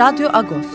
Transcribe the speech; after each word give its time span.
Radyo 0.00 0.28
Agos. 0.32 0.66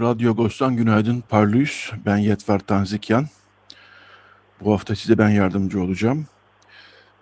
Radyo 0.00 0.30
Agos'tan 0.30 0.76
günaydın 0.76 1.20
Parlıyız. 1.28 1.90
Ben 2.06 2.16
Yetver 2.16 2.58
Tanzikyan. 2.58 3.26
Bu 4.60 4.72
hafta 4.72 4.94
size 4.94 5.18
ben 5.18 5.28
yardımcı 5.28 5.82
olacağım. 5.82 6.26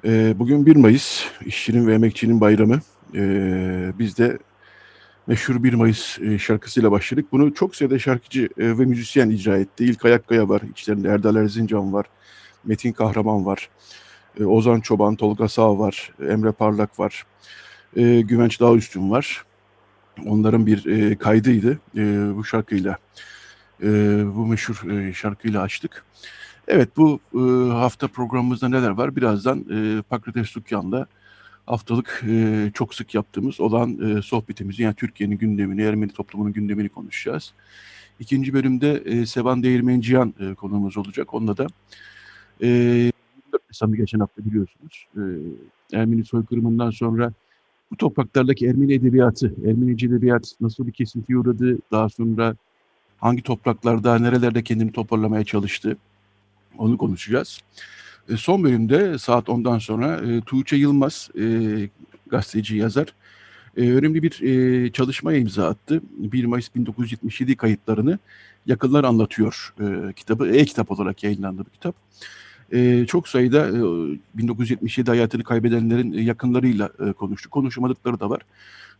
Ee, 0.04 0.38
bugün 0.38 0.66
1 0.66 0.76
Mayıs, 0.76 1.24
işçinin 1.46 1.86
ve 1.86 1.94
emekçinin 1.94 2.40
bayramı. 2.40 2.80
Ee, 3.14 3.92
biz 3.98 4.18
de 4.18 4.38
meşhur 5.26 5.62
1 5.62 5.74
Mayıs 5.74 6.18
e, 6.18 6.38
şarkısıyla 6.38 6.90
başladık. 6.90 7.26
Bunu 7.32 7.54
çok 7.54 7.76
sayıda 7.76 7.98
şarkıcı 7.98 8.42
e, 8.58 8.78
ve 8.78 8.84
müzisyen 8.84 9.30
icra 9.30 9.58
etti. 9.58 9.84
İlk 9.84 10.04
Ayakkaya 10.04 10.48
var, 10.48 10.62
içlerinde 10.72 11.08
Erdal 11.08 11.36
Erzincan 11.36 11.92
var, 11.92 12.06
Metin 12.64 12.92
Kahraman 12.92 13.46
var. 13.46 13.68
E, 14.40 14.44
Ozan 14.44 14.80
Çoban, 14.80 15.16
Tolga 15.16 15.48
Sağ 15.48 15.78
var, 15.78 16.12
Emre 16.28 16.52
Parlak 16.52 16.98
var, 16.98 17.26
e, 17.96 18.20
Güvenç 18.20 18.60
Dağüstün 18.60 19.10
var. 19.10 19.44
Onların 20.26 20.66
bir 20.66 20.86
e, 20.86 21.18
kaydıydı 21.18 21.78
e, 21.96 22.02
bu 22.36 22.44
şarkıyla. 22.44 22.96
E, 23.82 23.86
bu 24.36 24.46
meşhur 24.46 24.90
e, 24.90 25.12
şarkıyla 25.12 25.62
açtık. 25.62 26.04
Evet 26.68 26.88
bu 26.96 27.20
e, 27.34 27.72
hafta 27.72 28.08
programımızda 28.08 28.68
neler 28.68 28.90
var? 28.90 29.16
Birazdan 29.16 29.64
e, 29.70 30.02
Pakrates 30.02 30.54
Dükkan'da 30.54 31.06
haftalık 31.66 32.24
e, 32.28 32.70
çok 32.74 32.94
sık 32.94 33.14
yaptığımız 33.14 33.60
olan 33.60 34.18
e, 34.18 34.22
sohbetimizi 34.22 34.82
yani 34.82 34.94
Türkiye'nin 34.94 35.38
gündemini, 35.38 35.82
Ermeni 35.82 36.12
toplumunun 36.12 36.52
gündemini 36.52 36.88
konuşacağız. 36.88 37.52
İkinci 38.20 38.52
bölümde 38.54 39.02
e, 39.04 39.26
Sevan 39.26 39.62
Değirmenciyan 39.62 40.34
e, 40.40 40.54
konuğumuz 40.54 40.96
olacak. 40.96 41.34
Onunla 41.34 41.56
da 41.56 41.66
e, 42.62 43.12
14 43.74 43.82
Nisan'ı 43.82 43.96
geçen 43.96 44.20
hafta 44.20 44.44
biliyorsunuz. 44.44 45.06
E, 45.16 45.22
Ermeni 45.98 46.24
soykırımından 46.24 46.90
sonra 46.90 47.32
bu 47.90 47.96
topraklardaki 47.96 48.66
Ermeni 48.66 48.94
edebiyatı, 48.94 49.54
Ermenice 49.66 50.06
edebiyat 50.06 50.54
nasıl 50.60 50.86
bir 50.86 50.92
kesintiye 50.92 51.38
uğradı, 51.38 51.78
daha 51.92 52.08
sonra 52.08 52.56
hangi 53.18 53.42
topraklarda, 53.42 54.18
nerelerde 54.18 54.62
kendini 54.62 54.92
toparlamaya 54.92 55.44
çalıştı, 55.44 55.96
onu 56.78 56.98
konuşacağız. 56.98 57.60
E, 58.28 58.36
son 58.36 58.64
bölümde 58.64 59.18
saat 59.18 59.48
10'dan 59.48 59.78
sonra 59.78 60.20
e, 60.20 60.40
Tuğçe 60.40 60.76
Yılmaz, 60.76 61.30
e, 61.38 61.44
gazeteci, 62.26 62.76
yazar, 62.76 63.14
e, 63.76 63.80
önemli 63.80 64.22
bir 64.22 64.42
e, 64.42 64.92
çalışmaya 64.92 65.38
imza 65.38 65.68
attı. 65.68 66.02
1 66.18 66.44
Mayıs 66.44 66.74
1977 66.74 67.56
kayıtlarını 67.56 68.18
Yakınlar 68.66 69.04
Anlatıyor 69.04 69.74
e, 69.80 70.12
kitabı, 70.12 70.48
e-kitap 70.48 70.90
olarak 70.90 71.24
yayınlandı 71.24 71.64
bu 71.66 71.70
kitap 71.70 71.94
e, 72.74 73.06
çok 73.06 73.28
sayıda 73.28 73.68
e, 73.68 73.80
1977 74.34 75.10
hayatını 75.10 75.44
kaybedenlerin 75.44 76.12
yakınlarıyla 76.12 76.90
e, 77.08 77.12
konuştu. 77.12 77.50
Konuşmadıkları 77.50 78.20
da 78.20 78.30
var. 78.30 78.42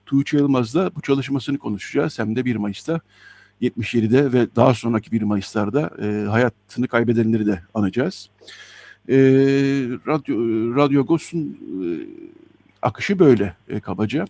Tuğçe 0.07 0.37
Yılmaz'la 0.37 0.91
bu 0.97 1.01
çalışmasını 1.01 1.59
konuşacağız. 1.59 2.19
Hem 2.19 2.37
de 2.37 2.45
1 2.45 2.57
Mayıs'ta 2.57 3.01
77'de 3.63 4.33
ve 4.33 4.47
daha 4.57 4.75
sonraki 4.75 5.13
1 5.13 5.23
Mayıs'larda 5.23 5.91
e, 6.03 6.29
hayatını 6.29 6.89
kaybedenleri 6.89 7.47
de 7.47 7.63
anacağız. 7.75 8.31
E, 9.09 9.17
Radyo, 10.07 10.37
Radyo 10.77 11.01
Agos'un 11.01 11.59
e, 11.85 11.89
akışı 12.83 13.19
böyle 13.19 13.57
e, 13.69 13.81
kabaca. 13.81 14.25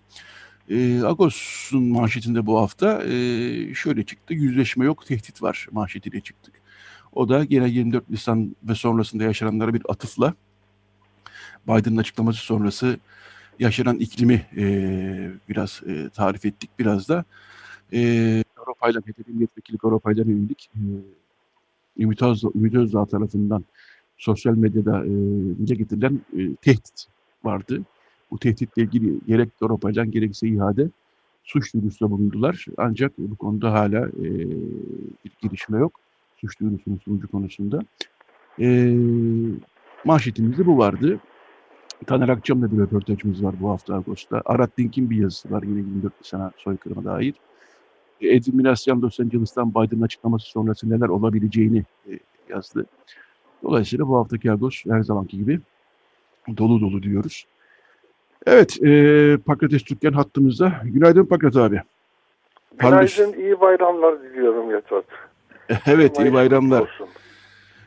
E, 0.71 1.03
Agos'un 1.03 1.85
manşetinde 1.85 2.47
bu 2.47 2.59
hafta 2.59 3.03
e, 3.05 3.75
şöyle 3.75 4.05
çıktı. 4.05 4.35
Yüzleşme 4.35 4.85
yok, 4.85 5.07
tehdit 5.07 5.43
var 5.43 5.67
manşetiyle 5.73 6.21
çıktık. 6.21 6.64
O 7.15 7.29
da 7.29 7.47
yine 7.51 7.69
24 7.69 8.11
Nisan 8.11 8.57
ve 8.63 8.75
sonrasında 8.75 9.25
yaşananlara 9.25 9.75
bir 9.75 9.83
atıfla 9.89 10.35
Biden'ın 11.69 11.97
açıklaması 11.97 12.39
sonrası 12.39 12.99
yaşanan 13.59 13.97
iklimi 13.97 14.47
e, 14.57 14.65
biraz 15.49 15.83
e, 15.87 16.11
tarif 16.11 16.47
ettik. 16.47 16.71
Biraz 16.79 17.09
da 17.09 17.25
e, 17.93 18.45
Avrupa'yla, 18.57 19.01
HDP 19.01 19.29
milletvekili 19.29 19.79
Avrupa'yla 19.83 20.25
yönelik 20.25 20.71
e, 20.75 20.81
Ümit, 22.03 22.23
Ümit 22.55 22.75
Özdağ 22.75 23.07
tarafından 23.07 23.65
sosyal 24.19 24.55
medyada 24.55 25.05
e, 25.07 25.75
getirilen 25.75 26.21
e, 26.39 26.55
tehdit 26.55 27.07
vardı. 27.45 27.83
Bu 28.31 28.39
tehditle 28.39 28.83
ilgili 28.83 29.21
gerek 29.27 29.49
Avrupa'yla 29.63 30.05
gerekse 30.05 30.49
ihade 30.49 30.89
suç 31.45 31.75
duyurusunda 31.75 32.11
bulundular. 32.11 32.67
Ancak 32.77 33.13
bu 33.19 33.37
konuda 33.37 33.73
hala 33.73 34.09
e, 34.09 34.25
bir 35.25 35.33
gelişme 35.43 35.79
yok 35.79 36.01
suç 36.37 36.61
duyurusunun 36.61 37.01
sonucu 37.05 37.31
konusunda. 37.31 37.81
E, 38.61 38.95
manşetimizde 40.05 40.67
bu 40.67 40.79
vardı. 40.79 41.21
Taner 42.07 42.29
Akçam'la 42.29 42.73
bir 42.73 42.79
röportajımız 42.79 43.45
var 43.45 43.55
bu 43.61 43.71
hafta 43.71 43.95
Ağustos'ta. 43.95 44.43
Arat 44.45 44.79
Dink'in 44.79 45.11
bir 45.11 45.17
yazısı 45.17 45.51
var 45.51 45.63
yine 45.63 45.79
24 45.79 46.21
Nisan'a 46.21 46.53
soykırıma 46.57 47.05
dair. 47.05 47.35
Edwin 48.21 48.57
Minasyan 48.57 49.03
Los 49.03 49.21
Angeles'tan 49.21 49.71
Biden'ın 49.71 50.03
açıklaması 50.03 50.47
sonrası 50.47 50.91
neler 50.91 51.09
olabileceğini 51.09 51.85
e, 52.11 52.19
yazdı. 52.49 52.87
Dolayısıyla 53.63 54.09
bu 54.09 54.17
haftaki 54.17 54.53
Agos 54.53 54.85
her 54.87 55.03
zamanki 55.03 55.37
gibi 55.37 55.61
dolu 56.57 56.81
dolu 56.81 57.03
diyoruz. 57.03 57.47
Evet, 58.47 58.83
e, 58.83 59.39
Pakrates 59.47 59.83
Türkgen 59.83 60.13
hattımızda. 60.13 60.73
Günaydın 60.85 61.25
Pakrat 61.25 61.57
abi. 61.57 61.81
Günaydın, 62.79 63.33
iyi 63.33 63.61
bayramlar 63.61 64.23
diliyorum 64.23 64.71
Yatvat. 64.71 65.05
Evet 65.87 66.19
iyi 66.19 66.33
bayramlar. 66.33 67.01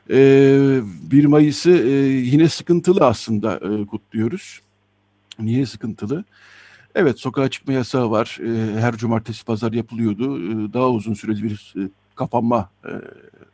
Ee, 0.09 0.79
1 1.11 1.25
Mayıs'ı 1.25 1.71
e, 1.71 1.91
yine 2.07 2.49
sıkıntılı 2.49 3.05
aslında 3.05 3.55
e, 3.55 3.85
kutluyoruz. 3.85 4.61
Niye 5.39 5.65
sıkıntılı? 5.65 6.23
Evet 6.95 7.19
sokağa 7.19 7.49
çıkma 7.49 7.73
yasağı 7.73 8.11
var. 8.11 8.37
E, 8.41 8.81
her 8.81 8.97
cumartesi 8.97 9.45
pazar 9.45 9.73
yapılıyordu. 9.73 10.37
E, 10.37 10.73
daha 10.73 10.89
uzun 10.89 11.13
süreli 11.13 11.43
bir 11.43 11.73
e, 11.77 11.89
kapanma 12.15 12.69
e, 12.85 12.91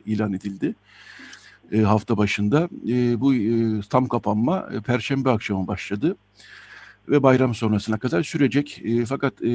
ilan 0.06 0.32
edildi 0.32 0.74
e, 1.72 1.80
hafta 1.80 2.16
başında. 2.16 2.68
E, 2.88 3.20
bu 3.20 3.34
e, 3.34 3.80
tam 3.90 4.08
kapanma 4.08 4.68
e, 4.72 4.80
Perşembe 4.80 5.30
akşamı 5.30 5.66
başladı 5.66 6.16
ve 7.08 7.22
bayram 7.22 7.54
sonrasına 7.54 7.98
kadar 7.98 8.22
sürecek. 8.22 8.82
E, 8.84 9.04
fakat 9.04 9.42
e, 9.42 9.52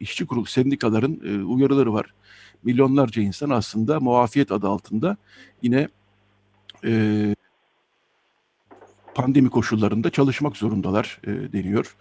işçi 0.00 0.26
kurulu 0.26 0.46
sendikaların 0.46 1.20
e, 1.24 1.44
uyarıları 1.44 1.92
var 1.92 2.14
milyonlarca 2.62 3.22
insan 3.22 3.50
aslında 3.50 4.00
muafiyet 4.00 4.52
adı 4.52 4.68
altında 4.68 5.16
yine 5.62 5.88
e, 6.84 7.34
pandemi 9.14 9.50
koşullarında 9.50 10.10
çalışmak 10.10 10.56
zorundalar 10.56 11.20
e, 11.24 11.52
deniyor 11.52 11.96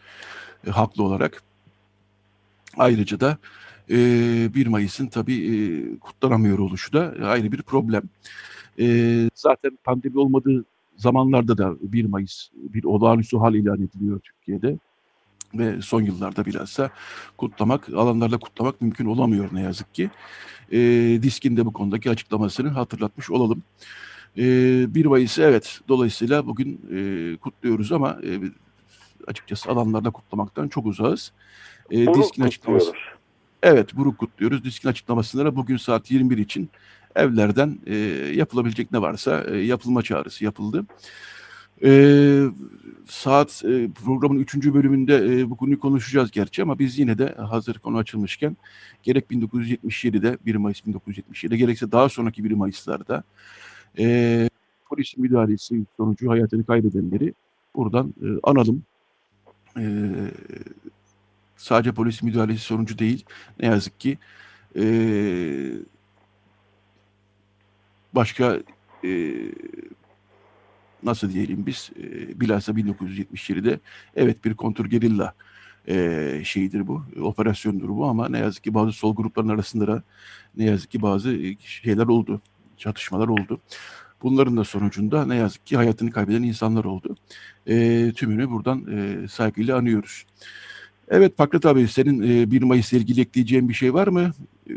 e, 0.68 0.69
haklı 0.72 1.04
olarak. 1.04 1.44
Ayrıca 2.78 3.19
da 3.19 3.38
e, 3.90 3.96
1 4.54 4.68
Mayıs'ın 4.68 5.08
tabii 5.08 5.56
e, 5.56 5.56
kutlanamıyor 6.00 6.60
oluşu 6.60 6.94
da 6.94 7.16
ayrı 7.24 7.52
bir 7.52 7.62
problem. 7.62 8.04
E, 8.80 8.86
zaten 9.36 9.78
pandemi 9.84 10.19
olmadığı 10.19 10.66
zamanlarda 10.98 11.58
da 11.58 11.75
1 11.81 12.06
Mayıs 12.06 12.50
bir 12.54 12.84
olağanüstü 12.84 13.38
hal 13.38 13.56
ilan 13.56 13.81
ediliyor 13.81 14.19
Türkiye'de 14.19 14.78
ve 15.53 15.81
son 15.81 16.01
yıllarda 16.01 16.45
bilhassa 16.45 16.89
kutlamak, 17.38 17.89
alanlarla 17.89 18.38
kutlamak 18.38 18.81
mümkün 18.81 19.06
olamıyor 19.06 19.50
ne 19.51 19.62
yazık 19.62 19.94
ki. 19.94 20.09
E, 20.71 20.80
Disk'in 21.24 21.57
de 21.57 21.65
bu 21.65 21.74
konudaki 21.74 22.09
açıklamasını 22.09 22.69
hatırlatmış 22.69 23.31
olalım. 23.31 23.63
E, 24.38 24.44
1 24.95 25.06
Mayıs'ı 25.06 25.42
evet 25.42 25.80
dolayısıyla 25.88 26.48
bugün 26.48 26.81
e, 26.94 27.38
kutluyoruz 27.38 27.92
ama 27.92 28.18
e, 28.24 28.39
açıkçası 29.27 29.71
alanlarla 29.71 30.12
kutlamaktan 30.12 30.68
çok 30.68 30.86
uzağız. 30.86 31.31
E, 31.92 32.13
Diskin 32.13 32.44
açıklaması. 32.44 32.92
Evet, 33.63 33.95
buruk 33.95 34.18
kutluyoruz. 34.18 34.63
Diskin 34.63 34.89
açıklamasında 34.89 35.45
da 35.45 35.56
bugün 35.56 35.77
saat 35.77 36.12
21 36.12 36.38
için 36.38 36.69
evlerden 37.15 37.80
e, 37.86 37.95
yapılabilecek 38.36 38.92
ne 38.92 39.01
varsa 39.01 39.44
e, 39.44 39.57
yapılma 39.57 40.01
çağrısı 40.01 40.44
yapıldı. 40.44 40.86
Ee, 41.83 42.44
saat 43.07 43.63
e, 43.66 43.89
programın 44.06 44.39
üçüncü 44.39 44.74
bölümünde 44.74 45.16
e, 45.16 45.50
bu 45.50 45.57
konuyu 45.57 45.80
konuşacağız 45.80 46.31
gerçi 46.31 46.62
ama 46.62 46.80
biz 46.80 47.00
yine 47.00 47.18
de 47.18 47.28
hazır 47.28 47.80
konu 47.80 47.98
açılmışken 47.98 48.57
gerek 49.04 49.25
1977'de 49.31 50.38
1 50.45 50.56
Mayıs 50.56 50.80
1977'de 50.80 51.57
gerekse 51.57 51.92
daha 51.92 52.10
sonraki 52.10 52.44
1 52.44 52.51
Mayıs'larda 52.51 53.24
e, 54.00 54.50
polis 54.89 55.18
müdahalesi 55.18 55.86
sonucu 55.98 56.30
hayatını 56.30 56.66
kaybedenleri 56.66 57.33
buradan 57.75 58.13
e, 58.24 58.27
analım. 58.44 58.84
E, 59.77 59.84
sadece 61.57 61.92
polis 61.92 62.24
müdahalesi 62.24 62.60
sonucu 62.60 62.98
değil, 62.98 63.25
ne 63.60 63.68
yazık 63.68 64.00
ki 64.00 64.18
e, 64.75 64.84
başka 68.13 68.60
e, 69.04 69.10
nasıl 71.03 71.33
diyelim 71.33 71.65
biz 71.65 71.92
e, 72.00 72.39
bilhassa 72.39 72.71
1977'de 72.71 73.80
evet 74.15 74.45
bir 74.45 74.53
kontur 74.53 74.86
gerilla 74.86 75.33
e, 75.88 76.42
şeyidir 76.44 76.88
bu, 76.88 77.01
operasyondur 77.21 77.89
bu 77.89 78.06
ama 78.06 78.30
ne 78.30 78.39
yazık 78.39 78.63
ki 78.63 78.74
bazı 78.74 78.92
sol 78.92 79.15
grupların 79.15 79.50
arasında 79.50 79.88
da 79.88 80.03
ne 80.57 80.65
yazık 80.65 80.92
ki 80.92 81.01
bazı 81.01 81.38
şeyler 81.59 82.07
oldu, 82.07 82.42
çatışmalar 82.77 83.27
oldu. 83.27 83.59
Bunların 84.24 84.57
da 84.57 84.63
sonucunda 84.63 85.25
ne 85.25 85.36
yazık 85.36 85.65
ki 85.65 85.77
hayatını 85.77 86.12
kaybeden 86.12 86.44
insanlar 86.44 86.86
oldu. 86.86 87.15
E, 87.68 88.12
tümünü 88.15 88.50
buradan 88.50 88.86
e, 88.92 89.27
saygıyla 89.27 89.77
anıyoruz. 89.77 90.25
Evet 91.09 91.38
Fakret 91.38 91.65
abi 91.65 91.88
senin 91.88 92.42
e, 92.42 92.51
1 92.51 92.62
Mayıs 92.62 92.94
ile 92.94 93.00
ilgili 93.00 93.21
ekleyeceğin 93.21 93.69
bir 93.69 93.74
şey 93.74 93.94
var 93.94 94.07
mı? 94.07 94.31
E, 94.69 94.74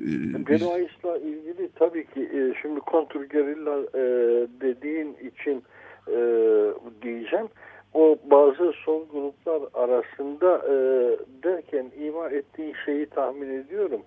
1 0.47 0.63
Mayıs'la 0.63 1.19
ilgili 1.19 1.69
tabii 1.75 2.07
ki 2.07 2.21
e, 2.21 2.55
şimdi 2.63 2.81
kontur 2.81 3.25
gerilla 3.25 3.79
e, 3.95 4.03
dediğin 4.61 5.15
için 5.15 5.63
e, 6.09 6.19
diyeceğim. 7.03 7.49
O 7.95 8.17
bazı 8.25 8.73
sol 8.73 9.03
gruplar 9.13 9.63
arasında 9.75 10.59
e, 10.59 10.75
derken 11.43 11.87
ima 11.99 12.29
ettiği 12.29 12.75
şeyi 12.85 13.07
tahmin 13.07 13.61
ediyorum. 13.61 14.01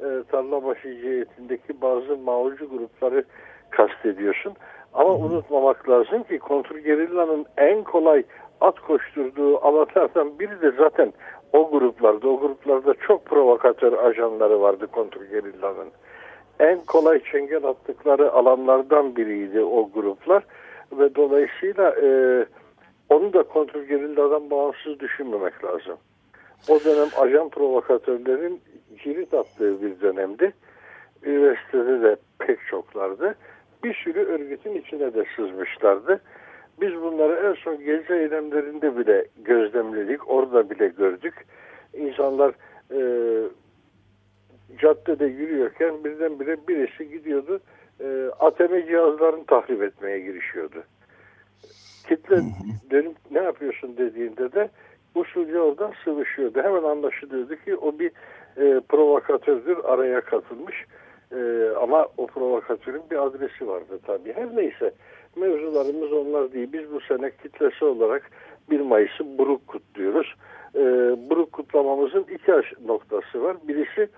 E, 0.00 0.06
Tarlabaşı 0.30 1.00
cihetindeki 1.00 1.80
bazı 1.82 2.16
mağulcu 2.16 2.70
grupları 2.70 3.24
kastediyorsun. 3.70 4.52
Ama 4.94 5.14
unutmamak 5.14 5.88
lazım 5.88 6.22
ki 6.22 6.38
kontrgerillanın 6.38 7.46
en 7.56 7.82
kolay 7.82 8.24
at 8.60 8.80
koşturduğu 8.80 9.58
alanlardan 9.58 10.38
biri 10.38 10.62
de 10.62 10.70
zaten 10.70 11.12
o 11.52 11.70
gruplarda. 11.70 12.28
O 12.28 12.40
gruplarda 12.40 12.94
çok 12.94 13.24
provokatör 13.24 13.92
ajanları 13.92 14.60
vardı 14.60 14.86
kontrgerillanın. 14.86 15.88
En 16.60 16.80
kolay 16.84 17.20
çengel 17.32 17.64
attıkları 17.64 18.32
alanlardan 18.32 19.16
biriydi 19.16 19.60
o 19.60 19.90
gruplar. 19.94 20.42
Ve 20.98 21.14
dolayısıyla 21.14 21.94
e, 22.02 22.08
onu 23.08 23.32
da 23.32 23.42
kontrgerilladan 23.42 24.50
bağımsız 24.50 25.00
düşünmemek 25.00 25.64
lazım. 25.64 25.96
O 26.68 26.80
dönem 26.84 27.08
ajan 27.16 27.48
provokatörlerin 27.48 28.60
cirit 29.02 29.34
attığı 29.34 29.82
bir 29.82 30.00
dönemdi. 30.00 30.52
Üniversitede 31.22 32.02
de 32.02 32.16
pek 32.38 32.58
çoklardı 32.70 33.34
bir 33.84 33.94
sürü 33.94 34.20
örgütün 34.20 34.74
içine 34.74 35.14
de 35.14 35.24
sızmışlardı. 35.36 36.20
Biz 36.80 36.94
bunları 36.94 37.48
en 37.48 37.54
son 37.54 37.84
gezi 37.84 38.12
eylemlerinde 38.12 38.96
bile 38.96 39.26
gözlemledik, 39.44 40.30
orada 40.30 40.70
bile 40.70 40.88
gördük. 40.88 41.34
İnsanlar 41.94 42.54
e, 42.90 43.00
caddede 44.78 45.26
yürüyorken 45.26 46.04
birdenbire 46.04 46.56
birisi 46.68 47.08
gidiyordu, 47.08 47.60
e, 48.04 48.30
ATM 48.40 48.86
cihazlarını 48.86 49.46
tahrip 49.46 49.82
etmeye 49.82 50.20
girişiyordu. 50.20 50.82
Kitle 52.08 52.42
dönüp 52.90 53.16
ne 53.30 53.38
yapıyorsun 53.38 53.96
dediğinde 53.96 54.52
de 54.52 54.70
usulca 55.14 55.58
oradan 55.58 55.92
sıvışıyordu. 56.04 56.62
Hemen 56.62 56.82
anlaşılıyordu 56.82 57.56
ki 57.56 57.76
o 57.76 57.98
bir 57.98 58.10
e, 58.56 58.80
provokatördür, 58.88 59.78
araya 59.84 60.20
katılmış. 60.20 60.86
Ee, 61.36 61.70
ama 61.82 62.08
o 62.16 62.26
provokatörün 62.26 63.02
bir 63.10 63.26
adresi 63.26 63.68
vardı 63.68 64.00
tabii. 64.06 64.32
Her 64.32 64.56
neyse 64.56 64.92
mevzularımız 65.36 66.12
onlar 66.12 66.52
değil. 66.52 66.72
Biz 66.72 66.92
bu 66.92 67.00
sene 67.00 67.30
kitlesi 67.30 67.84
olarak 67.84 68.30
1 68.70 68.80
Mayıs'ı 68.80 69.38
buruk 69.38 69.66
kutluyoruz. 69.66 70.34
Ee, 70.74 70.80
buruk 71.30 71.52
kutlamamızın 71.52 72.26
iki 72.34 72.52
noktası 72.86 73.42
var. 73.42 73.56
Birisi 73.68 74.08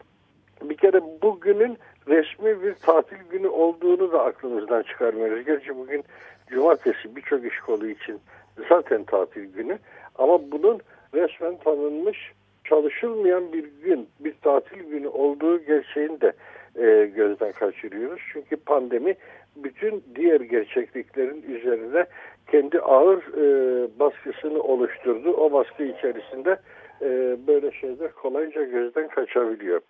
bir 0.62 0.76
kere 0.76 1.00
bugünün 1.22 1.78
resmi 2.08 2.62
bir 2.62 2.74
tatil 2.74 3.16
günü 3.30 3.48
olduğunu 3.48 4.12
da 4.12 4.24
aklımızdan 4.24 4.82
çıkarmıyoruz. 4.82 5.44
Gerçi 5.44 5.76
bugün 5.78 6.04
cumartesi 6.48 7.16
birçok 7.16 7.44
iş 7.44 7.60
kolu 7.60 7.86
için 7.86 8.20
zaten 8.68 9.04
tatil 9.04 9.52
günü. 9.52 9.78
Ama 10.14 10.50
bunun 10.50 10.80
resmen 11.14 11.56
tanınmış 11.56 12.32
çalışılmayan 12.64 13.52
bir 13.52 13.64
gün, 13.84 14.08
bir 14.20 14.34
tatil 14.42 14.82
günü 14.90 15.08
olduğu 15.08 15.58
gerçeğini 15.64 16.20
de 16.20 16.32
e, 16.76 17.10
gözden 17.16 17.52
kaçırıyoruz. 17.52 18.20
Çünkü 18.32 18.56
pandemi 18.56 19.14
bütün 19.56 20.04
diğer 20.14 20.40
gerçekliklerin 20.40 21.42
üzerine 21.42 22.06
kendi 22.50 22.80
ağır 22.80 23.18
e, 23.18 23.88
baskısını 23.98 24.62
oluşturdu. 24.62 25.32
O 25.32 25.52
baskı 25.52 25.84
içerisinde 25.84 26.56
e, 27.02 27.36
böyle 27.46 27.72
şeyler 27.72 28.12
kolayca 28.12 28.62
gözden 28.62 29.08
kaçabiliyor. 29.08 29.80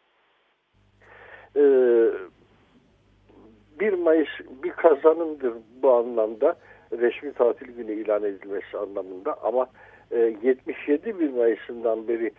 E, 1.56 1.60
1 3.80 3.92
Mayıs 3.92 4.28
bir 4.62 4.70
kazanımdır 4.70 5.54
bu 5.82 5.92
anlamda 5.92 6.56
resmi 6.92 7.32
tatil 7.32 7.66
günü 7.66 7.92
ilan 7.92 8.24
edilmesi 8.24 8.78
anlamında 8.78 9.42
ama 9.42 9.66
e, 10.10 10.18
77 10.42 11.20
1 11.20 11.30
Mayıs'ından 11.30 12.08
beri 12.08 12.32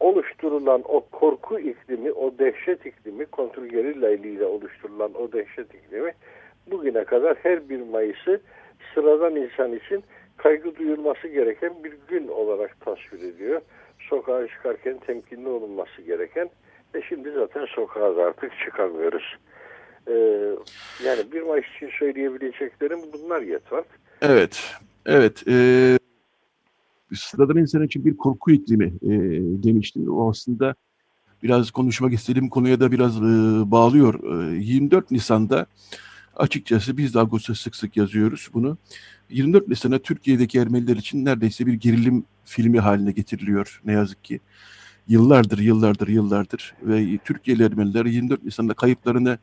oluşturulan 0.00 0.82
o 0.84 1.00
korku 1.00 1.58
iklimi, 1.58 2.12
o 2.12 2.38
dehşet 2.38 2.86
iklimi, 2.86 3.26
kontrol 3.26 3.66
gerilla 3.66 4.10
ile 4.10 4.46
oluşturulan 4.46 5.14
o 5.14 5.32
dehşet 5.32 5.74
iklimi 5.74 6.12
bugüne 6.70 7.04
kadar 7.04 7.36
her 7.42 7.68
bir 7.68 7.80
Mayıs'ı 7.80 8.40
sıradan 8.94 9.36
insan 9.36 9.72
için 9.72 10.04
kaygı 10.36 10.76
duyulması 10.76 11.28
gereken 11.28 11.84
bir 11.84 11.94
gün 12.08 12.28
olarak 12.28 12.80
tasvir 12.80 13.34
ediyor. 13.34 13.60
Sokağa 13.98 14.48
çıkarken 14.48 14.98
temkinli 14.98 15.48
olunması 15.48 16.02
gereken 16.02 16.50
ve 16.94 17.02
şimdi 17.08 17.32
zaten 17.32 17.66
sokağa 17.74 18.26
artık 18.26 18.52
çıkamıyoruz. 18.64 19.36
Ee, 20.08 20.12
yani 21.04 21.32
1 21.32 21.42
Mayıs 21.42 21.64
için 21.76 21.90
söyleyebileceklerim 21.98 22.98
bunlar 23.12 23.40
yeter. 23.40 23.84
Evet, 24.22 24.74
evet. 25.06 25.42
Ee, 25.48 25.98
sıradan 27.14 27.56
insan 27.56 27.82
için 27.82 28.04
bir 28.04 28.16
korku 28.16 28.50
iklimi 28.50 28.86
e, 28.86 29.10
demiştim. 29.62 30.08
O 30.08 30.30
aslında 30.30 30.74
biraz 31.42 31.70
konuşmak 31.70 32.12
istediğim 32.12 32.48
konuya 32.48 32.80
da 32.80 32.92
biraz 32.92 33.16
e, 33.16 33.22
bağlıyor. 33.70 34.42
E, 34.52 34.56
24 34.56 35.10
Nisan'da 35.10 35.66
açıkçası 36.36 36.96
biz 36.96 37.14
de 37.14 37.18
Ağustos'ta 37.18 37.54
sık 37.54 37.76
sık 37.76 37.96
yazıyoruz 37.96 38.48
bunu. 38.54 38.78
24 39.30 39.68
Nisan'a 39.68 39.98
Türkiye'deki 39.98 40.58
Ermeniler 40.58 40.96
için 40.96 41.24
neredeyse 41.24 41.66
bir 41.66 41.72
gerilim 41.72 42.24
filmi 42.44 42.80
haline 42.80 43.12
getiriliyor 43.12 43.80
ne 43.84 43.92
yazık 43.92 44.24
ki. 44.24 44.40
Yıllardır, 45.08 45.58
yıllardır, 45.58 46.08
yıllardır 46.08 46.74
ve 46.82 47.18
Türkiye'li 47.24 47.62
Ermeniler 47.62 48.06
24 48.06 48.44
Nisan'da 48.44 48.74
kayıplarını 48.74 49.38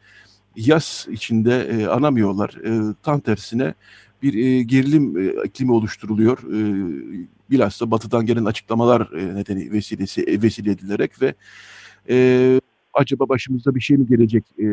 yaz 0.56 1.08
içinde 1.12 1.68
e, 1.72 1.88
anamıyorlar. 1.88 2.50
E, 2.66 2.96
tam 3.04 3.20
tersine 3.20 3.74
bir 4.24 4.34
e, 4.34 4.64
gerilim 4.64 5.18
e, 5.18 5.46
iklimi 5.46 5.72
oluşturuluyor. 5.72 6.38
E, 6.38 6.60
bilhassa 7.52 7.92
batıdan 7.92 8.26
gelen 8.26 8.46
açıklamalar 8.46 9.12
e, 9.12 9.36
nedeni 9.36 9.72
vesilesi 9.72 10.22
e, 10.22 10.42
vesile 10.42 10.72
edilerek 10.72 11.22
ve 11.22 11.34
e, 12.10 12.62
acaba 12.94 13.30
başımızda 13.30 13.76
bir 13.76 13.82
şey 13.82 13.98
mi 13.98 14.08
gelecek 14.08 14.44
e, 14.60 14.66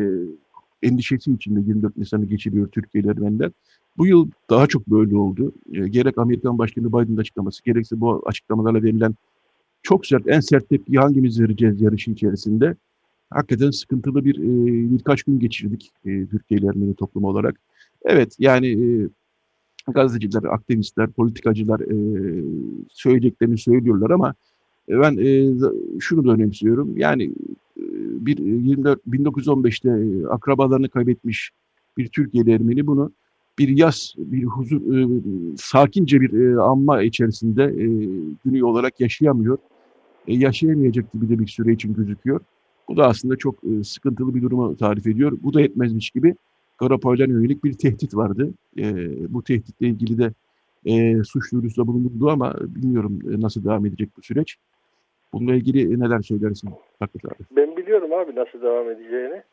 endişesi 0.83 1.31
içinde 1.31 1.59
24 1.59 1.97
Nisan'ı 1.97 2.25
geçiriyor 2.25 2.67
Türkiye'li 2.67 3.09
Ermeniler. 3.09 3.51
Bu 3.97 4.07
yıl 4.07 4.29
daha 4.49 4.67
çok 4.67 4.87
böyle 4.87 5.17
oldu. 5.17 5.51
E, 5.73 5.87
gerek 5.87 6.17
Amerikan 6.17 6.57
Başkanı 6.57 6.87
Biden'ın 6.87 7.17
açıklaması, 7.17 7.63
gerekse 7.63 8.01
bu 8.01 8.23
açıklamalarla 8.25 8.83
verilen 8.83 9.15
çok 9.83 10.05
sert, 10.05 10.27
en 10.27 10.39
sert 10.39 10.69
tepki 10.69 10.97
hangimiz 10.97 11.41
vereceğiz 11.41 11.81
yarışın 11.81 12.13
içerisinde. 12.13 12.75
Hakikaten 13.29 13.71
sıkıntılı 13.71 14.25
bir 14.25 14.37
e, 14.37 14.91
birkaç 14.97 15.23
gün 15.23 15.39
geçirdik 15.39 15.91
e, 16.05 16.25
Türkiye'li 16.27 16.67
Ermeni 16.67 16.95
toplumu 16.95 17.27
olarak. 17.27 17.55
Evet 18.01 18.35
yani 18.39 18.67
e, 18.67 19.09
gazeteciler, 19.91 20.43
aktivistler, 20.43 21.11
politikacılar 21.11 21.79
e, 21.79 21.95
söyleyeceklerini 22.89 23.57
söylüyorlar 23.57 24.09
ama 24.09 24.33
e, 24.89 24.99
ben 24.99 25.17
e, 25.17 25.53
şunu 25.99 26.25
da 26.25 26.31
önemsiyorum. 26.31 26.97
Yani 26.97 27.23
e, 27.77 27.83
bir 28.25 28.37
24 28.37 28.99
1915'te 29.07 29.89
e, 29.89 30.27
akrabalarını 30.27 30.89
kaybetmiş 30.89 31.51
bir 31.97 32.07
Türkiye'li 32.07 32.51
Ermeni 32.51 32.87
bunu 32.87 33.11
bir 33.59 33.77
yaz, 33.77 34.13
bir 34.17 34.43
huzur, 34.43 34.95
e, 34.95 35.07
sakince 35.57 36.21
bir 36.21 36.33
e, 36.33 36.61
anma 36.61 37.01
içerisinde 37.01 37.63
e, 37.63 37.85
günü 38.45 38.63
olarak 38.63 38.99
yaşayamıyor. 38.99 39.57
E, 40.27 40.33
yaşayamayacak 40.33 41.13
gibi 41.13 41.29
de 41.29 41.39
bir 41.39 41.47
süre 41.47 41.71
için 41.71 41.93
gözüküyor. 41.93 42.39
Bu 42.87 42.97
da 42.97 43.07
aslında 43.07 43.35
çok 43.35 43.55
e, 43.63 43.83
sıkıntılı 43.83 44.35
bir 44.35 44.41
durumu 44.41 44.77
tarif 44.77 45.07
ediyor. 45.07 45.37
Bu 45.43 45.53
da 45.53 45.61
yetmezmiş 45.61 46.09
gibi 46.09 46.35
Karapoylar'a 46.77 47.31
yönelik 47.31 47.63
bir 47.63 47.73
tehdit 47.73 48.15
vardı. 48.15 48.53
E, 48.77 48.83
bu 49.33 49.43
tehditle 49.43 49.87
ilgili 49.87 50.17
de 50.17 50.33
suç 51.23 51.51
duyurusunda 51.51 51.87
bulunuldu 51.87 52.29
ama 52.29 52.55
bilmiyorum 52.59 53.19
nasıl 53.23 53.63
devam 53.63 53.85
edecek 53.85 54.09
bu 54.17 54.21
süreç. 54.21 54.55
Bununla 55.33 55.55
ilgili 55.55 55.99
neler 55.99 56.21
söylersin 56.21 56.69
Fakret 56.99 57.25
abi? 57.25 57.43
Ben 57.51 57.77
biliyorum 57.77 58.13
abi 58.13 58.35
nasıl 58.35 58.61
devam 58.61 58.89
edeceğini. 58.89 59.43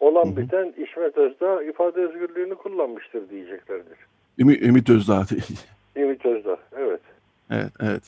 Olan 0.00 0.24
Hı-hı. 0.24 0.36
biten 0.36 0.74
İsmet 0.76 1.16
Özdağ 1.16 1.62
ifade 1.62 2.00
özgürlüğünü 2.00 2.54
kullanmıştır 2.54 3.30
diyeceklerdir. 3.30 3.98
Ümit, 4.38 4.62
Ümit 4.62 4.90
Özdağ. 4.90 5.26
Ümit 5.96 6.26
Özdağ, 6.26 6.58
evet. 6.76 7.00
Evet, 7.50 7.72
evet. 7.80 8.02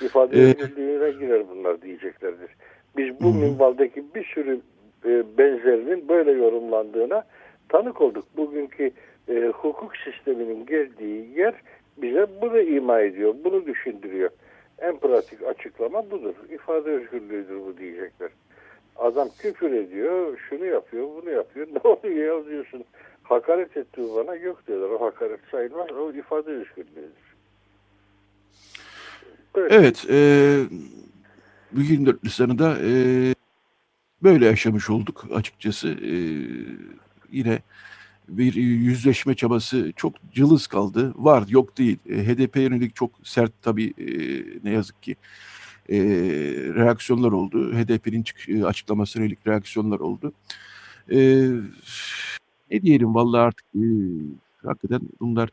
İfade 0.00 0.36
ee, 0.36 0.44
özgürlüğüne 0.44 1.10
girer 1.10 1.48
bunlar 1.48 1.82
diyeceklerdir. 1.82 2.50
Biz 2.96 3.20
bu 3.20 3.34
hı. 3.34 3.38
minvaldeki 3.38 4.04
bir 4.14 4.24
sürü 4.24 4.60
e, 5.04 5.38
benzerinin 5.38 6.08
böyle 6.08 6.30
yorumlandığına 6.30 7.24
tanık 7.68 8.00
olduk. 8.00 8.24
Bugünkü 8.36 8.90
e, 9.28 9.46
hukuk 9.46 9.96
sisteminin 9.96 10.66
geldiği 10.66 11.38
yer 11.38 11.54
bize 11.96 12.26
bunu 12.40 12.60
ima 12.60 13.00
ediyor, 13.00 13.34
bunu 13.44 13.66
düşündürüyor. 13.66 14.30
En 14.78 14.96
pratik 14.96 15.42
açıklama 15.42 16.10
budur. 16.10 16.34
İfade 16.50 16.90
özgürlüğüdür 16.90 17.60
bu 17.60 17.78
diyecekler. 17.78 18.30
Adam 18.96 19.28
küfür 19.38 19.72
ediyor, 19.72 20.38
şunu 20.48 20.64
yapıyor, 20.64 21.08
bunu 21.22 21.30
yapıyor. 21.30 21.66
Ne 21.72 21.90
oluyor 21.90 22.38
ya 22.38 22.46
diyorsun. 22.46 22.84
Hakaret 23.22 23.76
etti 23.76 24.00
bana 24.16 24.34
yok 24.34 24.66
diyorlar. 24.66 24.90
O 24.90 25.00
hakaret 25.00 25.40
sayılmaz. 25.50 25.90
O 25.90 26.12
ifade 26.12 26.50
özgürlüğüdür. 26.50 27.27
Böyle. 29.58 29.74
Evet. 29.74 30.06
E, 30.10 30.60
bu 31.72 31.80
24 31.80 32.24
Nisan'ı 32.24 32.58
da 32.58 32.78
e, 32.82 33.34
böyle 34.22 34.46
yaşamış 34.46 34.90
olduk 34.90 35.24
açıkçası. 35.34 35.88
E, 35.88 36.12
yine 37.32 37.62
bir 38.28 38.54
yüzleşme 38.54 39.34
çabası 39.34 39.92
çok 39.96 40.32
cılız 40.32 40.66
kaldı. 40.66 41.12
Var 41.16 41.44
yok 41.48 41.78
değil. 41.78 41.98
E, 42.08 42.26
HDP 42.26 42.56
yönelik 42.56 42.96
çok 42.96 43.10
sert 43.24 43.52
tabii 43.62 43.94
e, 43.98 44.08
ne 44.64 44.70
yazık 44.70 45.02
ki 45.02 45.16
e, 45.88 45.96
reaksiyonlar 46.74 47.32
oldu. 47.32 47.72
HDP'nin 47.74 48.24
e, 48.48 48.64
açıklamasına 48.64 49.22
yönelik 49.22 49.46
reaksiyonlar 49.46 50.00
oldu. 50.00 50.32
E, 51.12 51.48
ne 52.70 52.82
diyelim 52.82 53.14
vallahi 53.14 53.40
artık 53.40 53.66
e, 53.74 53.84
hakikaten 54.62 55.00
bunlar 55.20 55.50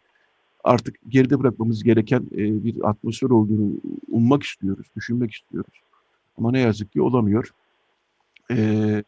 artık 0.66 0.96
geride 1.10 1.40
bırakmamız 1.40 1.84
gereken 1.84 2.24
e, 2.32 2.64
bir 2.64 2.90
atmosfer 2.90 3.30
olduğunu 3.30 3.72
ummak 4.12 4.44
istiyoruz, 4.44 4.88
düşünmek 4.96 5.32
istiyoruz. 5.32 5.74
Ama 6.38 6.52
ne 6.52 6.60
yazık 6.60 6.94
ki 6.94 7.02
olamıyor. 7.02 7.50
Eee 8.50 9.04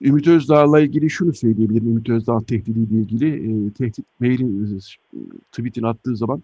Ümit 0.00 0.26
Özdağ'la 0.28 0.80
ilgili 0.80 1.10
şunu 1.10 1.34
söyleyebilirim. 1.34 1.88
Ümit 1.88 2.08
Özdağ 2.08 2.40
tehdidiyle 2.40 3.00
ilgili 3.00 3.28
e, 3.28 3.70
tehdit 3.72 4.06
maili 4.20 4.44
e, 4.44 4.78
tweetini 5.52 5.86
attığı 5.86 6.16
zaman 6.16 6.42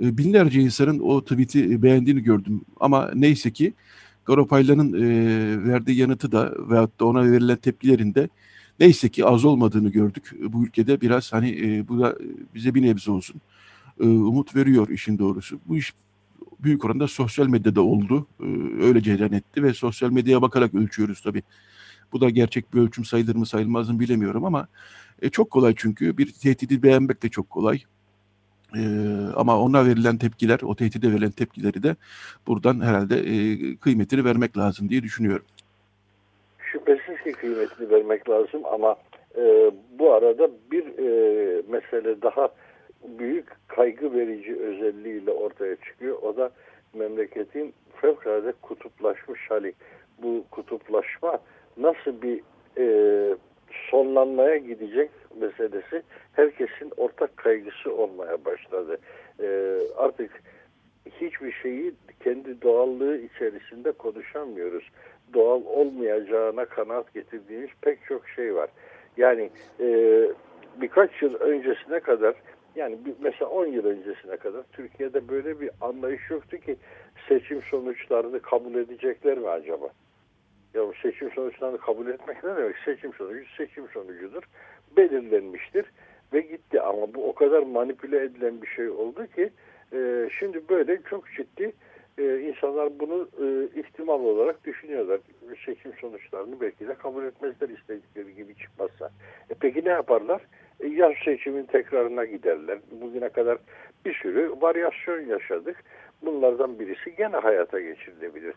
e, 0.00 0.18
binlerce 0.18 0.60
insanın 0.60 0.98
o 0.98 1.20
tweet'i 1.24 1.82
beğendiğini 1.82 2.22
gördüm. 2.22 2.60
Ama 2.80 3.10
neyse 3.14 3.50
ki 3.50 3.72
Garopaylan'ın 4.24 4.92
e, 4.92 5.04
verdiği 5.68 5.98
yanıtı 5.98 6.32
da 6.32 6.54
veyahut 6.70 7.00
da 7.00 7.04
ona 7.04 7.32
verilen 7.32 7.56
tepkilerinde 7.56 8.28
neyse 8.80 9.08
ki 9.08 9.24
az 9.24 9.44
olmadığını 9.44 9.90
gördük. 9.90 10.32
Bu 10.40 10.64
ülkede 10.64 11.00
biraz 11.00 11.32
hani 11.32 11.50
e, 11.50 11.88
bu 11.88 12.00
da 12.00 12.16
bize 12.54 12.74
bir 12.74 12.82
nebze 12.82 13.10
olsun 13.10 13.40
e, 14.00 14.04
umut 14.04 14.56
veriyor 14.56 14.88
işin 14.88 15.18
doğrusu. 15.18 15.60
Bu 15.66 15.76
iş 15.76 15.94
büyük 16.58 16.84
oranda 16.84 17.08
sosyal 17.08 17.46
medyada 17.46 17.82
oldu. 17.82 18.26
E, 18.40 18.46
öyle 18.84 19.02
cereyan 19.02 19.32
etti 19.32 19.62
ve 19.62 19.74
sosyal 19.74 20.10
medyaya 20.10 20.42
bakarak 20.42 20.74
ölçüyoruz 20.74 21.20
tabii 21.20 21.42
bu 22.12 22.20
da 22.20 22.30
gerçek 22.30 22.74
bir 22.74 22.80
ölçüm 22.80 23.04
sayılır 23.04 23.34
mı 23.34 23.46
sayılmaz 23.46 23.90
mı 23.90 24.00
bilemiyorum 24.00 24.44
ama 24.44 24.68
e, 25.22 25.30
çok 25.30 25.50
kolay 25.50 25.74
çünkü 25.76 26.18
bir 26.18 26.32
tehdidi 26.32 26.82
beğenmek 26.82 27.22
de 27.22 27.28
çok 27.28 27.50
kolay. 27.50 27.82
Ee, 28.76 29.26
ama 29.36 29.60
ona 29.60 29.86
verilen 29.86 30.18
tepkiler, 30.18 30.60
o 30.62 30.74
tehdide 30.74 31.12
verilen 31.12 31.30
tepkileri 31.30 31.82
de 31.82 31.96
buradan 32.46 32.80
herhalde 32.80 33.16
e, 33.18 33.76
kıymetini 33.76 34.24
vermek 34.24 34.58
lazım 34.58 34.88
diye 34.88 35.02
düşünüyorum. 35.02 35.46
Şüphesiz 36.58 37.03
ki 37.24 37.32
kıymetini 37.32 37.90
vermek 37.90 38.30
lazım 38.30 38.62
ama 38.64 38.96
e, 39.36 39.70
bu 39.98 40.12
arada 40.12 40.50
bir 40.70 40.84
e, 40.98 41.62
mesele 41.68 42.22
daha 42.22 42.48
büyük 43.18 43.68
kaygı 43.68 44.14
verici 44.14 44.56
özelliğiyle 44.56 45.30
ortaya 45.30 45.76
çıkıyor. 45.76 46.22
O 46.22 46.36
da 46.36 46.50
memleketin 46.94 47.74
fevkalade 48.00 48.52
kutuplaşmış 48.62 49.50
hali. 49.50 49.72
Bu 50.22 50.44
kutuplaşma 50.50 51.38
nasıl 51.76 52.22
bir 52.22 52.40
e, 52.78 53.36
sonlanmaya 53.90 54.56
gidecek 54.56 55.10
meselesi 55.40 56.02
herkesin 56.32 56.92
ortak 56.96 57.36
kaygısı 57.36 57.94
olmaya 57.94 58.44
başladı. 58.44 58.98
E, 59.42 59.78
artık 59.96 60.30
hiçbir 61.20 61.52
şeyi 61.52 61.94
kendi 62.24 62.62
doğallığı 62.62 63.16
içerisinde 63.16 63.92
konuşamıyoruz. 63.92 64.84
Doğal 65.34 65.62
olmayacağına 65.66 66.64
kanaat 66.64 67.14
getirdiğimiz 67.14 67.70
pek 67.80 68.04
çok 68.08 68.28
şey 68.28 68.54
var. 68.54 68.70
Yani 69.16 69.50
e, 69.80 69.86
birkaç 70.80 71.22
yıl 71.22 71.34
öncesine 71.34 72.00
kadar 72.00 72.34
yani 72.76 72.98
mesela 73.20 73.50
10 73.50 73.66
yıl 73.66 73.84
öncesine 73.84 74.36
kadar 74.36 74.62
Türkiye'de 74.72 75.28
böyle 75.28 75.60
bir 75.60 75.70
anlayış 75.80 76.30
yoktu 76.30 76.56
ki 76.58 76.76
seçim 77.28 77.62
sonuçlarını 77.62 78.40
kabul 78.40 78.74
edecekler 78.74 79.38
mi 79.38 79.48
acaba? 79.48 79.88
Ya 80.74 80.82
seçim 81.02 81.30
sonuçlarını 81.30 81.78
kabul 81.78 82.06
etmek 82.06 82.44
ne 82.44 82.56
demek? 82.56 82.76
Seçim 82.84 83.12
sonucu 83.12 83.44
seçim 83.56 83.88
sonucudur. 83.88 84.42
Belirlenmiştir 84.96 85.86
ve 86.32 86.40
gitti. 86.40 86.80
Ama 86.80 87.14
bu 87.14 87.28
o 87.28 87.34
kadar 87.34 87.62
manipüle 87.62 88.22
edilen 88.22 88.62
bir 88.62 88.66
şey 88.66 88.88
oldu 88.88 89.26
ki 89.26 89.50
e, 89.92 90.28
şimdi 90.38 90.68
böyle 90.68 91.02
çok 91.10 91.24
ciddi 91.36 91.72
e, 92.18 92.40
insanlar 92.40 92.98
bunu 93.00 93.28
e, 93.40 93.80
ihtimal 93.80 94.20
olarak 94.20 94.64
düşünüyorlar. 94.64 95.20
Seçim 95.66 95.92
sonuçlarını 96.00 96.60
belki 96.60 96.88
de 96.88 96.94
kabul 96.94 97.24
etmezler 97.24 97.68
istedikleri 97.68 98.34
gibi 98.34 98.54
çıkmazsa. 98.54 99.10
E, 99.50 99.54
peki 99.60 99.84
ne 99.84 99.88
yaparlar? 99.88 100.42
E, 100.80 100.86
yaz 100.86 101.12
seçimin 101.24 101.64
tekrarına 101.64 102.24
giderler. 102.24 102.78
Bugüne 103.00 103.28
kadar 103.28 103.58
bir 104.04 104.14
sürü 104.14 104.52
varyasyon 104.60 105.20
yaşadık. 105.20 105.84
Bunlardan 106.22 106.78
birisi 106.78 107.16
gene 107.16 107.36
hayata 107.36 107.80
geçirilebilir. 107.80 108.54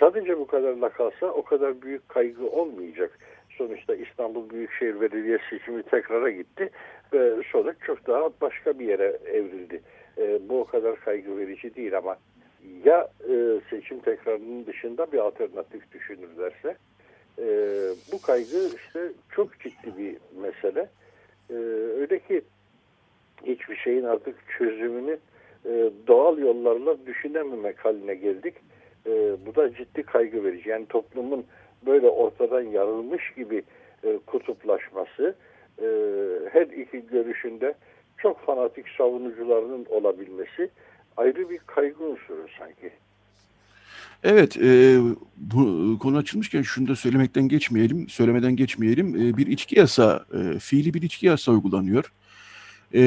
Sadece 0.00 0.38
bu 0.38 0.46
kadarla 0.46 0.88
kalsa 0.88 1.26
o 1.26 1.42
kadar 1.42 1.82
büyük 1.82 2.08
kaygı 2.08 2.46
olmayacak. 2.46 3.18
Sonuçta 3.50 3.94
İstanbul 3.94 4.50
Büyükşehir 4.50 5.00
Belediye 5.00 5.38
seçimi 5.50 5.82
tekrara 5.82 6.30
gitti 6.30 6.70
ve 7.12 7.42
sonuç 7.52 7.76
çok 7.86 8.06
daha 8.06 8.28
başka 8.40 8.78
bir 8.78 8.86
yere 8.86 9.18
evrildi. 9.26 9.80
E, 10.18 10.48
bu 10.48 10.60
o 10.60 10.64
kadar 10.64 10.96
kaygı 10.96 11.38
verici 11.38 11.74
değil 11.74 11.98
ama 11.98 12.16
ya 12.84 13.08
e, 13.30 13.60
seçim 13.70 14.00
tekrarının 14.00 14.66
dışında 14.66 15.12
bir 15.12 15.18
alternatif 15.18 15.92
düşünürlerse 15.92 16.76
e, 17.38 17.46
bu 18.12 18.22
kaygı 18.22 18.68
işte 18.76 19.12
çok 19.30 19.60
ciddi 19.60 19.98
bir 19.98 20.16
mesele. 20.42 20.88
E, 21.50 21.54
öyle 22.00 22.18
ki 22.18 22.42
hiçbir 23.46 23.76
şeyin 23.76 24.04
artık 24.04 24.36
çözümünü 24.58 25.18
e, 25.64 25.90
doğal 26.06 26.38
yollarla 26.38 27.06
düşünememek 27.06 27.84
haline 27.84 28.14
geldik 28.14 28.54
e, 29.06 29.36
bu 29.46 29.54
da 29.54 29.74
ciddi 29.74 30.02
kaygı 30.02 30.44
verici. 30.44 30.68
Yani 30.68 30.86
toplumun 30.86 31.46
böyle 31.86 32.08
ortadan 32.08 32.62
yarılmış 32.62 33.34
gibi 33.36 33.62
e, 34.04 34.18
kutuplaşması 34.26 35.34
e, 35.82 35.86
her 36.50 36.66
iki 36.66 37.06
görüşünde 37.06 37.74
çok 38.18 38.40
fanatik 38.40 38.88
savunucularının 38.88 39.84
olabilmesi 39.84 40.70
ayrı 41.18 41.50
bir 41.50 41.58
kaygı 41.58 42.04
unsuru 42.04 42.46
sanki. 42.58 42.92
Evet, 44.22 44.56
e, 44.56 44.98
bu 45.36 45.96
konu 45.98 46.16
açılmışken 46.16 46.62
şunu 46.62 46.88
da 46.88 46.96
söylemekten 46.96 47.48
geçmeyelim, 47.48 48.08
söylemeden 48.08 48.56
geçmeyelim. 48.56 49.16
E, 49.16 49.36
bir 49.36 49.46
içki 49.46 49.78
yasa, 49.78 50.26
e, 50.34 50.58
fiili 50.58 50.94
bir 50.94 51.02
içki 51.02 51.26
yasa 51.26 51.52
uygulanıyor. 51.52 52.12
E, 52.94 53.00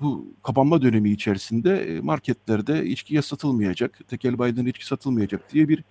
bu 0.00 0.26
kapanma 0.42 0.82
dönemi 0.82 1.10
içerisinde 1.10 1.96
e, 1.96 2.00
marketlerde 2.00 2.86
içkiye 2.86 3.22
satılmayacak, 3.22 4.08
tekel 4.08 4.38
bayiden 4.38 4.66
içki 4.66 4.86
satılmayacak 4.86 5.52
diye 5.52 5.68
bir 5.68 5.84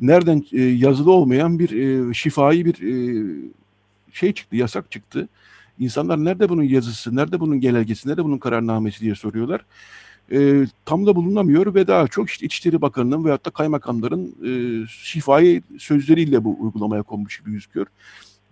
nereden 0.00 0.44
e, 0.52 0.62
yazılı 0.62 1.12
olmayan 1.12 1.58
bir 1.58 1.70
e, 1.70 2.14
şifai 2.14 2.64
bir 2.64 2.76
şey 4.12 4.32
çıktı, 4.32 4.56
yasak 4.56 4.90
çıktı. 4.90 5.28
İnsanlar 5.78 6.24
nerede 6.24 6.48
bunun 6.48 6.62
yazısı, 6.62 7.16
nerede 7.16 7.40
bunun 7.40 7.60
genelgesi, 7.60 8.08
nerede 8.08 8.24
bunun 8.24 8.38
kararnamesi 8.38 9.00
diye 9.00 9.14
soruyorlar. 9.14 9.64
E, 10.32 10.66
tam 10.84 11.06
da 11.06 11.16
bulunamıyor 11.16 11.74
ve 11.74 11.86
daha 11.86 12.08
çok 12.08 12.30
işte 12.30 12.46
İçişleri 12.46 12.80
Bakanı'nın 12.80 13.24
veyahut 13.24 13.46
da 13.46 13.50
kaymakamların 13.50 14.34
e, 14.44 14.50
şifai 14.88 15.62
sözleriyle 15.78 16.44
bu 16.44 16.56
uygulamaya 16.60 17.02
konmuş 17.02 17.38
gibi 17.38 17.52
gözüküyor. 17.52 17.86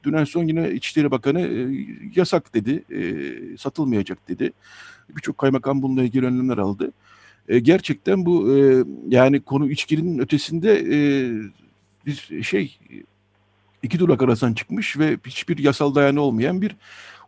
Dün 0.05 0.13
en 0.13 0.25
son 0.25 0.45
yine 0.45 0.71
İçişleri 0.73 1.11
Bakanı 1.11 1.41
e, 1.41 1.87
yasak 2.15 2.55
dedi, 2.55 2.85
e, 2.91 3.57
satılmayacak 3.57 4.29
dedi. 4.29 4.53
Birçok 5.17 5.39
kaymakam 5.39 5.83
bununla 5.83 6.03
ilgili 6.03 6.27
önlemler 6.27 6.59
aldı. 6.59 6.93
E, 7.49 7.59
gerçekten 7.59 8.27
bu 8.27 8.57
e, 8.57 8.85
yani 9.09 9.41
konu 9.41 9.71
içkinin 9.71 10.19
ötesinde 10.19 10.81
e, 10.81 10.97
bir 12.07 12.43
şey 12.43 12.79
iki 13.83 13.99
durak 13.99 14.23
arasından 14.23 14.55
çıkmış 14.55 14.99
ve 14.99 15.19
hiçbir 15.27 15.59
yasal 15.59 15.95
dayanı 15.95 16.21
olmayan 16.21 16.63
bir 16.63 16.77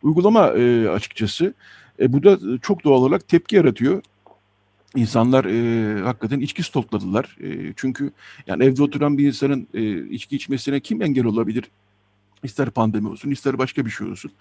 uygulama 0.02 0.48
e, 0.48 0.88
açıkçası. 0.88 1.54
E, 2.00 2.12
bu 2.12 2.22
da 2.22 2.58
çok 2.58 2.84
doğal 2.84 3.02
olarak 3.02 3.28
tepki 3.28 3.56
yaratıyor. 3.56 4.02
İnsanlar 4.94 5.44
e, 5.44 6.00
hakikaten 6.00 6.40
içki 6.40 6.62
stokladılar. 6.62 7.36
E, 7.40 7.72
çünkü 7.76 8.12
yani 8.46 8.64
evde 8.64 8.82
oturan 8.82 9.18
bir 9.18 9.26
insanın 9.26 9.68
e, 9.74 10.08
içki 10.08 10.36
içmesine 10.36 10.80
kim 10.80 11.02
engel 11.02 11.24
olabilir? 11.24 11.64
İster 12.42 12.70
pandemi 12.70 13.08
olsun, 13.08 13.30
ister 13.30 13.58
başka 13.58 13.86
bir 13.86 13.90
şey 13.90 14.06
olsun. 14.06 14.32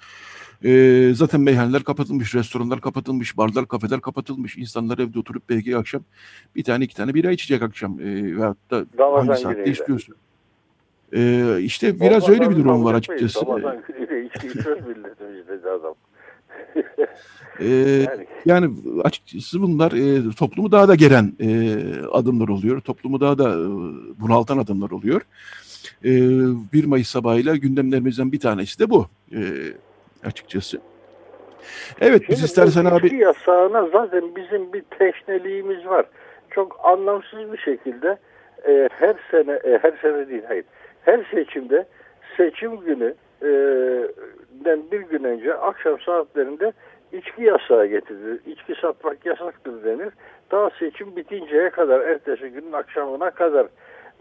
Ee, 0.63 1.11
zaten 1.15 1.41
meyhaneler 1.41 1.83
kapatılmış, 1.83 2.35
restoranlar 2.35 2.81
kapatılmış, 2.81 3.37
barlar, 3.37 3.67
kafeler 3.67 4.01
kapatılmış. 4.01 4.57
İnsanlar 4.57 4.97
evde 4.97 5.19
oturup 5.19 5.49
belki 5.49 5.77
akşam 5.77 6.01
bir 6.55 6.63
tane 6.63 6.83
iki 6.83 6.95
tane 6.95 7.13
bira 7.13 7.31
içecek 7.31 7.61
akşam. 7.61 7.99
Ee, 7.99 8.37
veyahut 8.37 8.71
da 8.71 8.85
Ramazan 8.99 9.27
hangi 9.27 9.41
saatte 9.41 9.71
istiyorsun. 9.71 10.15
Ee, 11.13 11.57
işte 11.61 11.99
biraz 11.99 12.11
Ramazan 12.11 12.33
öyle 12.33 12.49
bir 12.49 12.55
durum 12.55 12.85
var 12.85 12.93
açıkçası. 12.93 13.45
Ramazan 13.45 13.77
günüyle 13.87 14.25
içki 14.25 14.47
içmez 14.47 14.65
milletimiz 14.65 15.47
dedi 15.47 15.69
adam. 15.69 15.95
Ee, 17.59 17.65
yani 17.65 18.25
Yani 18.45 18.71
açıkçası 19.03 19.61
bunlar 19.61 19.91
e, 19.91 20.35
toplumu 20.35 20.71
daha 20.71 20.87
da 20.87 20.95
geren 20.95 21.33
e, 21.39 21.77
adımlar 22.11 22.47
oluyor. 22.47 22.81
Toplumu 22.81 23.21
daha 23.21 23.37
da 23.37 23.49
e, 23.49 23.67
bunaltan 24.21 24.57
adımlar 24.57 24.91
oluyor. 24.91 25.21
E, 26.05 26.11
1 26.73 26.85
Mayıs 26.85 27.07
sabahıyla 27.07 27.55
gündemlerimizden 27.55 28.31
bir 28.31 28.39
tanesi 28.39 28.79
de 28.79 28.89
bu 28.89 29.07
e, 29.31 29.41
açıkçası. 30.23 30.81
Evet 32.01 32.21
biz 32.29 32.37
Şimdi 32.37 32.45
istersen 32.45 32.85
bu 32.85 32.89
abi 32.89 33.15
yasağına 33.15 33.87
zaten 33.87 34.35
bizim 34.35 34.73
bir 34.73 34.83
teşneliğimiz 34.99 35.85
var. 35.85 36.05
Çok 36.49 36.79
anlamsız 36.83 37.53
bir 37.53 37.57
şekilde 37.57 38.17
e, 38.67 38.89
her 38.91 39.15
sene, 39.31 39.51
e, 39.51 39.79
her 39.81 39.93
sene 40.01 40.29
değil 40.29 40.43
hayır, 40.47 40.65
her 41.01 41.23
seçimde 41.31 41.85
seçim 42.37 42.77
günü 42.79 43.05
e, 43.05 43.24
den 44.65 44.91
bir 44.91 45.01
gün 45.01 45.23
önce 45.23 45.53
akşam 45.53 45.99
saatlerinde 45.99 46.73
içki 47.11 47.43
yasağı 47.43 47.85
getirilir. 47.85 48.39
İçki 48.45 48.75
satmak 48.81 49.25
yasaktır 49.25 49.83
denir. 49.83 50.13
Daha 50.51 50.69
seçim 50.69 51.15
bitinceye 51.15 51.69
kadar, 51.69 52.01
ertesi 52.01 52.49
günün 52.49 52.71
akşamına 52.71 53.31
kadar. 53.31 53.67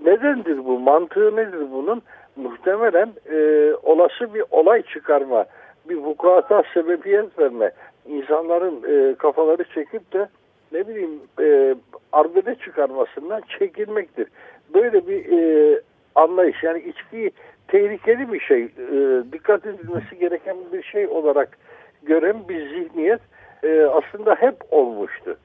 Nedendir 0.04 0.64
bu? 0.64 0.78
Mantığı 0.78 1.36
nedir 1.36 1.66
bunun? 1.72 2.02
Muhtemelen 2.36 3.12
e, 3.30 3.70
olası 3.82 4.34
bir 4.34 4.44
olay 4.50 4.82
çıkarma, 4.82 5.44
bir 5.88 5.96
vukuata 5.96 6.62
sebebiyet 6.74 7.38
verme, 7.38 7.70
insanların 8.06 8.82
e, 8.88 9.14
kafaları 9.14 9.64
çekip 9.64 10.12
de 10.12 10.28
ne 10.72 10.88
bileyim 10.88 11.20
e, 11.40 11.74
arbede 12.12 12.54
çıkarmasından 12.54 13.42
çekilmektir. 13.58 14.28
Böyle 14.74 15.06
bir 15.06 15.38
e, 15.38 15.80
anlayış 16.14 16.62
yani 16.62 16.78
içkiyi 16.78 17.30
tehlikeli 17.68 18.32
bir 18.32 18.40
şey, 18.40 18.62
e, 18.62 19.22
dikkat 19.32 19.66
edilmesi 19.66 20.18
gereken 20.18 20.56
bir 20.72 20.82
şey 20.82 21.06
olarak 21.06 21.58
gören 22.02 22.48
bir 22.48 22.68
zihniyet 22.68 23.20
e, 23.62 23.82
aslında 23.82 24.34
hep 24.34 24.56
olmuştu. 24.70 25.36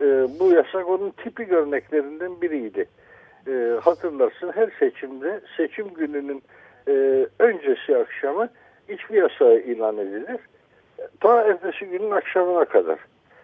E, 0.00 0.04
bu 0.40 0.52
yasak 0.52 0.88
onun 0.88 1.10
tipik 1.10 1.52
örneklerinden 1.52 2.40
biriydi. 2.42 2.86
E, 3.46 3.78
hatırlarsın 3.82 4.52
her 4.54 4.70
seçimde 4.78 5.40
seçim 5.56 5.88
gününün 5.94 6.42
e, 6.88 7.26
öncesi 7.38 7.96
akşamı 7.96 8.48
içki 8.88 9.16
yasağı 9.16 9.58
ilan 9.58 9.98
edilir. 9.98 10.40
Ta 11.20 11.42
ertesi 11.42 11.86
günün 11.86 12.10
akşamına 12.10 12.64
kadar. 12.64 12.98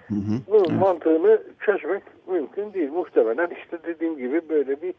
Hı 0.09 0.15
hı, 0.15 0.41
Bunun 0.49 0.71
evet. 0.71 0.81
mantığını 0.81 1.43
çözmek 1.61 2.03
mümkün 2.27 2.73
değil. 2.73 2.93
Muhtemelen 2.93 3.49
işte 3.63 3.79
dediğim 3.87 4.17
gibi 4.19 4.49
böyle 4.49 4.83
bir 4.83 4.95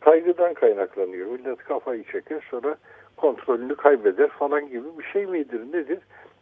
kaygıdan 0.00 0.54
kaynaklanıyor. 0.54 1.26
Millet 1.26 1.58
kafayı 1.58 2.04
çeker 2.04 2.46
sonra 2.50 2.76
kontrolünü 3.16 3.76
kaybeder 3.76 4.28
falan 4.28 4.68
gibi 4.68 4.98
bir 4.98 5.04
şey 5.04 5.26
midir 5.26 5.72
nedir? 5.72 5.98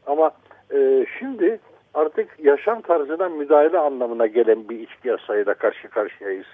Ama 0.06 0.30
e, 0.74 1.06
şimdi 1.18 1.60
artık 1.94 2.28
yaşam 2.38 2.80
tarzına 2.80 3.28
müdahale 3.28 3.78
anlamına 3.78 4.26
gelen 4.26 4.68
bir 4.68 4.80
içki 4.80 5.08
yasağıyla 5.08 5.54
karşı 5.54 5.88
karşıyayız. 5.88 6.46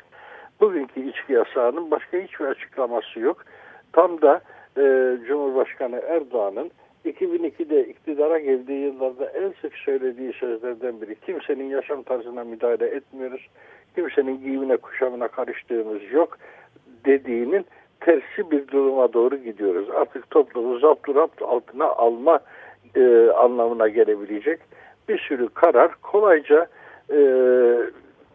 Bugünkü 0.60 1.08
içki 1.08 1.32
yasağının 1.32 1.90
başka 1.90 2.18
hiçbir 2.18 2.44
açıklaması 2.44 3.20
yok. 3.20 3.44
Tam 3.92 4.22
da 4.22 4.40
e, 4.76 5.16
Cumhurbaşkanı 5.26 5.96
Erdoğan'ın 5.96 6.70
2002'de 7.04 7.88
iktidara 7.88 8.38
geldiği 8.38 8.84
yıllarda 8.84 9.26
en 9.26 9.54
sık 9.62 9.74
söylediği 9.74 10.32
sözlerden 10.32 11.00
biri. 11.00 11.14
Kimsenin 11.20 11.68
yaşam 11.68 12.02
tarzına 12.02 12.44
müdahale 12.44 12.86
etmiyoruz. 12.86 13.48
Kimsenin 13.94 14.40
giyimine 14.40 14.76
kuşamına 14.76 15.28
karıştığımız 15.28 16.12
yok 16.12 16.38
dediğinin 17.04 17.66
tersi 18.00 18.50
bir 18.50 18.68
duruma 18.68 19.12
doğru 19.12 19.36
gidiyoruz. 19.36 19.90
Artık 19.90 20.30
toplumu 20.30 20.78
zapturapt 20.78 21.42
altına 21.42 21.84
alma 21.84 22.40
e, 22.96 23.28
anlamına 23.30 23.88
gelebilecek 23.88 24.60
bir 25.08 25.18
sürü 25.18 25.48
karar 25.48 25.94
kolayca 26.02 26.66
e, 27.10 27.18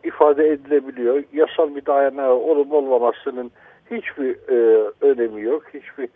ifade 0.04 0.50
edilebiliyor. 0.50 1.24
Yasal 1.34 1.76
bir 1.76 1.86
dayanağı 1.86 2.34
olup 2.34 2.74
olmamasının 2.74 3.52
hiçbir 3.92 4.36
e, 4.50 4.90
önemi 5.02 5.42
yok. 5.42 5.64
Hiçbir 5.74 6.10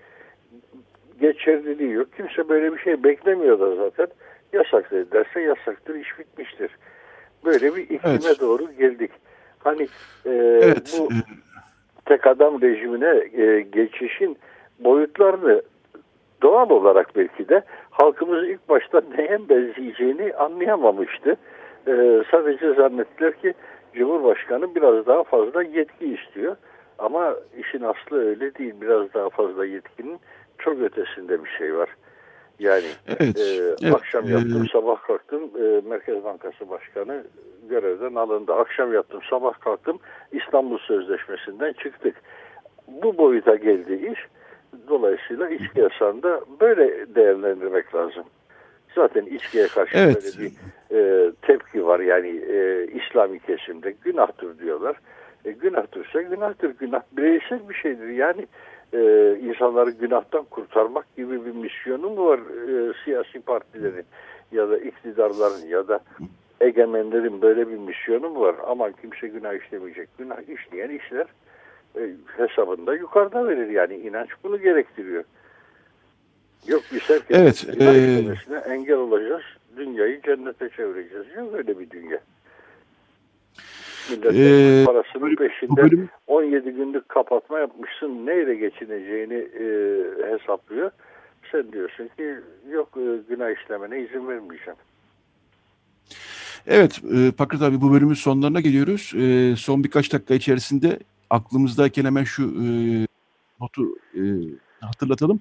geçerliliği 1.22 1.92
yok. 1.92 2.08
Kimse 2.18 2.50
böyle 2.50 2.74
bir 2.74 2.80
şey 2.80 3.04
beklemiyor 3.04 3.60
da 3.60 3.76
zaten. 3.76 4.08
Yasak 4.54 4.92
dedilerse 4.92 5.42
yasaktır, 5.42 5.96
iş 5.96 6.20
bitmiştir. 6.20 6.78
Böyle 7.46 7.76
bir 7.76 7.82
iklime 7.82 8.20
Evet. 8.26 8.42
doğru 8.42 8.72
geldik. 8.80 9.12
Hani 9.60 9.84
e, 10.26 10.30
Evet. 10.64 10.96
bu 11.00 11.14
e, 11.14 11.18
tek 12.06 12.28
adam 12.28 12.62
rejimine 12.62 13.42
e, 13.44 13.62
geçişin 13.62 14.38
boyutlarını 14.80 15.62
doğal 16.42 16.70
olarak 16.70 17.16
belki 17.16 17.50
de 17.50 17.62
halkımız 17.92 18.50
ilk 18.50 18.70
başta 18.70 19.02
neye 19.18 19.50
benzeyeceğini 19.50 20.34
anlayamamıştı. 20.34 21.36
E, 21.88 22.24
sadece 22.32 22.74
zannettiler 22.74 23.34
ki 23.34 23.54
Cumhurbaşkanı 23.94 24.76
biraz 24.76 25.06
daha 25.06 25.24
fazla 25.24 25.64
yetki 25.64 26.14
istiyor. 26.14 26.56
Ama 27.00 27.36
işin 27.58 27.82
aslı 27.82 28.30
öyle 28.30 28.56
değil. 28.56 28.74
Biraz 28.82 29.14
daha 29.14 29.30
fazla 29.30 29.66
yetkinin 29.66 30.20
çok 30.58 30.82
ötesinde 30.82 31.44
bir 31.44 31.50
şey 31.50 31.76
var. 31.76 31.90
Yani 32.60 32.86
Evet, 33.08 33.38
e, 33.40 33.76
evet, 33.84 33.96
akşam 33.96 34.28
e, 34.28 34.32
yattım, 34.32 34.68
sabah 34.72 35.02
kalktım. 35.02 35.44
e, 35.60 35.82
Merkez 35.90 36.24
Bankası 36.24 36.70
Başkanı 36.70 37.24
görevden 37.70 38.16
alındı. 38.16 38.54
Akşam 38.54 38.94
yattım, 38.94 39.22
sabah 39.30 39.60
kalktım. 39.60 40.00
İstanbul 40.32 40.78
Sözleşmesi'nden 40.78 41.74
çıktık. 41.74 42.16
Bu 42.88 43.18
boyuta 43.18 43.56
geldi 43.56 44.12
iş. 44.14 44.20
Dolayısıyla 44.90 45.50
içki 45.50 45.80
yasağını 45.80 46.24
da 46.24 46.42
böyle 46.60 47.16
değerlendirmek 47.16 47.96
lazım. 47.96 48.24
Zaten 48.96 49.26
içkiye 49.26 49.68
karşı 49.68 49.98
Evet. 49.98 50.16
böyle 50.16 50.50
bir 50.50 50.52
e, 50.98 51.32
tepki 51.42 51.86
var. 51.88 52.00
Yani 52.00 52.28
e, 52.52 52.88
İslami 52.94 53.40
kesimde 53.40 53.92
günahtır 53.92 54.60
diyorlar. 54.60 54.96
E, 55.46 55.52
günahtırsa 55.52 56.22
günahtır. 56.22 56.70
Günah 56.70 57.02
bireysel 57.12 57.70
bir 57.70 57.74
şeydir. 57.76 58.08
Yani 58.08 58.42
e, 58.42 58.48
insanları 59.42 59.92
günahtan 59.92 60.44
kurtarmak 60.44 61.16
gibi 61.16 61.46
bir 61.46 61.52
misyonu 61.52 62.10
mu 62.10 62.26
var 62.26 62.40
e, 62.40 62.94
siyasi 63.06 63.40
partilerin 63.40 64.06
ya 64.52 64.70
da 64.70 64.78
iktidarların 64.78 65.68
ya 65.68 65.88
da 65.88 66.00
egemenlerin 66.62 67.42
böyle 67.42 67.68
bir 67.68 67.78
misyonu 67.78 68.30
mu 68.30 68.42
var? 68.42 68.56
Aman 68.68 68.94
kimse 69.02 69.28
günah 69.28 69.54
işlemeyecek. 69.54 70.10
Günah 70.18 70.42
işleyen 70.42 70.90
işler 70.90 71.28
e, 71.96 72.10
hesabında 72.38 72.96
yukarıda 72.96 73.48
verir. 73.48 73.70
Yani 73.70 73.96
inanç 73.96 74.30
bunu 74.44 74.62
gerektiriyor. 74.62 75.24
Yok 76.68 76.82
biz 76.94 77.10
herkesin 77.10 77.42
Evet, 77.42 77.66
günah 78.48 78.68
e, 78.68 78.74
engel 78.74 78.98
olacağız. 78.98 79.44
Dünyayı 79.78 80.22
cennete 80.22 80.70
çevireceğiz. 80.70 81.26
Yok 81.36 81.54
öyle 81.54 81.80
bir 81.80 81.90
dünya. 81.90 82.20
Millet 84.10 84.36
Ee, 84.36 84.86
parasının 84.86 85.36
peşinde 85.36 85.82
bölüm 85.82 86.10
17 86.28 86.72
günlük 86.72 87.10
kapatma 87.10 87.60
yapmışsın 87.60 88.26
neyle 88.26 88.56
geçineceğini 88.56 89.34
e, 89.34 89.66
hesaplıyor. 90.32 90.92
Sen 91.52 91.72
diyorsun 91.72 92.10
ki 92.18 92.36
yok 92.72 92.90
e, 92.98 93.06
günah 93.30 93.62
işlemene 93.62 94.00
izin 94.00 94.28
vermeyeceğim. 94.28 94.80
Evet, 96.68 97.02
e, 97.16 97.32
Pakrat 97.32 97.62
abi 97.62 97.82
bu 97.82 97.94
bölümün 97.94 98.14
sonlarına 98.14 98.62
geliyoruz. 98.62 99.14
E, 99.18 99.56
son 99.56 99.84
birkaç 99.84 100.14
dakika 100.14 100.34
içerisinde 100.34 101.00
aklımızdayken 101.30 102.06
hemen 102.06 102.24
şu 102.24 102.44
e, 102.44 102.66
notu 103.62 103.84
e, 104.16 104.22
hatırlatalım. 104.82 105.40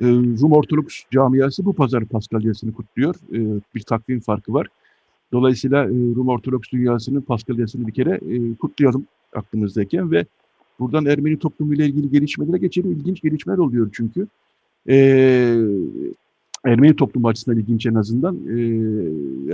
E, 0.00 0.04
Rum 0.42 0.52
Ortodoks 0.52 1.02
camiası 1.10 1.64
bu 1.64 1.72
pazar 1.72 2.04
Paskalyasını 2.04 2.74
kutluyor. 2.74 3.14
E, 3.14 3.60
bir 3.74 3.80
takvim 3.80 4.20
farkı 4.20 4.54
var. 4.54 4.66
Dolayısıyla 5.32 5.84
e, 5.84 5.88
Rum 5.88 6.28
Ortodoks 6.28 6.70
dünyasının 6.72 7.20
Paskalyasını 7.20 7.86
bir 7.86 7.92
kere 7.92 8.20
e, 8.30 8.54
kutlayalım 8.54 9.06
aklımızdayken 9.34 10.10
ve 10.10 10.26
buradan 10.80 11.06
Ermeni 11.06 11.38
toplumuyla 11.38 11.84
ilgili 11.84 12.10
gelişmelere 12.10 12.58
geçelim. 12.58 12.92
İlginç 12.92 13.20
gelişmeler 13.20 13.58
oluyor 13.58 13.90
çünkü. 13.92 14.26
E, 14.88 14.96
Ermeni 16.64 16.96
toplumu 16.96 17.28
açısından 17.28 17.58
ilginç 17.58 17.86
en 17.86 17.94
azından. 17.94 18.36
E, 18.36 18.54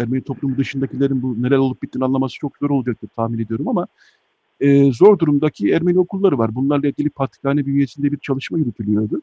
Ermeni 0.00 0.22
toplumu 0.22 0.56
dışındakilerin 0.56 1.22
bu 1.22 1.42
neler 1.42 1.56
olup 1.56 1.82
bittiğini 1.82 2.04
anlaması 2.04 2.38
çok 2.38 2.52
zor 2.56 2.70
olacaktır 2.70 3.08
tahmin 3.16 3.38
ediyorum 3.38 3.68
ama 3.68 3.86
e, 4.60 4.92
zor 4.92 5.18
durumdaki 5.18 5.70
Ermeni 5.70 5.98
okulları 5.98 6.38
var. 6.38 6.54
Bunlarla 6.54 6.88
ilgili 6.88 7.10
Patrikhane 7.10 7.66
bünyesinde 7.66 8.12
bir 8.12 8.18
çalışma 8.18 8.58
yürütülüyordu. 8.58 9.22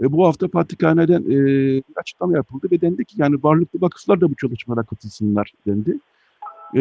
E, 0.00 0.12
bu 0.12 0.26
hafta 0.26 0.48
Patrikhane'den 0.48 1.22
e, 1.22 1.36
bir 1.76 1.96
açıklama 1.96 2.32
yapıldı 2.32 2.68
ve 2.72 2.80
dendi 2.80 3.04
ki 3.04 3.14
yani 3.18 3.36
varlıklı 3.42 3.80
vakıflar 3.80 4.20
da 4.20 4.30
bu 4.30 4.34
çalışmalara 4.34 4.82
katılsınlar 4.82 5.52
dendi. 5.66 5.98
E, 6.74 6.80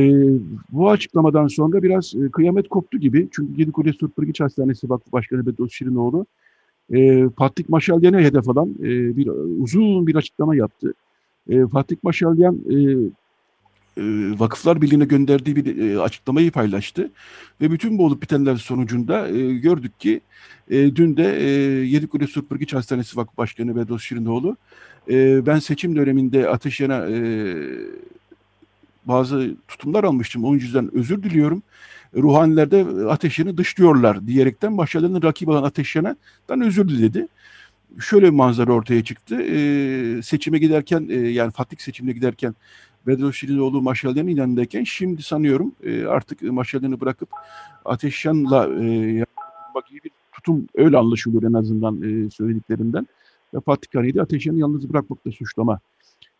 bu 0.71 0.89
açıklamadan 0.89 1.47
sonra 1.47 1.83
biraz 1.83 2.15
e, 2.15 2.29
kıyamet 2.31 2.69
koptu 2.69 2.97
gibi. 2.97 3.27
Çünkü 3.31 3.53
Gedikule 3.55 3.93
Surpırgiç 3.93 4.41
Hastanesi 4.41 4.89
Vakfı 4.89 5.11
Başkanı 5.11 5.45
Bedos 5.45 5.71
Şirinoğlu 5.71 6.25
E, 6.93 7.27
Patrik 7.27 7.69
Maşalyan'ı 7.69 8.19
hedef 8.19 8.49
alan 8.49 8.75
e, 8.79 9.17
bir 9.17 9.27
uzun 9.63 10.07
bir 10.07 10.15
açıklama 10.15 10.55
yaptı. 10.55 10.93
E, 11.49 11.65
Patrik 11.65 12.03
Maşalyan 12.03 12.55
e, 12.55 12.75
Vakıflar 14.39 14.81
Birliği'ne 14.81 15.05
gönderdiği 15.05 15.55
bir 15.55 15.77
e, 15.77 15.99
açıklamayı 15.99 16.51
paylaştı. 16.51 17.11
Ve 17.61 17.71
bütün 17.71 17.97
bu 17.97 18.05
olup 18.05 18.21
bitenler 18.21 18.55
sonucunda 18.55 19.27
e, 19.27 19.53
gördük 19.53 19.99
ki 19.99 20.21
e, 20.69 20.95
dün 20.95 21.17
de 21.17 21.39
e, 21.39 21.49
Yedikule 21.85 22.27
Surpırgiç 22.27 22.73
Hastanesi 22.73 23.17
Vakıf 23.17 23.37
Başkanı 23.37 23.75
Bedos 23.75 24.03
Şirinoğlu 24.03 24.57
e, 25.09 25.45
ben 25.45 25.59
seçim 25.59 25.95
döneminde 25.95 26.49
Ateşyan'a 26.49 27.09
e, 27.09 27.19
bazı 29.05 29.55
tutumlar 29.67 30.03
almıştım. 30.03 30.45
Onun 30.45 30.55
yüzden 30.55 30.95
özür 30.95 31.23
diliyorum. 31.23 31.63
Ruhaniler 32.15 32.71
de 32.71 32.85
Ateşyan'ı 33.09 33.57
dışlıyorlar 33.57 34.27
diyerekten 34.27 34.77
başkalarının 34.77 35.21
rakip 35.21 35.49
olan 35.49 35.63
Ateşyan'dan 35.63 36.61
özür 36.61 36.89
diledi. 36.89 37.27
Şöyle 37.99 38.25
bir 38.25 38.31
manzara 38.31 38.71
ortaya 38.71 39.03
çıktı. 39.03 39.41
E, 39.41 40.21
seçime 40.21 40.59
giderken 40.59 41.07
e, 41.09 41.15
yani 41.15 41.51
Fatih 41.51 41.77
seçimine 41.77 42.13
giderken 42.13 42.55
Bedro 43.07 43.33
Şirinoğlu 43.33 43.81
Maşalyan'ın 43.81 44.27
ilanındayken 44.27 44.83
şimdi 44.83 45.23
sanıyorum 45.23 45.71
e, 45.83 46.05
artık 46.05 46.41
Maşalyan'ı 46.41 47.01
bırakıp 47.01 47.29
Ateşyan'la 47.85 48.67
e, 48.67 49.25
bak 49.75 49.91
iyi 49.91 49.99
bir 50.03 50.11
tutum 50.31 50.67
öyle 50.75 50.97
anlaşılıyor 50.97 51.43
en 51.43 51.53
azından 51.53 52.01
e, 52.01 52.29
söylediklerinden. 52.29 53.07
Ve 53.53 53.59
Fatih 53.59 53.91
Kari'yi 53.91 54.21
Ateşyan'ı 54.21 54.59
yalnız 54.59 54.89
bırakmakta 54.89 55.31
suçlama 55.31 55.79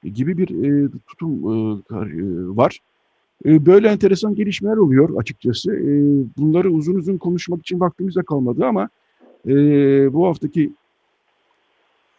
gibi 0.03 0.37
bir 0.37 0.49
e, 0.49 0.89
tutum 1.07 1.31
e, 1.33 2.57
var. 2.57 2.79
E, 3.45 3.65
böyle 3.65 3.87
enteresan 3.87 4.35
gelişmeler 4.35 4.77
oluyor 4.77 5.19
açıkçası. 5.19 5.75
E, 5.75 5.89
bunları 6.37 6.71
uzun 6.71 6.95
uzun 6.95 7.17
konuşmak 7.17 7.59
için 7.59 7.79
vaktimiz 7.79 8.15
de 8.15 8.23
kalmadı 8.23 8.65
ama 8.65 8.89
e, 9.47 9.53
bu 10.13 10.27
haftaki 10.27 10.73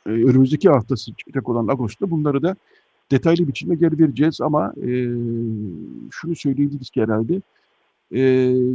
e, 0.06 0.10
önümüzdeki 0.10 0.68
haftası 0.68 1.14
çıkacak 1.14 1.48
olan 1.48 1.68
Ağustos'ta 1.68 2.10
bunları 2.10 2.42
da 2.42 2.56
detaylı 3.12 3.48
biçimde 3.48 3.74
geri 3.74 3.98
vereceğiz 3.98 4.40
ama 4.40 4.72
e, 4.76 4.88
şunu 6.10 6.36
söyleyebiliriz 6.36 6.90
ki 6.90 7.02
herhalde 7.02 7.42
e, 8.12 8.20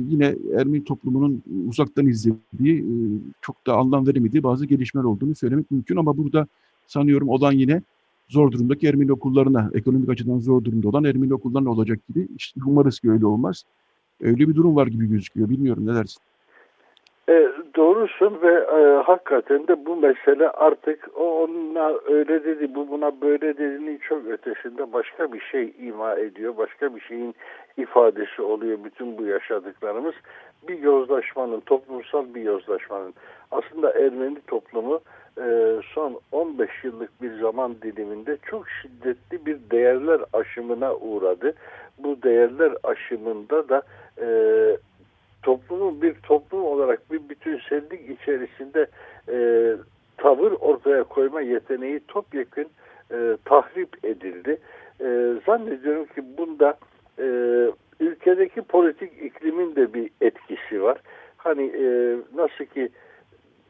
yine 0.09 0.35
Ermeni 0.57 0.83
toplumunun 0.83 1.43
uzaktan 1.67 2.07
izlediği, 2.07 2.79
e, 2.79 2.93
çok 3.41 3.67
da 3.67 3.75
anlam 3.77 4.07
veremediği 4.07 4.43
bazı 4.43 4.65
gelişmeler 4.65 5.05
olduğunu 5.05 5.35
söylemek 5.35 5.71
mümkün 5.71 5.97
ama 5.97 6.17
burada 6.17 6.47
sanıyorum 6.87 7.29
olan 7.29 7.51
yine 7.51 7.81
zor 8.29 8.51
durumdaki 8.51 8.87
Ermeni 8.87 9.11
okullarına, 9.11 9.71
ekonomik 9.73 10.09
açıdan 10.09 10.39
zor 10.39 10.63
durumda 10.63 10.89
olan 10.89 11.03
Ermeni 11.03 11.33
okullarına 11.33 11.69
olacak 11.69 11.99
gibi. 12.07 12.27
İşte 12.37 12.61
umarız 12.65 12.99
ki 12.99 13.11
öyle 13.11 13.25
olmaz. 13.25 13.63
Öyle 14.21 14.47
bir 14.49 14.55
durum 14.55 14.75
var 14.75 14.87
gibi 14.87 15.09
gözüküyor. 15.09 15.49
Bilmiyorum 15.49 15.87
ne 15.87 15.95
dersin? 15.95 16.21
E, 17.29 17.51
doğrusun 17.75 18.41
ve 18.41 18.53
e, 18.53 19.03
hakikaten 19.03 19.67
de 19.67 19.85
bu 19.85 19.95
mesele 19.95 20.49
artık 20.49 21.09
o 21.15 21.43
ona 21.43 21.93
öyle 22.07 22.43
dedi, 22.43 22.75
bu 22.75 22.89
buna 22.89 23.21
böyle 23.21 23.57
dediğinin 23.57 23.97
çok 23.97 24.27
ötesinde 24.27 24.93
başka 24.93 25.33
bir 25.33 25.39
şey 25.39 25.73
ima 25.79 26.15
ediyor. 26.15 26.57
Başka 26.57 26.95
bir 26.95 27.01
şeyin 27.01 27.35
ifadesi 27.77 28.41
oluyor 28.41 28.77
bütün 28.83 29.17
bu 29.17 29.25
yaşadıklarımız. 29.25 30.13
Bir 30.67 30.79
yozlaşmanın, 30.79 31.59
toplumsal 31.59 32.33
bir 32.33 32.41
yozlaşmanın. 32.41 33.13
Aslında 33.51 33.91
Ermeni 33.91 34.41
toplumu 34.47 35.01
e, 35.37 35.75
son 35.93 36.19
15 36.31 36.69
yıllık 36.83 37.21
bir 37.21 37.39
zaman 37.39 37.75
diliminde 37.81 38.37
çok 38.45 38.69
şiddetli 38.69 39.45
bir 39.45 39.57
değerler 39.71 40.21
aşımına 40.33 40.95
uğradı. 40.95 41.53
Bu 41.97 42.23
değerler 42.23 42.73
aşımında 42.83 43.69
da 43.69 43.81
e, 44.21 44.27
toplumun 45.47 46.01
bir 46.01 46.13
toplum 46.13 46.63
olarak 46.63 47.11
bir 47.11 47.29
bütünsellik 47.29 48.09
içerisinde 48.09 48.87
e, 49.29 49.37
tavır 50.17 50.51
ortaya 50.51 51.03
koyma 51.03 51.41
yeteneği 51.41 51.99
topyekun 52.07 52.65
e, 53.11 53.37
tahrip 53.45 54.05
edildi. 54.05 54.57
E, 55.01 55.33
zannediyorum 55.45 56.05
ki 56.05 56.23
bunda 56.37 56.77
e, 57.19 57.25
ülkedeki 57.99 58.61
politik 58.61 59.23
iklimin 59.23 59.75
de 59.75 59.93
bir 59.93 60.09
etkisi 60.21 60.83
var. 60.83 60.97
Hani 61.37 61.63
e, 61.63 62.17
nasıl 62.35 62.65
ki 62.65 62.89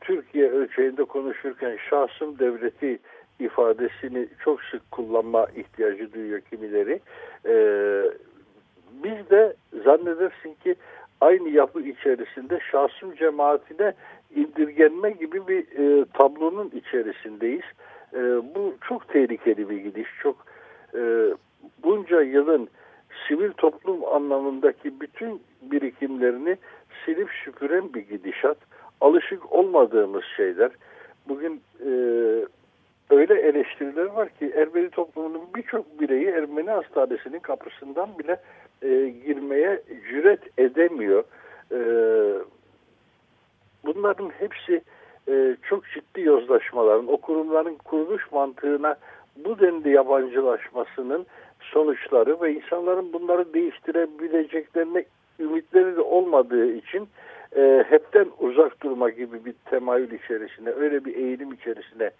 Türkiye 0.01 0.51
ölçeğinde 0.51 1.03
konuşurken 1.03 1.77
şahsım 1.89 2.39
devleti 2.39 2.99
ifadesini 3.39 4.27
çok 4.43 4.63
sık 4.63 4.91
kullanma 4.91 5.47
ihtiyacı 5.55 6.13
duyuyor 6.13 6.41
kimileri. 6.41 6.99
E, 7.45 7.53
biz 9.03 9.29
de 9.29 9.53
zannedersin 9.83 10.53
ki 10.63 10.75
aynı 11.21 11.49
yapı 11.49 11.81
içerisinde 11.81 12.59
şahsım 12.71 13.15
cemaatine 13.15 13.93
indirgenme 14.35 15.11
gibi 15.11 15.47
bir 15.47 15.59
e, 15.59 16.05
tablonun 16.13 16.71
içerisindeyiz. 16.75 17.65
E, 18.13 18.19
bu 18.55 18.75
çok 18.87 19.07
tehlikeli 19.07 19.69
bir 19.69 19.77
gidiş. 19.77 20.07
Çok 20.23 20.45
e, 20.93 21.01
bunca 21.83 22.21
yılın 22.21 22.69
sivil 23.27 23.51
toplum 23.51 24.05
anlamındaki 24.05 25.01
bütün 25.01 25.41
birikimlerini 25.61 26.57
silip 27.05 27.29
süpüren 27.43 27.93
bir 27.93 28.01
gidişat. 28.01 28.57
Alışık 29.01 29.53
olmadığımız 29.53 30.23
şeyler. 30.37 30.71
Bugün 31.29 31.61
e, 31.85 31.91
eleştiriler 33.47 34.05
var 34.05 34.29
ki 34.29 34.53
Ermeni 34.55 34.89
toplumunun 34.89 35.41
birçok 35.55 36.01
bireyi 36.01 36.27
Ermeni 36.27 36.69
hastanesinin 36.69 37.39
kapısından 37.39 38.09
bile 38.19 38.39
e, 38.81 39.09
girmeye 39.25 39.81
cüret 40.09 40.59
edemiyor. 40.59 41.23
E, 41.71 41.79
bunların 43.85 44.29
hepsi 44.29 44.81
e, 45.29 45.55
çok 45.69 45.83
ciddi 45.93 46.21
yozlaşmaların, 46.21 47.07
o 47.07 47.17
kurumların 47.17 47.75
kuruluş 47.75 48.31
mantığına 48.31 48.95
bu 49.45 49.59
denli 49.59 49.89
yabancılaşmasının 49.89 51.25
sonuçları 51.59 52.41
ve 52.41 52.53
insanların 52.53 53.13
bunları 53.13 53.53
değiştirebileceklerine 53.53 55.05
ümitleri 55.39 55.95
de 55.95 56.01
olmadığı 56.01 56.71
için 56.71 57.07
e, 57.55 57.85
hepten 57.89 58.27
uzak 58.39 58.83
durma 58.83 59.09
gibi 59.09 59.45
bir 59.45 59.53
temayül 59.65 60.11
içerisine, 60.11 60.69
öyle 60.69 61.05
bir 61.05 61.15
eğilim 61.15 61.53
içerisine 61.53 62.11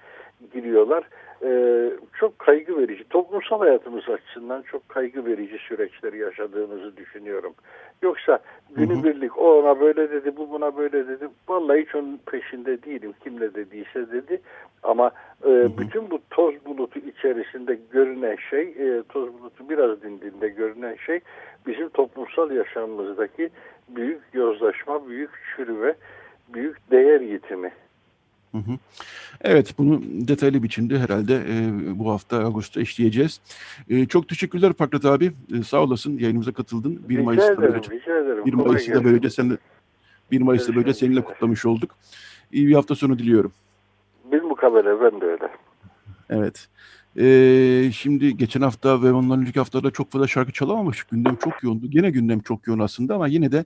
giriyorlar. 0.54 1.04
E, 1.43 1.91
çok 2.19 2.39
kaygı 2.39 2.78
verici, 2.78 3.04
toplumsal 3.10 3.60
hayatımız 3.60 4.10
açısından 4.10 4.62
çok 4.62 4.89
kaygı 4.89 5.26
verici 5.26 5.58
süreçleri 5.58 6.17
yaşadığımızı 6.17 6.97
düşünüyorum. 6.97 7.54
Yoksa 8.02 8.39
günübirlik 8.76 9.38
o 9.38 9.60
ona 9.60 9.80
böyle 9.80 10.12
dedi, 10.12 10.38
bu 10.38 10.50
buna 10.50 10.78
böyle 10.78 11.08
dedi. 11.08 11.28
Vallahi 11.47 11.82
hiç 11.82 11.95
onun 11.95 12.19
peşinde 12.32 12.84
değilim. 12.84 13.13
Kim 13.23 13.39
ne 13.39 13.54
dediyse 13.54 14.12
dedi. 14.12 14.41
Ama 14.84 15.12
e, 15.45 15.78
bütün 15.78 16.12
bu 16.12 16.19
toz 16.30 16.65
bulutu 16.65 17.00
içerisinde 17.00 17.80
görünen 17.91 18.36
şey, 18.50 18.62
e, 18.62 19.04
toz 19.10 19.34
bulutu 19.34 19.69
biraz 19.69 20.02
dindiğinde 20.02 20.50
görünen 20.50 20.95
şey 20.95 21.19
bizim 21.67 21.89
toplumsal 21.89 22.52
yaşamımızdaki 22.52 23.50
büyük 23.89 24.21
yozlaşma, 24.34 25.08
büyük 25.08 25.32
çürüme, 25.56 25.95
büyük 26.54 26.91
değer 26.91 27.21
yitimi. 27.21 27.71
Hı 28.58 28.72
hı. 28.72 28.78
Evet, 29.41 29.74
bunu 29.78 30.02
detaylı 30.04 30.63
biçimde 30.63 31.00
herhalde 31.00 31.36
e, 31.36 31.70
bu 32.00 32.12
hafta 32.12 32.38
Ağustos'ta 32.38 32.82
işleyeceğiz. 32.82 33.41
E, 33.89 34.06
çok 34.06 34.30
teşekkürler 34.30 34.74
Pakrat 34.74 35.06
abi. 35.06 35.32
E, 35.60 35.63
sağ 35.63 35.82
olasın 35.82 36.17
yayınımıza 36.17 36.52
katıldın. 36.52 37.10
1 37.10 37.20
Mayıs'ta 37.20 37.54
ederim, 37.54 37.62
böylece, 37.62 37.91
rica 37.91 38.17
ederim. 38.17 38.46
1 38.46 38.54
Mayıs'ta 38.54 38.96
da 38.96 39.04
böylece 39.04 39.30
seninle 39.30 39.58
1 40.32 40.41
Mayıs'ta 40.41 40.76
böyle 40.76 40.93
seninle 40.93 41.24
kutlamış 41.24 41.65
olduk. 41.65 41.96
İyi 42.52 42.67
bir 42.67 42.74
hafta 42.74 42.96
sonu 42.96 43.20
diliyorum. 43.20 43.52
Bir 44.32 44.41
mukabele 44.41 45.02
ben 45.02 45.22
de 45.22 45.26
öyle. 45.26 45.50
Evet. 46.30 46.67
Ee, 47.19 47.91
şimdi 47.93 48.38
geçen 48.38 48.62
hafta 48.62 49.01
ve 49.03 49.13
ondan 49.13 49.41
önceki 49.41 49.60
haftada 49.60 49.91
çok 49.91 50.12
fazla 50.12 50.27
şarkı 50.27 50.51
çalamamıştık. 50.51 51.10
Gündem 51.10 51.36
çok 51.36 51.63
yoğundu. 51.63 51.89
Gene 51.89 52.10
gündem 52.12 52.39
çok 52.39 52.67
yoğun 52.67 52.80
aslında 52.80 53.15
ama 53.15 53.27
yine 53.27 53.51
de 53.51 53.65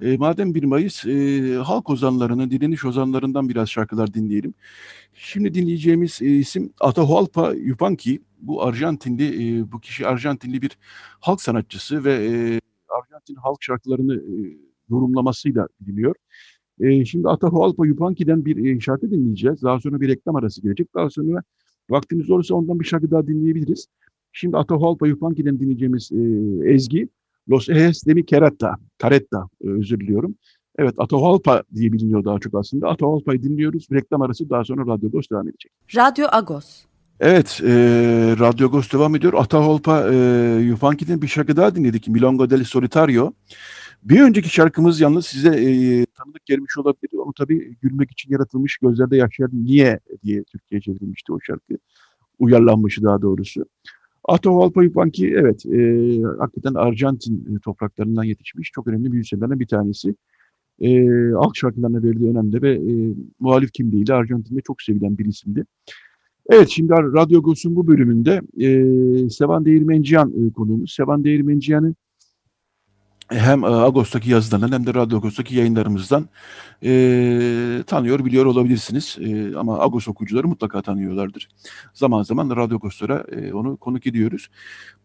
e, 0.00 0.16
madem 0.16 0.54
1 0.54 0.64
Mayıs 0.64 1.06
e, 1.06 1.54
halk 1.64 1.90
ozanlarını, 1.90 2.50
direniş 2.50 2.84
ozanlarından 2.84 3.48
biraz 3.48 3.68
şarkılar 3.70 4.14
dinleyelim. 4.14 4.54
Şimdi 5.14 5.54
dinleyeceğimiz 5.54 6.22
e, 6.22 6.26
isim 6.26 6.72
Atahualpa 6.80 7.52
Yupanqui. 7.52 8.22
Bu 8.40 8.62
Arjantinli, 8.64 9.58
e, 9.60 9.72
bu 9.72 9.80
kişi 9.80 10.06
Arjantinli 10.06 10.62
bir 10.62 10.78
halk 11.20 11.42
sanatçısı 11.42 12.04
ve 12.04 12.12
e, 12.14 12.60
Arjantin 12.88 13.34
halk 13.34 13.62
şarkılarını 13.62 14.14
e, 14.14 14.34
yorumlamasıyla 14.90 15.68
biliniyor. 15.80 16.14
E, 16.80 17.04
şimdi 17.04 17.28
Atahualpa 17.28 17.86
Yupanqui'den 17.86 18.44
bir 18.44 18.76
e, 18.76 18.80
şarkı 18.80 19.10
dinleyeceğiz. 19.10 19.62
Daha 19.62 19.80
sonra 19.80 20.00
bir 20.00 20.08
reklam 20.08 20.36
arası 20.36 20.62
gelecek. 20.62 20.94
Daha 20.94 21.10
sonra 21.10 21.42
Vaktimiz 21.90 22.30
olursa 22.30 22.54
ondan 22.54 22.80
bir 22.80 22.84
şarkı 22.84 23.10
daha 23.10 23.26
dinleyebiliriz. 23.26 23.86
Şimdi 24.32 24.56
Atahualpa 24.56 25.06
Yupanqui'den 25.06 25.60
dinleyeceğimiz 25.60 26.10
e, 26.12 26.18
ezgi 26.70 27.08
Los 27.50 27.68
Ejes 27.68 28.06
de 28.06 28.14
mi 28.14 28.26
Caretta, 28.26 28.76
Caretta 29.02 29.48
e, 29.64 29.68
özür 29.68 30.00
diliyorum. 30.00 30.34
Evet 30.78 30.94
Atahualpa 30.98 31.62
diye 31.74 31.92
biliniyor 31.92 32.24
daha 32.24 32.38
çok 32.38 32.54
aslında. 32.54 32.88
Atahualpa'yı 32.88 33.42
dinliyoruz. 33.42 33.86
Reklam 33.92 34.22
arası 34.22 34.50
daha 34.50 34.64
sonra 34.64 34.82
Radyo 34.82 35.08
Agos 35.08 35.26
devam 35.32 35.48
edecek. 35.48 35.72
Radyo 35.96 36.26
Agos. 36.32 36.84
Evet, 37.20 37.60
e, 37.64 37.70
Radyo 38.38 38.66
Agos 38.66 38.92
devam 38.92 39.16
ediyor. 39.16 39.32
Atahualpa 39.36 40.08
e, 40.12 40.16
Yupanqui'den 40.60 41.22
bir 41.22 41.28
şarkı 41.28 41.56
daha 41.56 41.74
dinledik. 41.74 42.08
Milongo 42.08 42.50
del 42.50 42.64
Solitario. 42.64 43.32
Bir 44.02 44.20
önceki 44.20 44.48
şarkımız 44.48 45.00
yalnız 45.00 45.26
size 45.26 45.48
e, 45.48 46.06
tanıdık 46.18 46.46
gelmiş 46.46 46.78
olabilir. 46.78 47.10
Onu 47.12 47.32
tabii 47.32 47.76
gülmek 47.82 48.10
için 48.10 48.32
yaratılmış 48.32 48.78
gözlerde 48.78 49.16
yaşayan 49.16 49.50
niye 49.52 50.00
diye 50.24 50.44
Türkiye 50.44 50.80
çevrilmişti 50.80 51.32
o 51.32 51.38
şarkı. 51.40 51.74
Uyarlanmışı 52.38 53.02
daha 53.02 53.22
doğrusu. 53.22 53.64
Atahualpa 54.24 54.84
Yupanqui 54.84 55.34
evet 55.34 55.66
e, 55.66 55.78
hakikaten 56.38 56.74
Arjantin 56.74 57.58
topraklarından 57.58 58.24
yetişmiş 58.24 58.70
çok 58.72 58.86
önemli 58.86 59.08
müzisyenlerden 59.08 59.60
bir 59.60 59.66
tanesi. 59.66 60.14
E, 60.80 61.06
halk 61.30 61.56
şarkılarına 61.56 62.02
verdiği 62.02 62.30
önemde 62.30 62.62
ve 62.62 62.74
e, 62.74 63.14
muhalif 63.40 63.72
kimliğiyle 63.72 64.14
Arjantin'de 64.14 64.60
çok 64.60 64.82
sevilen 64.82 65.18
bir 65.18 65.24
isimdi. 65.24 65.64
Evet 66.50 66.68
şimdi 66.68 66.92
Radyo 66.92 67.42
Gos'un 67.42 67.76
bu 67.76 67.86
bölümünde 67.86 68.40
e, 68.60 69.30
Sevan 69.30 69.64
Değirmenciyan 69.64 70.32
e, 70.46 70.52
konuğumuz. 70.52 70.92
Sevan 70.92 71.24
Değirmenciyan'ı 71.24 71.94
hem 73.28 73.64
Ağustos'taki 73.64 74.30
yazılarından 74.30 74.72
hem 74.72 74.86
de 74.86 74.94
Radyo 74.94 75.16
Ağustos'taki 75.16 75.56
yayınlarımızdan 75.56 76.28
e, 76.84 77.82
tanıyor, 77.86 78.24
biliyor 78.24 78.46
olabilirsiniz. 78.46 79.16
E, 79.20 79.56
ama 79.56 79.78
Ağustos 79.78 80.08
okuyucuları 80.08 80.48
mutlaka 80.48 80.82
tanıyorlardır. 80.82 81.48
Zaman 81.94 82.22
zaman 82.22 82.56
Radyo 82.56 82.78
Ağustos'a 82.82 83.24
e, 83.32 83.52
onu 83.52 83.76
konuk 83.76 84.06
ediyoruz. 84.06 84.48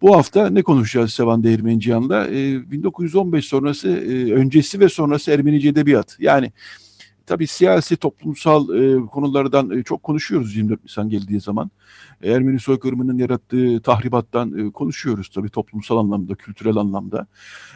Bu 0.02 0.16
hafta 0.16 0.50
ne 0.50 0.62
konuşacağız 0.62 1.14
Sevan 1.14 1.44
Değirmenciyan'la? 1.44 2.28
E, 2.28 2.72
1915 2.72 3.46
sonrası, 3.46 3.90
e, 3.90 4.34
öncesi 4.34 4.80
ve 4.80 4.90
sonrası 4.90 5.32
Ermenice 5.32 5.70
Edebiyat. 5.70 6.18
Yani 6.20 6.52
tabii 7.26 7.48
siyasi, 7.48 7.98
toplumsal 7.98 8.70
e, 8.76 9.06
konulardan 9.06 9.72
e, 9.80 9.84
çok 9.84 10.04
konuşuyoruz 10.04 10.56
24 10.56 10.84
Nisan 10.84 11.10
geldiği 11.10 11.40
zaman. 11.40 11.72
Ermeni 12.24 12.60
soykırımının 12.60 13.18
yarattığı 13.18 13.82
tahribattan 13.82 14.58
e, 14.58 14.72
konuşuyoruz 14.72 15.30
tabii 15.30 15.50
toplumsal 15.50 15.98
anlamda, 15.98 16.36
kültürel 16.36 16.76
anlamda. 16.76 17.28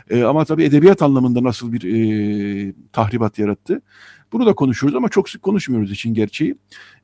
E, 0.09 0.23
ama 0.23 0.45
tabii 0.45 0.63
edebiyat 0.63 1.01
anlamında 1.01 1.43
nasıl 1.43 1.73
bir 1.73 1.83
e, 1.83 2.73
tahribat 2.91 3.39
yarattı? 3.39 3.81
Bunu 4.31 4.45
da 4.45 4.53
konuşuyoruz 4.53 4.95
ama 4.95 5.09
çok 5.09 5.29
sık 5.29 5.41
konuşmuyoruz 5.41 5.91
için 5.91 6.13
gerçeği. 6.13 6.55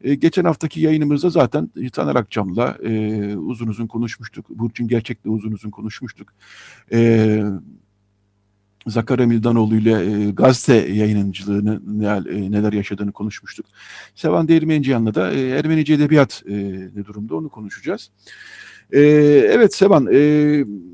E, 0.02 0.16
geçen 0.16 0.44
haftaki 0.44 0.82
yayınımızda 0.82 1.30
zaten 1.30 1.70
Taner 1.94 2.16
Akçam'la 2.16 2.78
e, 2.84 3.36
uzun 3.38 3.68
uzun 3.68 3.88
konuşmuştuk. 3.88 4.50
Burçin 4.50 4.88
Gerçek'le 4.88 5.26
uzun 5.26 5.52
uzun 5.52 5.70
konuşmuştuk. 5.70 6.34
E, 6.92 7.44
Zakara 8.88 9.26
Mildanoğlu 9.26 9.76
ile 9.76 9.92
e, 9.92 10.32
gazete 10.32 10.94
yayınıncılığını 10.94 11.82
neler, 12.00 12.26
e, 12.26 12.52
neler 12.52 12.74
yaşadığını 12.74 13.12
konuşmuştuk. 13.12 13.66
Sevan 14.16 14.48
Değirmenciyan'la 14.48 15.16
da 15.16 15.32
e, 15.32 15.50
Ermenice 15.50 15.94
Edebiyat 15.94 16.44
e, 16.50 16.54
ne 16.96 17.06
durumda 17.06 17.36
onu 17.36 17.50
konuşacağız. 17.50 18.12
E, 18.92 19.00
evet 19.52 19.76
Sevan, 19.76 20.08
e, 20.14 20.20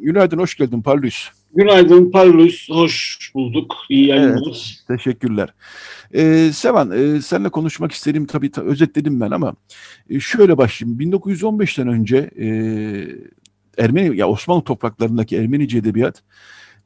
günaydın, 0.02 0.38
hoş 0.38 0.56
geldin 0.56 0.82
Parlus. 0.82 1.30
Günaydın 1.56 2.12
Parlus, 2.12 2.70
hoş 2.70 3.20
bulduk. 3.36 3.76
İyi 3.90 4.08
yayınlar. 4.08 4.42
Evet, 4.48 4.76
teşekkürler. 4.88 5.54
Ee, 6.14 6.52
Sevan, 6.54 6.92
e, 6.92 7.22
seninle 7.22 7.50
konuşmak 7.50 7.92
istedim 7.92 8.26
tabii 8.26 8.52
ta, 8.52 8.62
özetledim 8.62 9.22
ben 9.22 9.32
ama 9.32 9.56
e, 10.10 10.20
şöyle 10.20 10.58
başlayayım. 10.58 11.00
1915'ten 11.00 11.88
önce 11.88 12.18
e, 12.18 12.48
Ermeni 13.84 14.18
ya 14.18 14.28
Osmanlı 14.30 14.64
topraklarındaki 14.64 15.38
Ermenice 15.38 15.78
edebiyat 15.78 16.24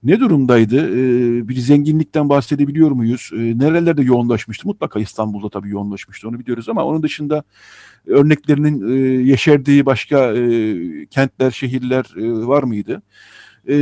ne 0.04 0.20
durumdaydı? 0.20 0.90
Ee, 0.90 1.48
bir 1.48 1.56
zenginlikten 1.56 2.30
bahsedebiliyor 2.30 2.92
muyuz? 2.92 3.30
Ee, 3.34 3.38
nerelerde 3.38 4.02
yoğunlaşmıştı? 4.04 4.68
Mutlaka 4.68 5.00
İstanbul'da 5.00 5.50
tabii 5.50 5.70
yoğunlaşmıştı 5.70 6.28
onu 6.30 6.40
biliyoruz 6.40 6.70
ama 6.70 6.86
onun 6.86 7.04
dışında 7.04 7.44
örneklerinin 8.06 8.90
e, 8.90 9.24
yeşerdiği 9.24 9.86
başka 9.86 10.34
e, 10.34 10.76
kentler, 11.06 11.52
şehirler 11.52 12.06
e, 12.18 12.48
var 12.48 12.64
mıydı? 12.64 13.02
E, 13.68 13.76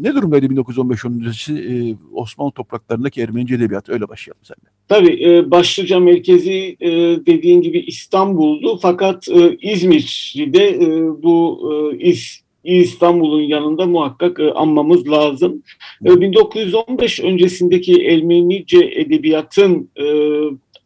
ne 0.00 0.14
durumdaydı 0.14 0.50
1915 0.50 1.04
öncesi 1.04 1.54
e, 1.54 1.74
Osmanlı 2.12 2.52
topraklarındaki 2.52 3.20
Ermenice 3.22 3.54
edebiyat? 3.54 3.88
Öyle 3.88 4.08
başlayalım 4.08 4.42
seninle. 4.44 4.70
Tabii 4.88 5.24
e, 5.24 5.50
başlıca 5.50 6.00
merkezi 6.00 6.76
e, 6.80 6.90
dediğin 7.26 7.62
gibi 7.62 7.80
İstanbul'du 7.80 8.78
fakat 8.82 9.28
e, 9.28 9.56
İzmir'de 9.60 10.68
e, 10.68 11.02
bu 11.22 11.60
e, 11.92 11.96
İstanbul'un 12.64 13.42
yanında 13.42 13.86
muhakkak 13.86 14.40
e, 14.40 14.50
anmamız 14.52 15.08
lazım. 15.08 15.62
E, 16.06 16.20
1915 16.20 17.20
öncesindeki 17.20 18.06
Ermenice 18.06 18.78
edebiyatın 18.78 19.90
e, 19.96 20.04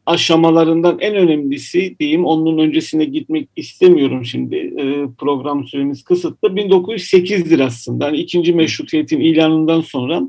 aşamalarından 0.06 0.98
en 1.00 1.14
önemlisi 1.14 1.96
diyeyim 2.00 2.24
onun 2.24 2.58
öncesine 2.58 3.04
gitmek 3.04 3.48
istemiyorum 3.56 4.24
şimdi 4.24 4.56
e, 4.56 5.06
program 5.18 5.66
süremiz 5.66 6.04
kısıtlı 6.04 6.48
1908'dir 6.48 7.60
aslında 7.60 8.06
yani 8.06 8.18
ikinci 8.18 8.52
meşrutiyetin 8.52 9.20
ilanından 9.20 9.80
sonra 9.80 10.22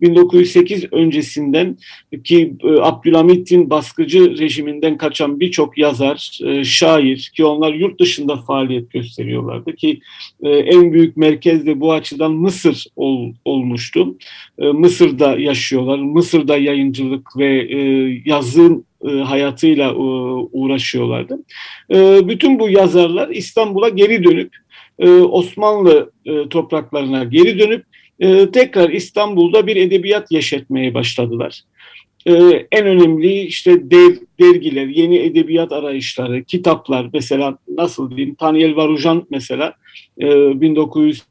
1908 0.00 0.92
öncesinden 0.92 1.78
ki 2.24 2.54
e, 2.64 2.68
Abdülhamit'in 2.68 3.70
baskıcı 3.70 4.38
rejiminden 4.38 4.96
kaçan 4.96 5.40
birçok 5.40 5.78
yazar, 5.78 6.38
e, 6.44 6.64
şair 6.64 7.30
ki 7.36 7.44
onlar 7.44 7.74
yurt 7.74 8.00
dışında 8.00 8.36
faaliyet 8.36 8.90
gösteriyorlardı 8.90 9.76
ki 9.76 10.00
e, 10.42 10.50
en 10.50 10.92
büyük 10.92 11.16
merkez 11.16 11.66
de 11.66 11.80
bu 11.80 11.92
açıdan 11.92 12.32
Mısır 12.32 12.84
ol, 12.96 13.32
olmuştu. 13.44 14.16
E, 14.58 14.66
Mısır'da 14.66 15.38
yaşıyorlar. 15.38 15.98
Mısır'da 15.98 16.56
yayıncılık 16.56 17.36
ve 17.36 17.72
e, 17.72 17.78
yazın 18.24 18.87
e, 19.04 19.08
hayatıyla 19.08 19.90
e, 19.90 19.96
uğraşıyorlardı. 20.52 21.38
E, 21.94 22.28
bütün 22.28 22.58
bu 22.58 22.68
yazarlar 22.68 23.28
İstanbul'a 23.28 23.88
geri 23.88 24.24
dönüp 24.24 24.56
Osmanlı 25.30 26.12
topraklarına 26.50 27.24
geri 27.24 27.58
dönüp 27.58 27.84
tekrar 28.52 28.90
İstanbul'da 28.90 29.66
bir 29.66 29.76
edebiyat 29.76 30.32
yeşetmeye 30.32 30.94
başladılar. 30.94 31.62
En 32.72 32.86
önemli 32.86 33.40
işte 33.40 33.90
dergiler, 34.40 34.86
yeni 34.86 35.18
edebiyat 35.18 35.72
arayışları, 35.72 36.44
kitaplar 36.44 37.10
mesela 37.12 37.58
nasıl 37.68 38.16
diyeyim 38.16 38.34
Tanyel 38.34 38.76
Varujan 38.76 39.26
mesela 39.30 39.74
1900 40.18 41.22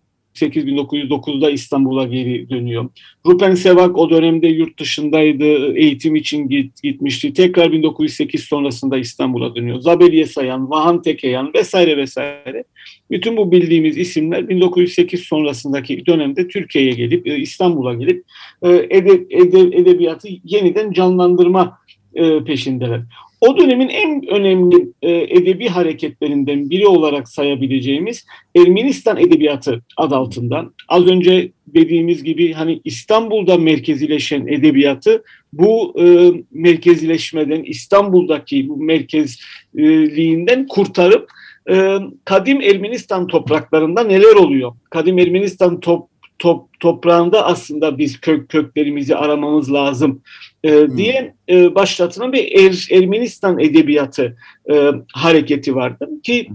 1909'da 0.45 1.51
İstanbul'a 1.51 2.03
geri 2.03 2.49
dönüyor. 2.49 2.89
Rupen 3.25 3.55
Sevak 3.55 3.97
o 3.97 4.09
dönemde 4.09 4.47
yurt 4.47 4.79
dışındaydı, 4.79 5.77
eğitim 5.77 6.15
için 6.15 6.49
git, 6.49 6.83
gitmişti. 6.83 7.33
Tekrar 7.33 7.71
1908 7.71 8.43
sonrasında 8.43 8.97
İstanbul'a 8.97 9.55
dönüyor. 9.55 9.79
Zabeliye 9.79 10.25
Sayan, 10.25 10.69
Vahan 10.69 11.01
Tekeyan 11.01 11.53
vesaire 11.53 11.97
vesaire. 11.97 12.63
Bütün 13.11 13.37
bu 13.37 13.51
bildiğimiz 13.51 13.97
isimler 13.97 14.49
1908 14.49 15.21
sonrasındaki 15.21 16.05
dönemde 16.05 16.47
Türkiye'ye 16.47 16.91
gelip, 16.91 17.27
e, 17.27 17.37
İstanbul'a 17.37 17.93
gelip 17.93 18.25
e, 18.61 18.87
edeb, 18.89 19.31
edeb, 19.31 19.73
edebiyatı 19.73 20.27
yeniden 20.43 20.91
canlandırma 20.91 21.77
e, 22.15 22.43
peşindeler. 22.43 23.01
O 23.41 23.57
dönemin 23.57 23.89
en 23.89 24.27
önemli 24.29 24.89
e, 25.01 25.11
edebi 25.11 25.67
hareketlerinden 25.67 26.69
biri 26.69 26.87
olarak 26.87 27.29
sayabileceğimiz 27.29 28.25
Ermenistan 28.55 29.17
Edebiyatı 29.17 29.83
ad 29.97 30.11
altından 30.11 30.73
az 30.89 31.07
önce 31.07 31.51
dediğimiz 31.67 32.23
gibi 32.23 32.53
hani 32.53 32.81
İstanbul'da 32.83 33.57
merkezileşen 33.57 34.47
edebiyatı 34.47 35.23
bu 35.53 35.95
e, 35.99 36.31
merkezileşmeden 36.51 37.63
İstanbul'daki 37.63 38.69
bu 38.69 38.77
merkezliğinden 38.77 40.67
kurtarıp 40.67 41.29
e, 41.69 41.97
kadim 42.25 42.61
Ermenistan 42.61 43.27
topraklarında 43.27 44.03
neler 44.03 44.35
oluyor? 44.35 44.71
Kadim 44.89 45.19
Ermenistan 45.19 45.79
top, 45.79 46.09
top, 46.39 46.79
toprağında 46.79 47.45
aslında 47.45 47.97
biz 47.97 48.19
kök 48.21 48.49
köklerimizi 48.49 49.15
aramamız 49.15 49.73
lazım 49.73 50.21
e, 50.63 50.71
hmm. 50.71 50.97
diye 50.97 51.33
e, 51.49 51.75
başlatılan 51.75 52.33
bir 52.33 52.51
er, 52.51 52.87
Ermenistan 52.91 53.59
edebiyatı 53.59 54.37
e, 54.71 54.91
hareketi 55.13 55.75
vardı 55.75 56.09
ki 56.23 56.49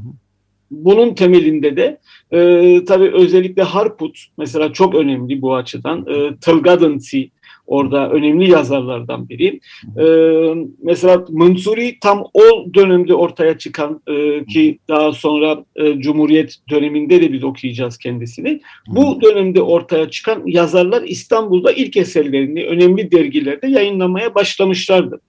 bunun 0.70 1.14
temelinde 1.14 1.76
de 1.76 1.98
e, 2.30 2.84
tabii 2.84 3.10
özellikle 3.14 3.62
Harput 3.62 4.18
mesela 4.38 4.72
çok 4.72 4.94
önemli 4.94 5.42
bu 5.42 5.54
açıdan. 5.54 6.06
E, 6.06 6.36
Tılgadınsi 6.36 7.30
Orada 7.66 8.10
önemli 8.10 8.50
yazarlardan 8.50 9.28
biri. 9.28 9.60
E, 9.98 10.06
mesela 10.82 11.24
Mansuri 11.30 11.98
tam 12.00 12.24
o 12.34 12.74
dönemde 12.74 13.14
ortaya 13.14 13.58
çıkan 13.58 14.02
e, 14.06 14.44
ki 14.44 14.78
daha 14.88 15.12
sonra 15.12 15.64
e, 15.76 16.00
Cumhuriyet 16.00 16.56
döneminde 16.70 17.22
de 17.22 17.32
biz 17.32 17.44
okuyacağız 17.44 17.98
kendisini. 17.98 18.60
Bu 18.86 19.20
dönemde 19.20 19.62
ortaya 19.62 20.10
çıkan 20.10 20.42
yazarlar 20.46 21.02
İstanbul'da 21.02 21.72
ilk 21.72 21.96
eserlerini 21.96 22.64
önemli 22.64 23.12
dergilerde 23.12 23.66
yayınlamaya 23.66 24.34
başlamışlardı. 24.34 25.20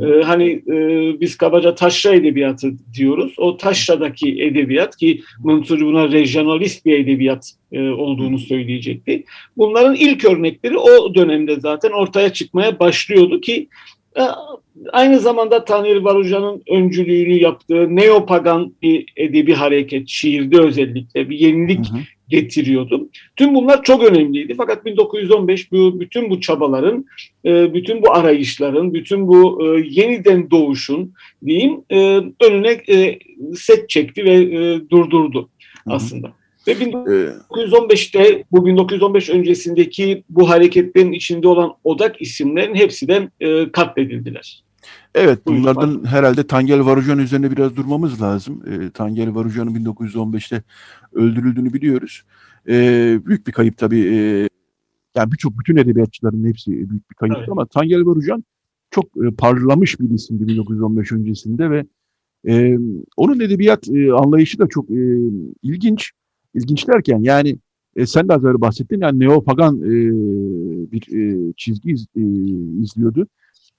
E, 0.00 0.22
hani 0.22 0.50
e, 0.50 0.76
biz 1.20 1.36
kabaca 1.36 1.74
taşra 1.74 2.14
edebiyatı 2.14 2.72
diyoruz. 2.94 3.34
O 3.38 3.56
taşradaki 3.56 4.42
edebiyat 4.42 4.96
ki 4.96 5.22
Mansuri 5.38 5.84
buna 5.84 6.12
regionalist 6.12 6.86
bir 6.86 6.98
edebiyat 6.98 7.52
e, 7.72 7.88
olduğunu 7.88 8.38
söyleyecekti. 8.38 9.24
Bunların 9.56 9.94
ilk 9.94 10.24
örnekleri 10.24 10.78
o 10.78 11.14
dönemde 11.14 11.60
zaten 11.60 11.77
ortaya 11.90 12.32
çıkmaya 12.32 12.80
başlıyordu 12.80 13.40
ki 13.40 13.68
e, 14.16 14.22
aynı 14.92 15.20
zamanda 15.20 15.64
Tanrı 15.64 16.04
Varucan'ın 16.04 16.62
öncülüğünü 16.70 17.42
yaptığı 17.42 17.96
neopagan 17.96 18.74
bir 18.82 19.12
edebi 19.16 19.52
hareket, 19.52 20.08
şiirde 20.08 20.60
özellikle 20.60 21.30
bir 21.30 21.38
yenilik 21.38 21.86
hı 21.90 21.94
hı. 21.94 21.98
getiriyordu. 22.28 23.08
Tüm 23.36 23.54
bunlar 23.54 23.82
çok 23.82 24.04
önemliydi. 24.04 24.54
Fakat 24.56 24.84
1915 24.84 25.72
bu 25.72 26.00
bütün 26.00 26.30
bu 26.30 26.40
çabaların, 26.40 27.04
e, 27.44 27.74
bütün 27.74 28.02
bu 28.02 28.12
arayışların, 28.12 28.94
bütün 28.94 29.28
bu 29.28 29.62
e, 29.62 29.86
yeniden 29.90 30.50
doğuşun 30.50 31.12
diyeyim 31.46 31.84
önüne 32.40 32.80
set 33.56 33.88
çekti 33.88 34.24
ve 34.24 34.50
durdurdu 34.90 35.48
aslında. 35.86 36.37
Ve 36.68 36.72
1915'te 36.72 38.44
bu 38.52 38.66
1915 38.66 39.30
öncesindeki 39.30 40.24
bu 40.30 40.48
hareketlerin 40.48 41.12
içinde 41.12 41.48
olan 41.48 41.74
odak 41.84 42.22
isimlerin 42.22 42.74
hepsi 42.74 43.08
de 43.08 43.30
e, 43.40 43.72
katledildiler. 43.72 44.64
Evet 45.14 45.38
bunlardan 45.46 46.04
herhalde 46.04 46.46
Tangel 46.46 46.84
Varujan 46.84 47.18
üzerine 47.18 47.50
biraz 47.50 47.76
durmamız 47.76 48.22
lazım. 48.22 48.62
E, 48.66 48.90
Tangel 48.90 49.34
Varujan'ın 49.34 49.74
1915'te 49.74 50.62
öldürüldüğünü 51.12 51.72
biliyoruz. 51.72 52.22
E, 52.68 52.74
büyük 53.26 53.46
bir 53.46 53.52
kayıp 53.52 53.78
tabii. 53.78 54.00
E, 54.00 54.48
yani 55.16 55.32
birçok 55.32 55.58
bütün 55.58 55.76
edebiyatçıların 55.76 56.46
hepsi 56.46 56.70
büyük 56.70 57.10
bir 57.10 57.14
kayıp 57.14 57.36
evet. 57.38 57.48
ama 57.48 57.66
Tangel 57.66 58.06
Varujan 58.06 58.44
çok 58.90 59.04
e, 59.04 59.30
parlamış 59.30 60.00
bir 60.00 60.10
isimdi 60.10 60.48
1915 60.48 61.12
öncesinde 61.12 61.70
ve 61.70 61.84
e, 62.48 62.78
onun 63.16 63.40
edebiyat 63.40 63.88
e, 63.88 64.12
anlayışı 64.12 64.58
da 64.58 64.66
çok 64.68 64.90
e, 64.90 65.18
ilginç. 65.62 66.12
İlginç 66.54 66.88
derken 66.88 67.18
yani 67.22 67.58
e, 67.96 68.06
sen 68.06 68.28
de 68.28 68.34
az 68.34 68.44
önce 68.44 68.60
bahsettin 68.60 69.00
yani 69.00 69.20
neopagan 69.20 69.76
e, 69.76 69.92
bir 70.92 71.02
e, 71.16 71.52
çizgi 71.56 71.90
iz, 71.90 72.06
e, 72.16 72.22
izliyordu. 72.82 73.26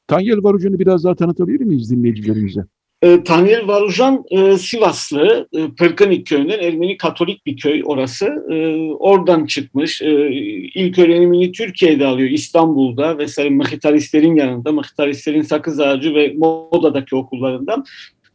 Tanyel 0.07 0.43
Varucan'ı 0.43 0.79
biraz 0.79 1.03
daha 1.03 1.15
tanıtabilir 1.15 1.59
miyiz 1.59 1.91
dinleyicilerimize? 1.91 2.61
E, 3.01 3.23
Tanyel 3.23 3.67
Varucan 3.67 4.23
e, 4.31 4.57
Sivaslı, 4.57 5.47
e, 5.53 5.67
Pırkınık 5.77 6.27
köyünden 6.27 6.59
Ermeni 6.59 6.97
Katolik 6.97 7.45
bir 7.45 7.57
köy 7.57 7.81
orası. 7.85 8.25
E, 8.25 8.77
oradan 8.91 9.45
çıkmış. 9.45 10.01
E, 10.01 10.29
ilk 10.75 10.99
öğrenimini 10.99 11.51
Türkiye'de 11.51 12.05
alıyor, 12.05 12.29
İstanbul'da 12.29 13.17
vesaire 13.17 13.49
Mıhitaristlerin 13.49 14.35
yanında, 14.35 14.71
Mıhitaristlerin 14.71 15.41
Sakız 15.41 15.79
Ağacı 15.79 16.15
ve 16.15 16.33
Moda'daki 16.37 17.15
okullarından. 17.15 17.85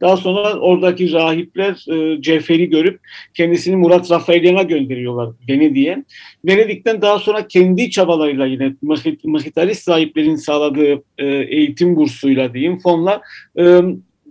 Daha 0.04 0.16
sonra 0.16 0.54
oradaki 0.54 1.12
rahipler 1.12 1.84
e, 1.88 2.22
Cevher'i 2.22 2.70
görüp 2.70 3.00
kendisini 3.34 3.76
Murat 3.76 4.10
Rafaelyan'a 4.10 4.62
gönderiyorlar 4.62 5.30
Venedik'e. 5.48 6.04
Venedik'ten 6.44 7.02
daha 7.02 7.18
sonra 7.18 7.48
kendi 7.48 7.90
çabalarıyla 7.90 8.46
yine 8.46 8.74
Mıhitarist 9.24 9.82
sahiplerin 9.82 10.36
sağladığı 10.36 11.02
e, 11.18 11.26
eğitim 11.26 11.96
bursuyla 11.96 12.54
diyeyim 12.54 12.78
fonla 12.78 13.20
e, 13.58 13.80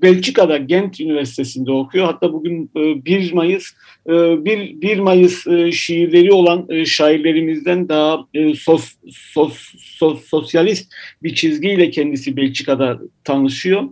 Belçika'da 0.03 0.57
Gent 0.57 0.99
Üniversitesi'nde 0.99 1.71
okuyor. 1.71 2.05
Hatta 2.05 2.33
bugün 2.33 2.71
1 2.75 3.31
e, 3.31 3.33
Mayıs 3.33 3.65
1, 4.07 4.11
e, 4.51 4.81
1 4.81 4.99
Mayıs 4.99 5.47
e, 5.47 5.71
şiirleri 5.71 6.31
olan 6.31 6.83
şairlerimizden 6.83 7.89
daha 7.89 8.25
sos, 8.55 8.91
sos, 9.11 9.57
sos, 9.77 10.25
sosyalist 10.25 10.93
bir 11.23 11.35
çizgiyle 11.35 11.89
kendisi 11.89 12.37
Belçika'da 12.37 12.99
tanışıyor. 13.23 13.83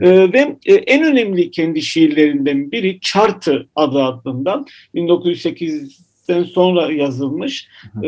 Hı. 0.00 0.32
Ve 0.32 0.56
en 0.66 1.04
önemli 1.04 1.50
kendi 1.50 1.82
şiirlerinden 1.82 2.72
biri 2.72 3.00
Chartı 3.00 3.68
adı 3.76 4.02
altından 4.02 4.66
1908'den 4.94 6.44
sonra 6.44 6.92
yazılmış. 6.92 7.68
Hı. 7.94 8.00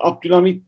Abdülhamit 0.00 0.62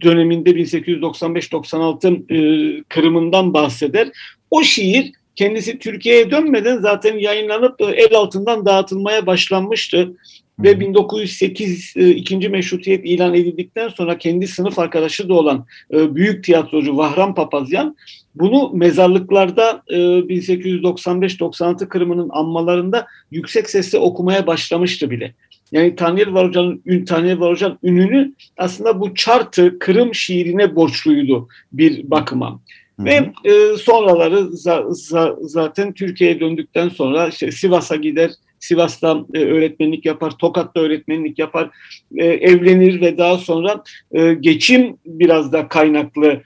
döneminde 0.00 0.50
1895-96 0.50 2.32
e, 2.34 2.84
Kırım'ından 2.88 3.54
bahseder. 3.54 4.08
O 4.52 4.62
şiir 4.62 5.12
kendisi 5.36 5.78
Türkiye'ye 5.78 6.30
dönmeden 6.30 6.78
zaten 6.78 7.18
yayınlanıp 7.18 7.80
e, 7.80 7.84
el 7.84 8.14
altından 8.16 8.66
dağıtılmaya 8.66 9.26
başlanmıştı. 9.26 10.16
Ve 10.58 10.80
1908 10.80 11.94
e, 11.96 12.10
ikinci 12.10 12.48
meşrutiyet 12.48 13.06
ilan 13.06 13.34
edildikten 13.34 13.88
sonra 13.88 14.18
kendi 14.18 14.46
sınıf 14.46 14.78
arkadaşı 14.78 15.28
da 15.28 15.34
olan 15.34 15.66
e, 15.92 16.14
büyük 16.14 16.44
tiyatrocu 16.44 16.96
Vahram 16.96 17.34
Papazyan 17.34 17.96
bunu 18.34 18.70
mezarlıklarda 18.74 19.82
e, 19.88 19.96
1895-96 19.96 21.88
Kırım'ının 21.88 22.28
anmalarında 22.32 23.06
yüksek 23.30 23.70
sesle 23.70 23.98
okumaya 23.98 24.46
başlamıştı 24.46 25.10
bile. 25.10 25.34
Yani 25.72 25.96
Tanrı 25.96 26.34
Var 26.34 26.48
Hoca'nın 26.48 27.04
Tanrı 27.04 27.40
Var 27.40 27.50
Hoca'nın 27.50 27.78
ününü 27.82 28.32
aslında 28.56 29.00
bu 29.00 29.14
Çartı 29.14 29.78
Kırım 29.78 30.14
şiirine 30.14 30.76
borçluydu 30.76 31.48
bir 31.72 32.10
bakıma. 32.10 32.60
Ve 33.04 33.32
e, 33.44 33.76
sonraları 33.76 34.56
za, 34.56 34.84
za, 34.88 35.36
zaten 35.40 35.92
Türkiye'ye 35.92 36.40
döndükten 36.40 36.88
sonra 36.88 37.28
işte 37.28 37.52
Sivas'a 37.52 37.96
gider, 37.96 38.30
Sivas'ta 38.62 39.24
e, 39.34 39.38
öğretmenlik 39.38 40.06
yapar, 40.06 40.30
Tokat'ta 40.30 40.80
öğretmenlik 40.80 41.38
yapar, 41.38 41.70
e, 42.16 42.26
evlenir 42.26 43.00
ve 43.00 43.18
daha 43.18 43.38
sonra 43.38 43.82
e, 44.12 44.34
geçim 44.34 44.96
biraz 45.06 45.52
da 45.52 45.68
kaynaklı 45.68 46.42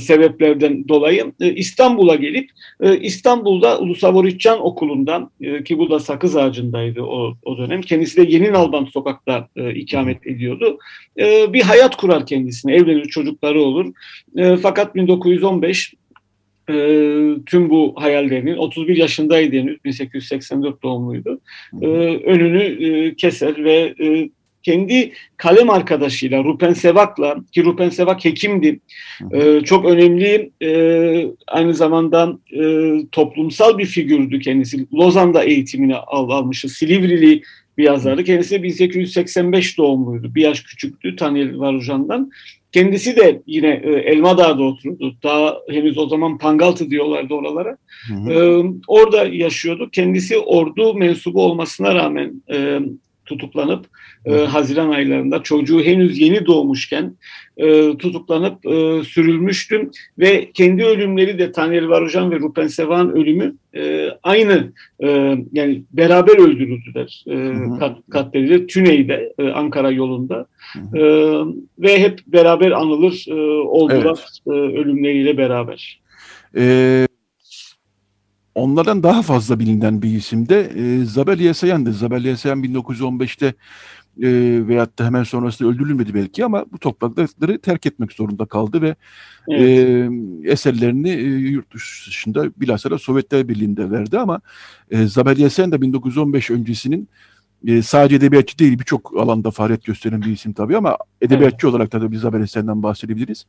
sebeplerden 0.00 0.88
dolayı 0.88 1.32
İstanbul'a 1.40 2.14
gelip 2.14 2.50
e, 2.80 2.98
İstanbul'da 2.98 3.78
Ulusavoriccan 3.78 4.66
Okulu'ndan 4.66 5.30
ki 5.64 5.78
bu 5.78 5.90
da 5.90 6.00
Sakız 6.00 6.36
Ağacı'ndaydı 6.36 7.02
o, 7.02 7.34
o 7.42 7.58
dönem. 7.58 7.82
Kendisi 7.82 8.16
de 8.16 8.32
Yeni 8.32 8.52
Nalbant 8.52 8.90
Sokak'ta 8.90 9.48
ikamet 9.74 10.26
ediyordu. 10.26 10.78
Bir 11.48 11.62
hayat 11.62 11.96
kurar 11.96 12.26
kendisine, 12.26 12.74
evlenir, 12.74 13.04
çocukları 13.04 13.62
olur. 13.62 13.92
Fakat 14.62 14.94
1915 14.94 15.94
e, 16.70 16.74
tüm 17.46 17.70
bu 17.70 17.94
hayallerinin 17.96 18.56
31 18.56 18.96
yaşındaydı 18.96 19.56
henüz 19.56 19.84
1884 19.84 20.82
doğumluydu. 20.82 21.40
E, 21.82 21.86
önünü 22.26 22.62
e, 22.62 23.14
keser 23.14 23.64
ve 23.64 23.94
e, 24.00 24.28
kendi 24.62 25.12
kalem 25.36 25.70
arkadaşıyla 25.70 26.44
Rupen 26.44 26.72
Sevak'la 26.72 27.36
ki 27.52 27.64
Rupen 27.64 27.88
Sevak 27.88 28.24
hekimdi. 28.24 28.80
E, 29.32 29.60
çok 29.60 29.84
önemli 29.84 30.50
e, 30.62 31.30
aynı 31.46 31.74
zamanda 31.74 32.38
e, 32.52 32.92
toplumsal 33.12 33.78
bir 33.78 33.86
figürdü 33.86 34.40
kendisi. 34.40 34.86
Lozan'da 34.94 35.44
eğitimini 35.44 35.96
al, 35.96 36.30
almıştı. 36.30 36.68
Silivrili 36.68 37.42
bir 37.78 37.84
yazardı. 37.84 38.24
Kendisi 38.24 38.62
1885 38.62 39.78
doğumluydu. 39.78 40.34
Bir 40.34 40.42
yaş 40.42 40.62
küçüktü 40.62 41.16
Tanil 41.16 41.58
Varujan'dan. 41.58 42.30
Kendisi 42.72 43.16
de 43.16 43.42
yine 43.46 43.82
e, 43.84 43.90
Elmadağ'da 43.90 44.62
oturdu. 44.62 45.14
Daha 45.22 45.58
henüz 45.68 45.98
o 45.98 46.06
zaman 46.06 46.38
Pangaltı 46.38 46.90
diyorlardı 46.90 47.34
oralara. 47.34 47.76
Hı 48.08 48.14
hı. 48.14 48.32
E, 48.32 48.64
orada 48.86 49.26
yaşıyordu. 49.26 49.88
Kendisi 49.92 50.38
ordu 50.38 50.94
mensubu 50.94 51.42
olmasına 51.42 51.94
rağmen 51.94 52.42
e, 52.52 52.78
tutuklanıp 53.32 53.86
e, 54.26 54.32
Haziran 54.34 54.90
aylarında 54.90 55.42
çocuğu 55.42 55.80
henüz 55.80 56.18
yeni 56.18 56.46
doğmuşken 56.46 57.16
e, 57.56 57.96
tutuklanıp 57.96 58.66
e, 58.66 59.04
sürülmüştüm 59.04 59.90
ve 60.18 60.50
kendi 60.54 60.84
ölümleri 60.84 61.38
de 61.38 61.52
Tanrı 61.52 61.88
Varujan 61.88 62.30
ve 62.30 62.38
Rupen 62.38 62.66
Sevan 62.66 63.16
ölümü 63.16 63.54
e, 63.74 64.08
aynı 64.22 64.72
e, 65.02 65.36
yani 65.52 65.82
beraber 65.92 66.38
öldürüldüler 66.38 67.24
e, 67.26 67.78
kat, 67.78 67.98
katledilir 68.10 68.68
Tüney'de 68.68 69.32
e, 69.38 69.48
Ankara 69.48 69.90
yolunda 69.90 70.46
e, 70.94 71.02
ve 71.78 72.00
hep 72.00 72.20
beraber 72.26 72.70
anılır 72.70 73.24
e, 73.28 73.34
oldular 73.62 74.18
evet. 74.46 74.56
e, 74.74 74.78
ölümleriyle 74.78 75.38
beraber. 75.38 76.00
Evet. 76.54 77.11
Onlardan 78.54 79.02
daha 79.02 79.22
fazla 79.22 79.58
bilinen 79.58 80.02
bir 80.02 80.10
isim 80.10 80.48
de 80.48 80.60
e, 80.60 81.04
Zabel 81.04 81.40
Yesayan'dı. 81.40 81.92
Zabel 81.92 82.24
Yesayan 82.24 82.64
1915'te 82.64 83.54
e, 84.22 84.28
veyahut 84.68 84.98
da 84.98 85.06
hemen 85.06 85.22
sonrasında 85.22 85.68
öldürülmedi 85.68 86.14
belki 86.14 86.44
ama 86.44 86.64
bu 86.72 86.78
toprakları 86.78 87.58
terk 87.58 87.86
etmek 87.86 88.12
zorunda 88.12 88.46
kaldı 88.46 88.82
ve 88.82 88.94
evet. 89.48 89.62
e, 89.62 90.50
eserlerini 90.50 91.10
e, 91.10 91.22
yurt 91.28 91.74
dışında 91.74 92.50
bilhassa 92.56 92.98
Sovyetler 92.98 93.48
Birliği'nde 93.48 93.90
verdi 93.90 94.18
ama 94.18 94.40
e, 94.90 95.06
Zabel 95.06 95.38
Yesayan 95.38 95.72
da 95.72 95.82
1915 95.82 96.50
öncesinin 96.50 97.08
e, 97.66 97.82
sadece 97.82 98.16
edebiyatçı 98.16 98.58
değil 98.58 98.78
birçok 98.78 99.16
alanda 99.16 99.50
faaliyet 99.50 99.84
gösteren 99.84 100.22
bir 100.22 100.32
isim 100.32 100.52
tabii 100.52 100.76
ama 100.76 100.96
edebiyatçı 101.20 101.66
evet. 101.66 101.74
olarak 101.74 101.92
da 101.92 102.12
biz 102.12 102.20
Zabel 102.20 102.40
Esen'den 102.40 102.82
bahsedebiliriz. 102.82 103.46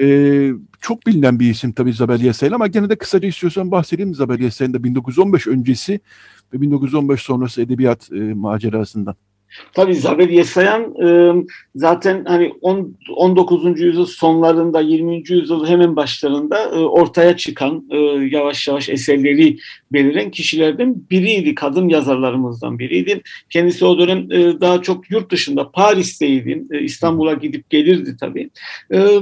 E, 0.00 0.50
çok 0.80 1.06
bilinen 1.06 1.40
bir 1.40 1.50
isim 1.50 1.72
tabii 1.72 1.92
Zabel 1.92 2.20
Yesen 2.20 2.50
ama 2.50 2.66
gene 2.66 2.88
de 2.88 2.96
kısaca 2.96 3.28
istiyorsan 3.28 3.70
bahsedeyim 3.70 4.14
Zabel 4.14 4.40
Yesen'de 4.40 4.84
1915 4.84 5.46
öncesi 5.46 6.00
ve 6.52 6.60
1915 6.60 7.22
sonrası 7.22 7.62
edebiyat 7.62 8.12
e, 8.12 8.16
macerasından. 8.16 9.14
Tabii 9.72 9.94
Zabel 9.94 10.30
Yesayan 10.30 10.94
e, 11.06 11.32
zaten 11.74 12.24
hani 12.24 12.52
19. 12.62 13.80
yüzyıl 13.80 14.06
sonlarında 14.06 14.80
20. 14.80 15.22
yüzyıl 15.28 15.66
hemen 15.66 15.96
başlarında 15.96 16.62
e, 16.64 16.78
ortaya 16.78 17.36
çıkan 17.36 17.84
e, 17.90 17.96
yavaş 18.36 18.68
yavaş 18.68 18.88
eserleri 18.88 19.58
beliren 19.92 20.30
kişilerden 20.30 20.94
biriydi. 21.10 21.54
Kadın 21.54 21.88
yazarlarımızdan 21.88 22.78
biriydi. 22.78 23.22
Kendisi 23.50 23.84
o 23.84 23.98
dönem 23.98 24.30
daha 24.60 24.82
çok 24.82 25.10
yurt 25.10 25.30
dışında 25.30 25.70
Paris'teydi. 25.70 26.62
İstanbul'a 26.80 27.32
gidip 27.32 27.70
gelirdi 27.70 28.16
tabii. 28.20 28.50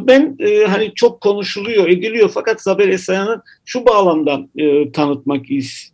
Ben 0.01 0.37
hani 0.69 0.93
çok 0.95 1.21
konuşuluyor, 1.21 1.89
ediliyor 1.89 2.31
fakat 2.35 2.63
Zabel 2.63 2.89
Yesayan'ı 2.89 3.43
şu 3.65 3.87
bağlamda 3.87 4.41
tanıtmak 4.93 5.51
is, 5.51 5.91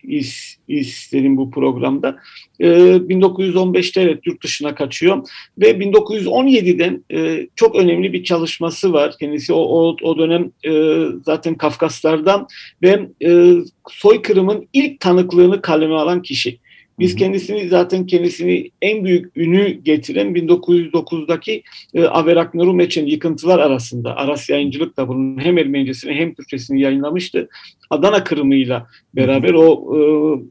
isterim 0.78 1.36
bu 1.36 1.50
programda. 1.50 2.16
E, 2.60 2.66
1915'te 2.66 4.00
evet 4.00 4.26
yurt 4.26 4.42
dışına 4.42 4.74
kaçıyor 4.74 5.28
ve 5.58 5.70
1917'den 5.70 7.04
e, 7.12 7.48
çok 7.56 7.76
önemli 7.76 8.12
bir 8.12 8.24
çalışması 8.24 8.92
var. 8.92 9.14
Kendisi 9.20 9.52
o, 9.52 9.60
o, 9.60 9.96
o 10.02 10.18
dönem 10.18 10.50
e, 10.66 11.04
zaten 11.24 11.54
Kafkaslardan 11.54 12.46
ve 12.82 13.08
e, 13.24 13.54
soykırımın 13.90 14.68
ilk 14.72 15.00
tanıklığını 15.00 15.62
kaleme 15.62 15.94
alan 15.94 16.22
kişi. 16.22 16.58
Biz 17.00 17.16
kendisini 17.16 17.68
zaten 17.68 18.06
kendisini 18.06 18.70
en 18.82 19.04
büyük 19.04 19.36
ünü 19.36 19.70
getiren 19.70 20.34
1909'daki 20.34 21.62
e, 21.94 22.04
Averak 22.04 22.54
Nurumeç'in 22.54 23.06
yıkıntılar 23.06 23.58
arasında 23.58 24.16
Aras 24.16 24.50
Yayıncılık 24.50 24.96
da 24.96 25.08
bunun 25.08 25.38
hem 25.40 25.58
Ermenicesini 25.58 26.14
hem 26.14 26.34
Türkçesini 26.34 26.80
yayınlamıştı. 26.80 27.48
Adana 27.90 28.24
Kırımı'yla 28.24 28.86
beraber 29.14 29.54
o 29.54 29.96
e, 29.96 30.00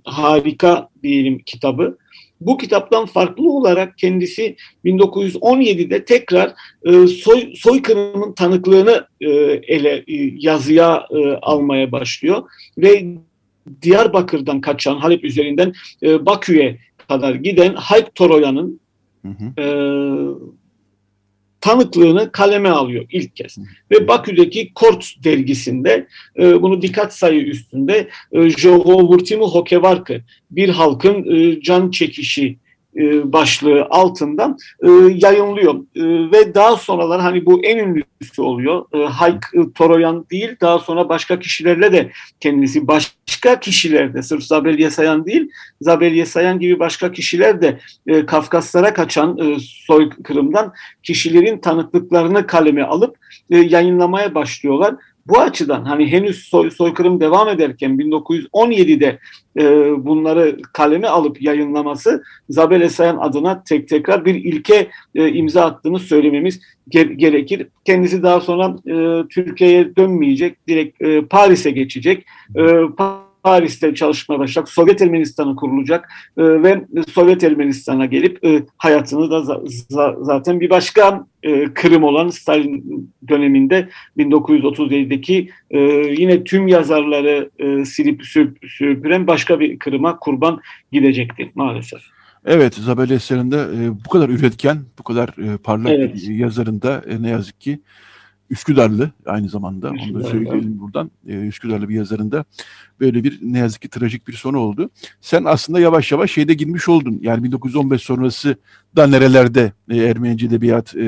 harika 0.03 0.89
diyelim 1.03 1.39
kitabı. 1.39 1.97
Bu 2.41 2.57
kitaptan 2.57 3.05
farklı 3.05 3.51
olarak 3.51 3.97
kendisi 3.97 4.55
1917'de 4.85 6.05
tekrar 6.05 6.53
e, 6.85 7.07
soy, 7.07 7.55
soykırımın 7.55 8.33
tanıklığını 8.33 9.07
e, 9.21 9.29
ele 9.67 10.03
e, 10.07 10.15
yazıya 10.39 11.07
e, 11.11 11.27
almaya 11.41 11.91
başlıyor 11.91 12.43
ve 12.77 13.05
Diyarbakır'dan 13.81 14.61
kaçan 14.61 14.95
Halep 14.95 15.23
üzerinden 15.23 15.73
e, 16.03 16.25
Bakü'ye 16.25 16.77
kadar 17.07 17.35
giden 17.35 17.73
Hayp 17.73 18.15
Toroyan'ın 18.15 18.79
e, 19.57 19.65
tanıklığını 21.61 22.31
kaleme 22.31 22.69
alıyor 22.69 23.05
ilk 23.11 23.35
kez. 23.35 23.57
Ve 23.91 24.07
Bakü'deki 24.07 24.73
Kort 24.73 25.23
dergisinde 25.23 26.07
e, 26.39 26.61
bunu 26.61 26.81
dikkat 26.81 27.13
sayı 27.13 27.41
üstünde 27.41 28.09
e, 28.31 28.39
Vurtimu 28.39 29.51
Hokevarkı 29.51 30.21
bir 30.51 30.69
halkın 30.69 31.35
e, 31.35 31.61
can 31.61 31.91
çekişi 31.91 32.57
e, 32.97 33.33
başlığı 33.33 33.87
altından 33.89 34.57
e, 34.83 34.89
yayınlıyor. 35.15 35.75
E, 35.95 36.31
ve 36.31 36.55
daha 36.55 36.75
sonralar 36.75 37.21
hani 37.21 37.45
bu 37.45 37.63
en 37.63 37.77
ünlüsü 37.77 38.41
oluyor. 38.41 38.85
Hayk 39.09 39.43
Toroyan 39.75 40.25
değil 40.31 40.55
daha 40.61 40.79
sonra 40.79 41.09
başka 41.09 41.39
kişilerle 41.39 41.93
de 41.93 42.11
kendisi 42.39 42.87
başka 42.87 43.59
kişilerde 43.59 44.21
sırf 44.21 44.43
Zabel 44.43 44.89
Sayan 44.89 45.25
değil 45.25 45.49
Zabel 45.81 46.25
Sayan 46.25 46.59
gibi 46.59 46.79
başka 46.79 47.11
kişiler 47.11 47.61
de 47.61 47.79
Kafkaslara 48.25 48.93
kaçan 48.93 49.57
soykırımdan 49.61 50.73
kişilerin 51.03 51.57
tanıklıklarını 51.57 52.47
kaleme 52.47 52.83
alıp 52.83 53.17
yayınlamaya 53.49 54.35
başlıyorlar. 54.35 54.95
Bu 55.29 55.39
açıdan 55.39 55.85
hani 55.85 56.11
henüz 56.11 56.43
soy, 56.43 56.71
soykırım 56.71 57.19
devam 57.19 57.49
ederken 57.49 57.91
1917'de 57.91 59.19
e, 59.59 59.65
bunları 60.05 60.57
kaleme 60.73 61.07
alıp 61.07 61.41
yayınlaması 61.41 62.23
Zabel 62.49 62.81
Esayan 62.81 63.17
adına 63.17 63.63
tek 63.63 63.87
tekrar 63.87 64.25
bir 64.25 64.35
ilke 64.35 64.89
e, 65.15 65.29
imza 65.29 65.65
attığını 65.65 65.99
söylememiz 65.99 66.59
ge- 66.91 67.13
gerekir. 67.13 67.67
Kendisi 67.85 68.23
daha 68.23 68.41
sonra 68.41 68.75
e, 68.87 69.27
Türkiye'ye 69.27 69.95
dönmeyecek, 69.95 70.67
direkt 70.67 71.01
e, 71.01 71.21
Paris'e 71.21 71.71
geçecek. 71.71 72.25
E, 72.55 72.61
Paris'te 73.43 73.95
çalışmaya 73.95 74.39
başlayacak. 74.39 74.69
Sovyet 74.69 75.01
Ermenistan'ı 75.01 75.55
kurulacak 75.55 76.09
e, 76.37 76.43
ve 76.43 76.85
Sovyet 77.13 77.43
Ermenistan'a 77.43 78.05
gelip 78.05 78.45
e, 78.45 78.63
hayatını 78.77 79.31
da 79.31 79.43
za, 79.43 79.61
za, 79.89 80.15
zaten 80.21 80.59
bir 80.59 80.69
başka 80.69 81.25
e, 81.43 81.73
Kırım 81.73 82.03
olan 82.03 82.29
Stalin 82.29 83.11
döneminde 83.27 83.89
1937'deki 84.17 85.49
e, 85.71 85.79
yine 86.19 86.43
tüm 86.43 86.67
yazarları 86.67 87.49
e, 87.59 87.85
silip 87.85 88.25
sürp, 88.25 88.57
sürpüren 88.69 89.27
başka 89.27 89.59
bir 89.59 89.79
Kırım'a 89.79 90.19
kurban 90.19 90.59
gidecekti 90.91 91.51
maalesef. 91.55 92.01
Evet, 92.45 92.73
Zabel 92.73 93.09
eserinde 93.09 93.57
e, 93.57 94.05
bu 94.05 94.09
kadar 94.09 94.29
üretken, 94.29 94.77
bu 94.99 95.03
kadar 95.03 95.53
e, 95.53 95.57
parlak 95.57 95.91
evet. 95.91 96.29
yazarında 96.29 97.03
e, 97.09 97.21
ne 97.21 97.29
yazık 97.29 97.61
ki 97.61 97.79
Üsküdarlı 98.49 99.11
aynı 99.25 99.49
zamanda 99.49 99.91
Üsküdar'da. 99.93 100.17
onu 100.17 100.23
da 100.23 100.29
söyleyelim 100.29 100.79
buradan. 100.79 101.11
Ee, 101.27 101.47
Üsküdarlı 101.47 101.89
bir 101.89 101.95
yazarında 101.95 102.45
böyle 102.99 103.23
bir 103.23 103.39
ne 103.41 103.59
yazık 103.59 103.81
ki 103.81 103.89
trajik 103.89 104.27
bir 104.27 104.33
sonu 104.33 104.57
oldu. 104.57 104.89
Sen 105.21 105.43
aslında 105.43 105.79
yavaş 105.79 106.11
yavaş 106.11 106.31
şeyde 106.31 106.53
girmiş 106.53 106.89
oldun. 106.89 107.19
Yani 107.21 107.43
1915 107.43 108.01
sonrası 108.01 108.55
da 108.95 109.07
nerelerde 109.07 109.73
e, 109.89 109.97
Ermenice 109.97 110.45
edebiyat 110.45 110.95
e, 110.95 111.03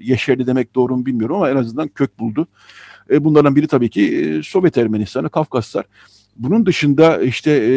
yeşerdi 0.00 0.46
demek 0.46 0.74
doğru 0.74 0.96
mu 0.96 1.06
bilmiyorum 1.06 1.36
ama 1.36 1.50
en 1.50 1.56
azından 1.56 1.88
kök 1.88 2.18
buldu. 2.18 2.46
E, 3.10 3.24
bunlardan 3.24 3.56
biri 3.56 3.66
tabii 3.66 3.90
ki 3.90 4.18
e, 4.18 4.42
Sovyet 4.42 4.78
Ermenistan'ı, 4.78 5.30
Kafkaslar. 5.30 5.84
Bunun 6.38 6.66
dışında 6.66 7.22
işte 7.22 7.50
e, 7.50 7.72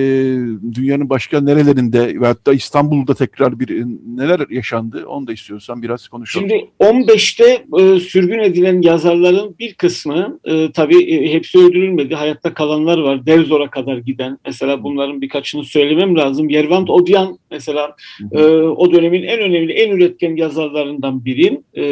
dünyanın 0.74 1.10
başka 1.10 1.42
nerelerinde 1.42 2.22
ve 2.22 2.26
hatta 2.26 2.54
İstanbul'da 2.54 3.14
tekrar 3.14 3.60
bir 3.60 3.70
e, 3.70 3.86
neler 4.08 4.50
yaşandı 4.50 5.06
onu 5.06 5.28
da 5.28 5.34
istiyorsan 5.34 5.82
biraz 5.82 6.08
konuşalım. 6.08 6.50
Şimdi 6.50 6.70
15'te 6.80 7.66
e, 7.80 8.00
sürgün 8.00 8.40
edilen 8.40 8.82
yazarların 8.82 9.56
bir 9.60 9.74
kısmı 9.74 10.40
e, 10.46 10.72
tabii 10.72 11.04
e, 11.04 11.34
hepsi 11.34 11.58
öldürülmedi. 11.58 12.16
Hayatta 12.16 12.54
kalanlar 12.54 12.98
var. 12.98 13.26
Derzor'a 13.26 13.70
kadar 13.70 13.98
giden. 13.98 14.38
Mesela 14.46 14.84
bunların 14.84 15.22
birkaçını 15.22 15.64
söylemem 15.64 16.16
lazım. 16.18 16.50
Yervant 16.50 16.90
Odyan 16.90 17.40
mesela 17.52 17.96
e, 18.32 18.44
o 18.54 18.92
dönemin 18.92 19.24
en 19.24 19.40
önemli, 19.40 19.74
en 19.74 19.92
üretken 19.92 20.36
yazarlarından 20.36 21.26
biri. 21.26 21.62
E, 21.78 21.84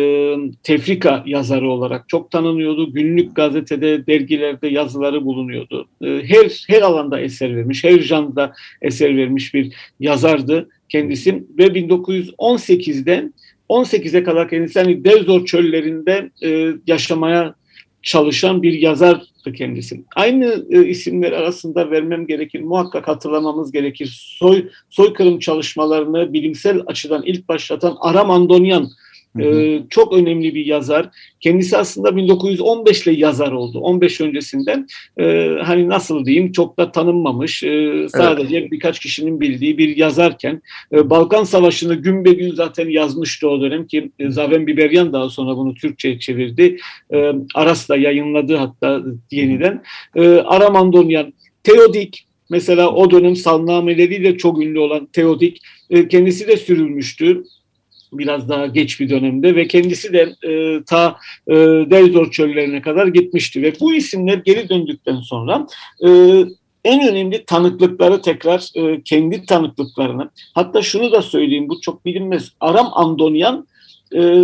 tefrika 0.63 1.23
yazarı 1.25 1.69
olarak 1.69 2.09
çok 2.09 2.31
tanınıyordu. 2.31 2.93
Günlük 2.93 3.35
gazetede, 3.35 4.07
dergilerde 4.07 4.67
yazıları 4.67 5.25
bulunuyordu. 5.25 5.87
E, 6.03 6.07
her 6.07 6.56
her 6.67 6.81
alanda 6.81 7.19
eser 7.19 7.55
vermiş, 7.55 7.83
her 7.83 7.99
janda 7.99 8.53
eser 8.81 9.17
vermiş 9.17 9.53
bir 9.53 9.73
yazardı 9.99 10.69
kendisi 10.89 11.43
ve 11.57 11.63
1918'de 11.63 13.31
18'e 13.69 14.23
kadar 14.23 14.49
kendisi 14.49 14.79
hani 14.79 15.03
Devzor 15.03 15.45
çöllerinde 15.45 16.31
e, 16.43 16.73
yaşamaya 16.87 17.55
çalışan 18.01 18.61
bir 18.61 18.73
yazardı 18.73 19.53
kendisi. 19.55 20.03
Aynı 20.15 20.65
e, 20.69 20.85
isimler 20.85 21.31
arasında 21.31 21.91
vermem 21.91 22.27
gerekir, 22.27 22.59
muhakkak 22.59 23.07
hatırlamamız 23.07 23.71
gerekir. 23.71 24.17
Soy 24.39 24.69
soykırım 24.89 25.39
çalışmalarını 25.39 26.33
bilimsel 26.33 26.81
açıdan 26.85 27.23
ilk 27.25 27.47
başlatan 27.47 27.97
Aram 27.99 28.31
Andonyan 28.31 28.89
ee, 29.39 29.79
çok 29.89 30.13
önemli 30.13 30.55
bir 30.55 30.65
yazar. 30.65 31.09
Kendisi 31.39 31.77
aslında 31.77 32.15
1915 32.15 33.07
ile 33.07 33.19
yazar 33.19 33.51
oldu. 33.51 33.79
15 33.79 34.21
öncesinden 34.21 34.87
e, 35.19 35.55
hani 35.63 35.89
nasıl 35.89 36.25
diyeyim 36.25 36.51
çok 36.51 36.79
da 36.79 36.91
tanınmamış. 36.91 37.63
E, 37.63 38.07
sadece 38.09 38.57
evet. 38.57 38.71
birkaç 38.71 38.99
kişinin 38.99 39.41
bildiği 39.41 39.77
bir 39.77 39.97
yazarken 39.97 40.61
e, 40.93 41.09
Balkan 41.09 41.43
Savaşı'nı 41.43 41.95
gün 41.95 42.25
be 42.25 42.31
gün 42.31 42.55
zaten 42.55 42.89
yazmıştı 42.89 43.49
o 43.49 43.61
dönem 43.61 43.87
ki 43.87 44.11
e, 44.19 44.29
Zaven 44.29 44.67
Biberyan 44.67 45.13
daha 45.13 45.29
sonra 45.29 45.57
bunu 45.57 45.75
Türkçe'ye 45.75 46.19
çevirdi. 46.19 46.77
E, 47.13 47.33
Aras'ta 47.55 47.97
yayınladı 47.97 48.55
hatta 48.55 49.01
yeniden. 49.31 49.83
E, 50.15 50.27
Aramandonyan, 50.27 51.33
Teodik 51.63 52.27
mesela 52.49 52.91
o 52.91 53.11
dönem 53.11 53.35
salnameleriyle 53.35 54.37
çok 54.37 54.61
ünlü 54.61 54.79
olan 54.79 55.05
Teodik 55.05 55.61
e, 55.89 56.07
kendisi 56.07 56.47
de 56.47 56.57
sürülmüştü 56.57 57.43
biraz 58.13 58.49
daha 58.49 58.65
geç 58.65 58.99
bir 58.99 59.09
dönemde 59.09 59.55
ve 59.55 59.67
kendisi 59.67 60.13
de 60.13 60.35
e, 60.43 60.83
ta 60.83 61.17
e, 61.47 61.55
Derzor 61.91 62.31
çöllerine 62.31 62.81
kadar 62.81 63.07
gitmişti. 63.07 63.61
Ve 63.61 63.73
bu 63.79 63.93
isimler 63.93 64.37
geri 64.37 64.69
döndükten 64.69 65.19
sonra 65.19 65.67
e, 66.05 66.09
en 66.83 67.09
önemli 67.09 67.45
tanıklıkları 67.45 68.21
tekrar 68.21 68.69
e, 68.75 69.01
kendi 69.03 69.45
tanıklıklarını 69.45 70.29
hatta 70.53 70.81
şunu 70.81 71.11
da 71.11 71.21
söyleyeyim 71.21 71.69
bu 71.69 71.81
çok 71.81 72.05
bilinmez. 72.05 72.51
Aram 72.59 72.89
Andonyan 72.93 73.67
e, 74.15 74.43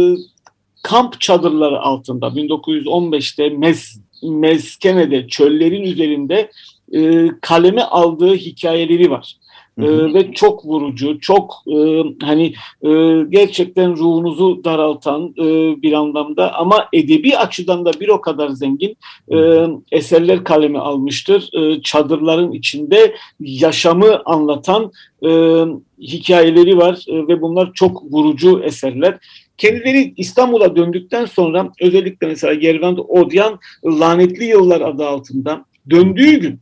kamp 0.84 1.22
çadırları 1.22 1.80
altında 1.80 2.28
1915'te 2.28 3.50
Mez, 3.50 4.02
Mezkene'de 4.24 5.28
çöllerin 5.28 5.84
üzerinde 5.84 6.52
e, 6.94 7.28
kaleme 7.42 7.82
aldığı 7.82 8.36
hikayeleri 8.36 9.12
var. 9.12 9.38
Hı 9.80 9.86
hı. 9.86 10.14
ve 10.14 10.32
çok 10.32 10.66
vurucu, 10.66 11.20
çok 11.20 11.54
e, 11.68 12.04
hani 12.22 12.54
e, 12.82 12.90
gerçekten 13.30 13.98
ruhunuzu 13.98 14.64
daraltan 14.64 15.34
e, 15.38 15.46
bir 15.82 15.94
anlamda 15.94 16.56
ama 16.56 16.88
edebi 16.94 17.38
açıdan 17.38 17.86
da 17.86 17.92
bir 18.00 18.10
o 18.10 18.22
kadar 18.22 18.50
zengin 18.50 18.98
e, 19.32 19.68
eserler 19.92 20.44
kalemi 20.44 20.80
almıştır. 20.80 21.50
E, 21.54 21.82
çadırların 21.82 22.52
içinde 22.52 23.16
yaşamı 23.40 24.22
anlatan 24.26 24.92
e, 25.26 25.30
hikayeleri 26.02 26.78
var 26.78 27.06
e, 27.08 27.28
ve 27.28 27.42
bunlar 27.42 27.72
çok 27.74 28.04
vurucu 28.14 28.62
eserler. 28.64 29.18
Kendileri 29.58 30.14
İstanbul'a 30.18 30.76
döndükten 30.76 31.26
sonra 31.26 31.72
özellikle 31.82 32.28
mesela 32.28 32.54
Yervand 32.54 32.98
Odyan 32.98 33.60
Lanetli 33.86 34.46
Yıllar 34.46 34.82
adı 34.82 35.06
altında 35.06 35.66
döndüğü 35.90 36.40
gün 36.40 36.60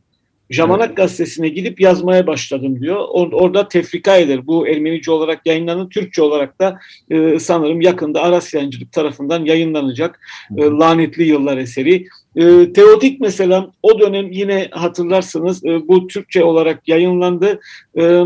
Jamanak 0.52 0.98
gazetesine 0.98 1.50
gidip 1.50 1.82
yazmaya 1.82 2.28
başladım 2.28 2.82
diyor. 2.82 2.98
Or- 2.98 3.36
orada 3.36 3.68
tefrika 3.68 4.18
eder. 4.18 4.48
Bu 4.48 4.68
Ermenice 4.68 5.12
olarak 5.12 5.46
yayınlanan, 5.46 5.90
Türkçe 5.90 6.22
olarak 6.22 6.60
da 6.60 6.80
e, 7.10 7.40
sanırım 7.40 7.82
yakında 7.82 8.22
Aras 8.22 8.54
Yayıncılık 8.54 8.92
tarafından 8.92 9.46
yayınlanacak 9.46 10.20
e, 10.58 10.62
Lanetli 10.62 11.24
Yıllar 11.24 11.58
eseri. 11.58 12.06
E, 12.36 12.74
Teodik 12.74 13.22
mesela 13.22 13.72
o 13.84 14.00
dönem 14.00 14.32
yine 14.32 14.68
hatırlarsınız 14.72 15.66
e, 15.66 15.88
bu 15.88 16.08
Türkçe 16.08 16.44
olarak 16.44 16.88
yayınlandı. 16.88 17.60
E, 17.98 18.24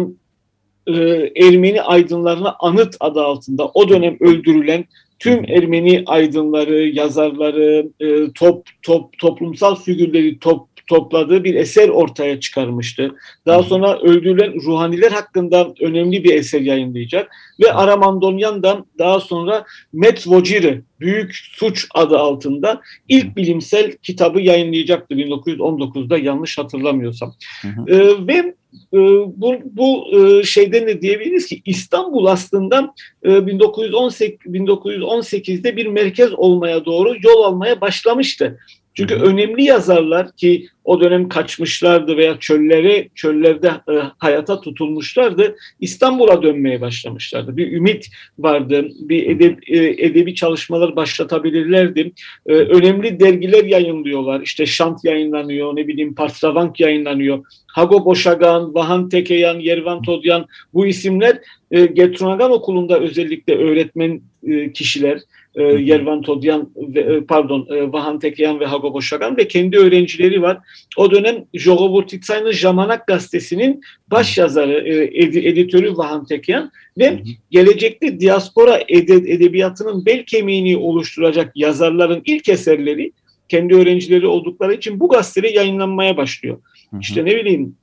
e, 0.87 0.93
Ermeni 1.35 1.81
aydınlarına 1.81 2.55
anıt 2.59 2.95
adı 2.99 3.21
altında 3.21 3.67
o 3.73 3.89
dönem 3.89 4.17
öldürülen 4.19 4.85
tüm 5.19 5.45
Ermeni 5.45 6.03
aydınları, 6.05 6.87
yazarları, 6.87 7.89
e, 7.99 8.31
top, 8.33 8.67
top 8.81 9.19
toplumsal 9.19 9.75
figürleri 9.75 10.39
top, 10.39 10.67
topladığı 10.87 11.43
bir 11.43 11.55
eser 11.55 11.89
ortaya 11.89 12.39
çıkarmıştı. 12.39 13.15
Daha 13.45 13.63
sonra 13.63 13.99
öldürülen 13.99 14.53
ruhaniler 14.65 15.11
hakkında 15.11 15.73
önemli 15.81 16.23
bir 16.23 16.33
eser 16.33 16.61
yayınlayacak 16.61 17.31
ve 17.63 17.73
Aramandonyan 17.73 18.63
daha 18.99 19.19
sonra 19.19 19.65
Metvociri 19.93 20.81
Büyük 20.99 21.35
Suç 21.35 21.87
adı 21.93 22.17
altında 22.17 22.81
ilk 23.07 23.37
bilimsel 23.37 23.91
kitabı 23.91 24.41
yayınlayacaktı 24.41 25.15
1919'da 25.15 26.17
yanlış 26.17 26.57
hatırlamıyorsam. 26.57 27.33
Hı 27.61 27.67
hı. 27.67 27.85
Ee, 27.87 28.27
ve 28.27 28.55
e, 28.93 28.97
bu, 29.35 29.55
bu 29.63 30.19
e, 30.19 30.43
şeyden 30.43 30.87
de 30.87 31.01
diyebiliriz 31.01 31.47
ki 31.47 31.61
İstanbul 31.65 32.25
aslında 32.25 32.93
e, 33.25 33.47
1918 33.47 34.53
1918'de 34.53 35.77
bir 35.77 35.85
merkez 35.85 36.33
olmaya 36.33 36.85
doğru 36.85 37.15
yol 37.23 37.43
almaya 37.43 37.81
başlamıştı. 37.81 38.59
Çünkü 38.95 39.15
önemli 39.15 39.63
yazarlar 39.63 40.31
ki 40.31 40.67
o 40.83 41.01
dönem 41.01 41.29
kaçmışlardı 41.29 42.17
veya 42.17 42.39
çöllere 42.39 43.07
çöllerde 43.15 43.67
e, 43.67 43.93
hayata 44.17 44.61
tutulmuşlardı. 44.61 45.55
İstanbul'a 45.79 46.43
dönmeye 46.43 46.81
başlamışlardı. 46.81 47.57
Bir 47.57 47.71
ümit 47.71 48.07
vardı. 48.39 48.87
Bir 48.99 49.29
edeb, 49.29 49.57
e, 49.67 50.05
edebi 50.05 50.35
çalışmalar 50.35 50.95
başlatabilirlerdi. 50.95 52.11
E, 52.47 52.53
önemli 52.53 53.19
dergiler 53.19 53.63
yayınlıyorlar. 53.63 54.41
İşte 54.41 54.65
Şant 54.65 55.05
yayınlanıyor, 55.05 55.75
ne 55.75 55.87
bileyim 55.87 56.15
Parstravank 56.15 56.79
yayınlanıyor. 56.79 57.45
Hago 57.67 58.05
Boşagan, 58.05 58.75
Vahan 58.75 59.09
Tekeyan, 59.09 59.59
Yervan 59.59 60.01
Todyan 60.01 60.45
bu 60.73 60.85
isimler 60.85 61.39
e, 61.71 61.85
Getronagan 61.85 62.51
Okulu'nda 62.51 62.99
özellikle 62.99 63.57
öğretmen 63.57 64.21
e, 64.47 64.73
kişiler 64.73 65.19
e, 65.55 65.63
Yervan 65.63 66.21
Todyan 66.21 66.69
ve, 66.75 66.99
e, 66.99 67.21
pardon 67.21 67.67
e, 67.69 67.91
Vahan 67.91 68.19
Tekyan 68.19 68.59
ve 68.59 68.65
Hago 68.65 68.93
Boşagan 68.93 69.37
ve 69.37 69.47
kendi 69.47 69.77
öğrencileri 69.77 70.41
var. 70.41 70.57
O 70.97 71.11
dönem 71.11 71.45
Jogoburtitsay'ın 71.53 72.51
Jamanak 72.51 73.07
gazetesinin 73.07 73.81
baş 74.11 74.37
yazarı, 74.37 74.87
e, 74.87 75.23
ed, 75.23 75.33
editörü 75.33 75.97
Vahan 75.97 76.25
Tekyan 76.25 76.71
ve 76.97 77.19
gelecekte 77.51 78.19
diaspora 78.19 78.81
ed- 78.81 79.29
edebiyatının 79.29 80.05
bel 80.05 80.23
kemiğini 80.25 80.77
oluşturacak 80.77 81.51
yazarların 81.55 82.21
ilk 82.25 82.49
eserleri 82.49 83.11
kendi 83.49 83.75
öğrencileri 83.75 84.27
oldukları 84.27 84.73
için 84.73 84.99
bu 84.99 85.09
gazetede 85.09 85.47
yayınlanmaya 85.47 86.17
başlıyor. 86.17 86.57
Hı 86.91 86.97
hı. 86.97 87.01
İşte 87.01 87.25
ne 87.25 87.35
bileyim 87.35 87.75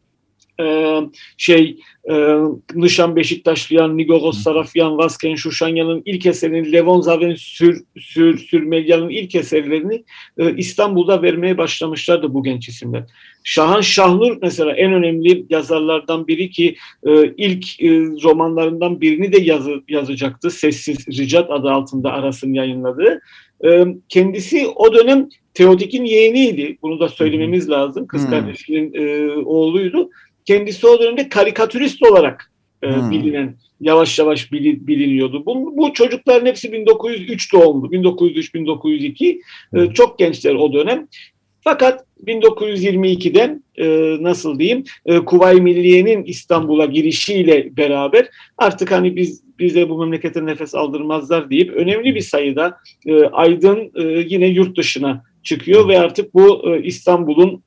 e, 0.61 0.97
şey 1.37 1.79
e, 2.11 2.37
Nişan 2.75 3.17
Beşiktaşlıyan, 3.17 3.97
Nigogos 3.97 4.43
Sarafyan, 4.43 4.99
Vasken 4.99 5.35
Şuşanyan'ın 5.35 6.03
ilk 6.05 6.27
eserini, 6.27 6.73
Levon 6.73 7.01
Zaven 7.01 7.35
Sür, 7.35 7.85
Sür, 8.01 8.39
Sürmelyan'ın 8.39 9.09
ilk 9.09 9.35
eserlerini 9.35 10.05
e, 10.39 10.57
İstanbul'da 10.57 11.23
vermeye 11.23 11.59
başlamışlardı 11.59 12.35
bu 12.35 12.43
genç 12.43 12.69
isimler. 12.69 13.05
Şahan 13.45 13.81
Şahnur 13.81 14.39
mesela 14.43 14.73
en 14.73 14.93
önemli 14.93 15.47
yazarlardan 15.51 16.27
biri 16.27 16.51
ki 16.51 16.77
e, 17.07 17.27
ilk 17.37 17.83
e, 17.83 17.89
romanlarından 18.23 19.01
birini 19.01 19.33
de 19.33 19.41
yazı, 19.41 19.83
yazacaktı. 19.89 20.51
Sessiz 20.51 21.09
Ricat 21.09 21.51
adı 21.51 21.71
altında 21.71 22.13
arasını 22.13 22.57
yayınladığı. 22.57 23.21
E, 23.65 23.87
kendisi 24.09 24.67
o 24.77 24.95
dönem 24.95 25.29
Teodik'in 25.55 26.05
yeğeniydi. 26.05 26.79
Bunu 26.83 27.01
da 27.01 27.09
söylememiz 27.09 27.71
lazım. 27.71 28.07
Kız 28.07 28.23
hmm. 28.23 28.31
kardeşinin 28.31 28.95
e, 28.95 29.33
oğluydu. 29.33 30.11
Kendisi 30.45 30.87
o 30.87 31.01
dönemde 31.01 31.29
karikatürist 31.29 32.03
olarak 32.03 32.53
e, 32.83 32.91
hmm. 32.91 33.11
bilinen, 33.11 33.57
yavaş 33.81 34.19
yavaş 34.19 34.53
biliniyordu. 34.53 35.47
Bu, 35.47 35.77
bu 35.77 35.93
çocukların 35.93 36.47
hepsi 36.47 36.73
1903 36.73 37.53
doğumlu, 37.53 37.87
1903-1902. 37.87 39.41
E, 39.75 39.95
çok 39.95 40.19
gençler 40.19 40.55
o 40.55 40.73
dönem. 40.73 41.09
Fakat 41.65 42.05
1922'den 42.27 43.65
e, 43.77 43.87
nasıl 44.23 44.59
diyeyim 44.59 44.85
e, 45.07 45.19
Kuvayi 45.19 45.61
Milliye'nin 45.61 46.25
İstanbul'a 46.25 46.87
girişiyle 46.87 47.77
beraber 47.77 48.29
artık 48.59 48.93
hani 48.93 49.17
biz 49.17 49.43
bize 49.59 49.89
bu 49.89 49.99
memlekete 49.99 50.47
nefes 50.47 50.75
aldırmazlar 50.75 51.51
deyip 51.51 51.71
önemli 51.71 52.15
bir 52.15 52.21
sayıda 52.21 52.77
e, 53.07 53.25
aydın 53.25 53.91
e, 53.95 54.03
yine 54.29 54.47
yurt 54.47 54.77
dışına 54.77 55.23
çıkıyor 55.43 55.89
ve 55.89 55.99
artık 55.99 56.35
bu 56.35 56.75
e, 56.75 56.83
İstanbul'un 56.83 57.63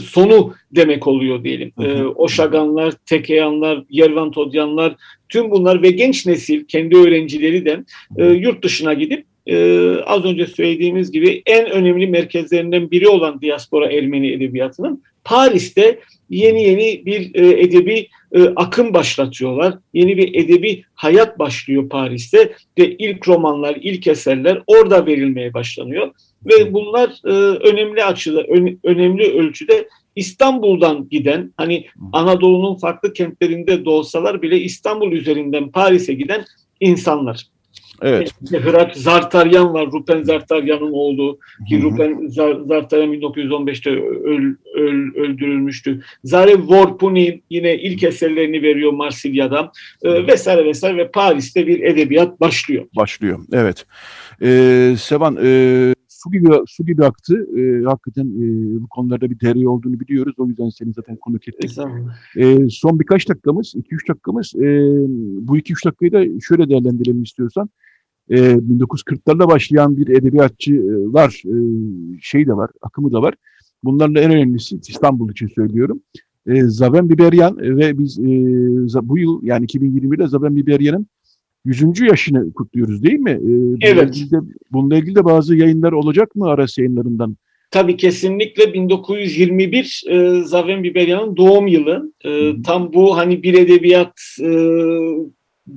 sonu 0.00 0.54
demek 0.70 1.06
oluyor 1.06 1.44
diyelim. 1.44 1.72
E, 1.80 2.02
Oşaganlar, 2.02 2.94
Tekeyanlar, 3.06 3.84
Yervan 3.90 4.30
Todyanlar 4.30 4.94
tüm 5.28 5.50
bunlar 5.50 5.82
ve 5.82 5.90
genç 5.90 6.26
nesil 6.26 6.64
kendi 6.64 6.96
öğrencileri 6.96 7.64
de 7.64 7.84
e, 8.16 8.26
yurt 8.26 8.64
dışına 8.64 8.94
gidip 8.94 9.26
e, 9.46 9.56
az 10.06 10.24
önce 10.24 10.46
söylediğimiz 10.46 11.10
gibi 11.10 11.42
en 11.46 11.70
önemli 11.70 12.06
merkezlerinden 12.06 12.90
biri 12.90 13.08
olan 13.08 13.40
diaspora 13.40 13.92
Ermeni 13.92 14.32
edebiyatının 14.32 15.02
Paris'te 15.24 15.98
yeni 16.30 16.62
yeni 16.62 17.06
bir 17.06 17.34
e, 17.34 17.60
edebi 17.60 18.08
e, 18.32 18.42
akım 18.56 18.94
başlatıyorlar. 18.94 19.74
Yeni 19.94 20.16
bir 20.16 20.34
edebi 20.34 20.84
hayat 20.94 21.38
başlıyor 21.38 21.88
Paris'te 21.88 22.52
ve 22.78 22.96
ilk 22.96 23.28
romanlar, 23.28 23.76
ilk 23.80 24.06
eserler 24.06 24.62
orada 24.66 25.06
verilmeye 25.06 25.54
başlanıyor. 25.54 26.10
Ve 26.46 26.72
bunlar 26.72 27.10
e, 27.24 27.30
önemli 27.68 28.04
açıda, 28.04 28.42
ön, 28.42 28.80
önemli 28.84 29.32
ölçüde 29.32 29.88
İstanbul'dan 30.16 31.08
giden, 31.08 31.52
hani 31.56 31.86
Anadolu'nun 32.12 32.74
farklı 32.74 33.12
kentlerinde 33.12 33.84
doğsalar 33.84 34.42
bile 34.42 34.60
İstanbul 34.60 35.12
üzerinden 35.12 35.70
Paris'e 35.70 36.14
giden 36.14 36.44
insanlar. 36.80 37.46
Evet. 38.02 38.30
İşte 38.44 38.58
Hırat 38.58 38.96
Zartaryan 38.96 39.74
var. 39.74 39.86
Rupen 39.92 40.22
Zartaryan'ın 40.22 40.92
oğlu. 40.92 41.38
Ki 41.68 41.82
Rupen 41.82 42.26
Zartaryan 42.66 43.12
1915'te 43.14 43.90
öl, 43.90 44.54
öl, 44.74 45.14
öldürülmüştü. 45.14 46.00
Zarev 46.24 46.68
Vorpuni 46.68 47.40
yine 47.50 47.78
ilk 47.78 48.02
eserlerini 48.02 48.62
veriyor 48.62 48.92
Marsilya'da. 48.92 49.72
E, 50.02 50.26
vesaire 50.26 50.64
vesaire 50.64 50.96
ve 50.96 51.10
Paris'te 51.10 51.66
bir 51.66 51.80
edebiyat 51.80 52.40
başlıyor. 52.40 52.84
Başlıyor. 52.96 53.40
Evet. 53.52 53.86
Ee, 54.42 54.94
Sevan 54.98 55.38
e, 55.42 55.94
su 56.24 56.30
gibi 56.32 56.48
su 56.66 56.86
gibi 56.86 57.04
aktı. 57.04 57.46
E, 57.58 57.84
hakikaten 57.84 58.26
e, 58.26 58.80
bu 58.82 58.88
konularda 58.88 59.30
bir 59.30 59.40
deri 59.40 59.68
olduğunu 59.68 60.00
biliyoruz. 60.00 60.34
O 60.38 60.46
yüzden 60.46 60.68
seni 60.68 60.92
zaten 60.92 61.16
konuk 61.16 61.48
ettik. 61.48 61.70
E, 62.36 62.70
son 62.70 63.00
birkaç 63.00 63.28
dakikamız, 63.28 63.74
2-3 63.74 64.08
dakikamız. 64.08 64.54
E, 64.54 64.66
bu 65.48 65.58
2-3 65.58 65.86
dakikayı 65.86 66.12
da 66.12 66.40
şöyle 66.40 66.68
değerlendirelim 66.68 67.22
istiyorsan. 67.22 67.68
E, 68.30 68.36
1940'larla 68.36 69.48
başlayan 69.48 69.96
bir 69.96 70.08
edebiyatçılar 70.08 71.42
e, 71.46 71.54
şey 72.20 72.46
de 72.46 72.56
var, 72.56 72.70
akımı 72.82 73.12
da 73.12 73.22
var. 73.22 73.34
Bunlarla 73.84 74.20
en 74.20 74.30
önemlisi 74.30 74.76
İstanbul 74.88 75.30
için 75.30 75.48
söylüyorum. 75.48 76.00
E, 76.46 76.62
Zaven 76.62 77.08
Biberyan 77.08 77.58
ve 77.58 77.98
biz 77.98 78.18
e, 78.18 78.22
bu 79.02 79.18
yıl 79.18 79.42
yani 79.42 79.66
2021'de 79.66 80.28
Zaven 80.28 80.56
Biberyan'ın 80.56 81.06
100. 81.64 82.00
yaşını 82.00 82.52
kutluyoruz 82.52 83.02
değil 83.02 83.18
mi? 83.18 83.30
Ee, 83.30 83.88
evet. 83.88 83.96
Bununla 83.96 84.04
ilgili, 84.04 84.30
de, 84.30 84.36
bununla 84.72 84.96
ilgili 84.96 85.14
de 85.14 85.24
bazı 85.24 85.56
yayınlar 85.56 85.92
olacak 85.92 86.36
mı 86.36 86.48
Aras 86.48 86.78
yayınlarından? 86.78 87.36
Tabii 87.70 87.96
kesinlikle 87.96 88.74
1921 88.74 90.02
e, 90.08 90.44
Zaven 90.44 90.82
Biberyan'ın 90.82 91.36
doğum 91.36 91.66
yılı. 91.66 92.12
E, 92.24 92.62
tam 92.62 92.92
bu 92.92 93.16
hani 93.16 93.42
bir 93.42 93.54
edebiyat 93.54 94.20
e, 94.40 94.50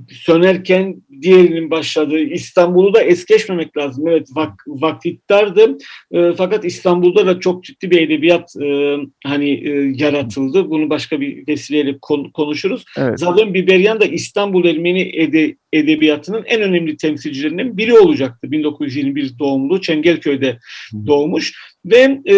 sönerken 0.09 0.95
diğerinin 1.21 1.71
başladığı 1.71 2.19
İstanbul'u 2.19 2.93
da 2.93 3.01
es 3.01 3.25
geçmemek 3.25 3.77
lazım. 3.77 4.07
Evet 4.07 4.27
vak, 4.35 4.63
vakittardı 4.67 5.77
e, 6.11 6.33
fakat 6.37 6.65
İstanbul'da 6.65 7.25
da 7.25 7.39
çok 7.39 7.63
ciddi 7.63 7.91
bir 7.91 8.01
edebiyat 8.01 8.55
e, 8.61 8.97
hani 9.23 9.49
e, 9.49 9.93
yaratıldı. 9.95 10.69
Bunu 10.69 10.89
başka 10.89 11.21
bir 11.21 11.47
vesileyle 11.47 11.97
kon, 12.01 12.29
konuşuruz. 12.29 12.85
Evet. 12.97 13.19
Zaten 13.19 13.53
Biberyan 13.53 13.99
da 13.99 14.05
İstanbul 14.05 14.65
Ermeni 14.65 15.01
ede, 15.01 15.55
edebiyatının 15.73 16.43
en 16.45 16.61
önemli 16.61 16.97
temsilcilerinden 16.97 17.77
biri 17.77 17.93
olacaktı. 17.93 18.51
1921 18.51 19.39
doğumlu 19.39 19.81
Çengelköy'de 19.81 20.59
doğmuş 21.07 21.53
ve 21.85 22.21
e, 22.29 22.35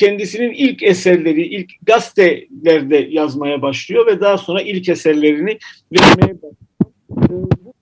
kendisinin 0.00 0.52
ilk 0.52 0.82
eserleri, 0.82 1.46
ilk 1.46 1.70
gazetelerde 1.82 3.08
yazmaya 3.10 3.62
başlıyor 3.62 4.06
ve 4.06 4.20
daha 4.20 4.38
sonra 4.38 4.62
ilk 4.62 4.88
eserlerini 4.88 5.58
vermeye 5.92 6.34
başlıyor. 6.42 6.92
Bu 7.10 7.74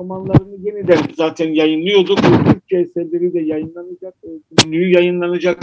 romanlarını 0.00 0.66
yeniden 0.66 0.98
zaten 1.16 1.52
yayınlıyorduk. 1.52 2.18
Türkçe 2.18 2.76
eserleri 2.76 3.34
de 3.34 3.40
yayınlanacak, 3.40 4.14
günlüğü 4.50 4.90
yayınlanacak. 4.90 5.60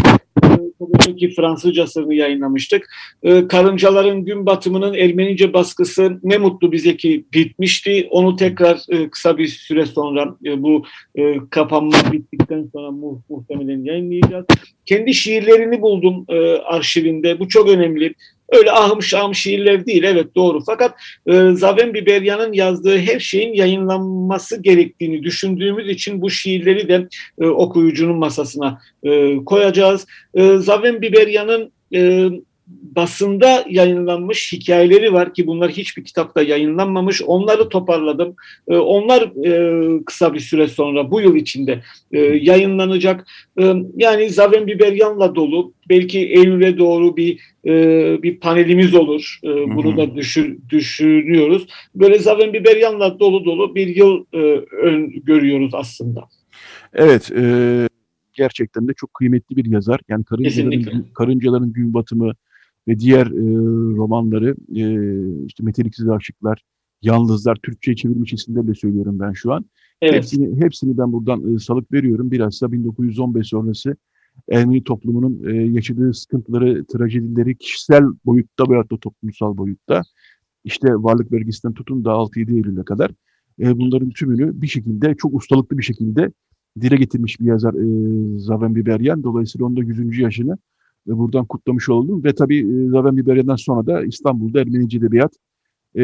Tabii 0.99 1.33
Fransızcasını 1.35 2.13
yayınlamıştık. 2.13 2.89
Ee, 3.23 3.47
Karıncaların 3.47 4.25
Gün 4.25 4.45
Batımı'nın 4.45 4.93
Ermenice 4.93 5.53
baskısı 5.53 6.19
ne 6.23 6.37
mutlu 6.37 6.71
bize 6.71 6.97
ki 6.97 7.25
bitmişti. 7.33 8.07
Onu 8.11 8.35
tekrar 8.35 8.79
e, 8.89 9.09
kısa 9.09 9.37
bir 9.37 9.47
süre 9.47 9.85
sonra 9.85 10.35
e, 10.45 10.63
bu 10.63 10.83
e, 11.15 11.37
kapanma 11.49 11.97
bittikten 12.11 12.69
sonra 12.73 12.91
mu 12.91 13.21
muhtemelen 13.29 13.83
yayınlayacağız. 13.83 14.45
Kendi 14.85 15.13
şiirlerini 15.13 15.81
buldum 15.81 16.25
arşivinde. 16.65 17.39
Bu 17.39 17.47
çok 17.47 17.69
önemli. 17.69 18.13
Öyle 18.49 18.71
ahım 18.71 19.01
şahım 19.01 19.35
şiirler 19.35 19.85
değil 19.85 20.03
evet 20.03 20.35
doğru 20.35 20.59
fakat 20.65 20.95
e, 21.27 21.51
Zaven 21.51 21.93
Biberyan'ın 21.93 22.53
yazdığı 22.53 22.97
her 22.97 23.19
şeyin 23.19 23.53
yayınlanması 23.53 24.61
gerektiğini 24.61 25.23
düşündüğümüz 25.23 25.89
için 25.89 26.21
bu 26.21 26.29
şiirleri 26.29 26.87
de 26.87 27.07
e, 27.41 27.45
okuyucunun 27.45 28.17
masasına 28.17 28.81
e, 29.03 29.35
koyacağız. 29.45 30.07
E, 30.35 30.57
Zaven 30.57 31.01
Biberyan'ın 31.01 31.71
e, 31.93 32.29
basında 32.67 33.65
yayınlanmış 33.69 34.53
hikayeleri 34.53 35.13
var 35.13 35.33
ki 35.33 35.47
bunlar 35.47 35.71
hiçbir 35.71 36.03
kitapta 36.03 36.41
yayınlanmamış. 36.41 37.21
Onları 37.21 37.69
toparladım. 37.69 38.35
E, 38.67 38.77
onlar 38.77 39.45
e, 39.45 40.03
kısa 40.05 40.33
bir 40.33 40.39
süre 40.39 40.67
sonra 40.67 41.11
bu 41.11 41.21
yıl 41.21 41.35
içinde 41.35 41.81
e, 42.11 42.19
yayınlanacak. 42.19 43.27
E, 43.59 43.73
yani 43.95 44.29
Zaven 44.29 44.67
Biberyan'la 44.67 45.35
dolu. 45.35 45.73
Belki 45.89 46.19
Eylül'e 46.19 46.77
doğru 46.77 47.17
bir 47.17 47.39
e, 47.65 47.73
bir 48.23 48.39
panelimiz 48.39 48.95
olur. 48.95 49.39
E, 49.43 49.47
bunu 49.47 49.97
da 49.97 50.15
düşün, 50.15 50.63
düşünüyoruz. 50.69 51.67
Böyle 51.95 52.19
Zaven 52.19 52.53
Biberyan'la 52.53 53.19
dolu 53.19 53.45
dolu 53.45 53.75
bir 53.75 53.87
yıl 53.87 54.25
ön 54.71 55.11
görüyoruz 55.23 55.71
aslında. 55.73 56.23
Evet. 56.93 57.31
E, 57.31 57.43
gerçekten 58.33 58.87
de 58.87 58.93
çok 58.93 59.13
kıymetli 59.13 59.55
bir 59.55 59.65
yazar. 59.65 59.99
Yani 60.07 60.23
Karıncaların, 60.23 61.05
Karıncaların 61.13 61.73
Gün 61.73 61.93
Batımı, 61.93 62.33
ve 62.87 62.99
diğer 62.99 63.25
e, 63.27 63.55
romanları 63.97 64.55
e, 64.75 64.85
işte 65.45 65.63
Meteliksiz 65.63 66.09
Aşıklar, 66.09 66.63
Yalnızlar, 67.01 67.55
Türkçe'ye 67.55 67.95
çevirmiş 67.95 68.33
isimlerle 68.33 68.73
söylüyorum 68.73 69.19
ben 69.19 69.31
şu 69.31 69.53
an. 69.53 69.65
Evet. 70.01 70.15
Hepsini, 70.15 70.63
hepsini 70.63 70.97
ben 70.97 71.13
buradan 71.13 71.55
e, 71.55 71.59
salık 71.59 71.93
veriyorum. 71.93 72.31
Bilhassa 72.31 72.71
1915 72.71 73.47
sonrası 73.47 73.95
Ermeni 74.51 74.83
toplumunun 74.83 75.43
e, 75.47 75.63
yaşadığı 75.63 76.13
sıkıntıları, 76.13 76.85
trajedileri 76.85 77.57
kişisel 77.57 78.03
boyutta 78.25 78.69
veyahut 78.69 78.91
da 78.91 78.97
toplumsal 78.97 79.57
boyutta 79.57 80.01
işte 80.63 80.87
varlık 80.93 81.31
vergisinden 81.31 81.73
tutun 81.73 82.05
da 82.05 82.09
6-7 82.09 82.55
Eylül'e 82.55 82.83
kadar 82.83 83.11
e, 83.59 83.77
bunların 83.77 84.09
tümünü 84.09 84.61
bir 84.61 84.67
şekilde 84.67 85.15
çok 85.15 85.33
ustalıklı 85.33 85.77
bir 85.77 85.83
şekilde 85.83 86.31
dile 86.81 86.95
getirmiş 86.95 87.39
bir 87.39 87.45
yazar 87.45 87.73
e, 87.73 88.39
Zaven 88.39 88.75
Biberyan. 88.75 89.23
Dolayısıyla 89.23 89.67
onda 89.67 89.83
100. 89.83 90.19
yaşını 90.19 90.57
buradan 91.07 91.45
kutlamış 91.45 91.89
oldum. 91.89 92.23
Ve 92.23 92.35
tabii 92.35 92.59
e, 92.59 92.89
Zaven 92.89 93.17
Biberya'dan 93.17 93.55
sonra 93.55 93.87
da 93.87 94.05
İstanbul'da 94.05 94.61
Ermenici 94.61 94.97
Edebiyat 94.97 95.33
e, 95.95 96.03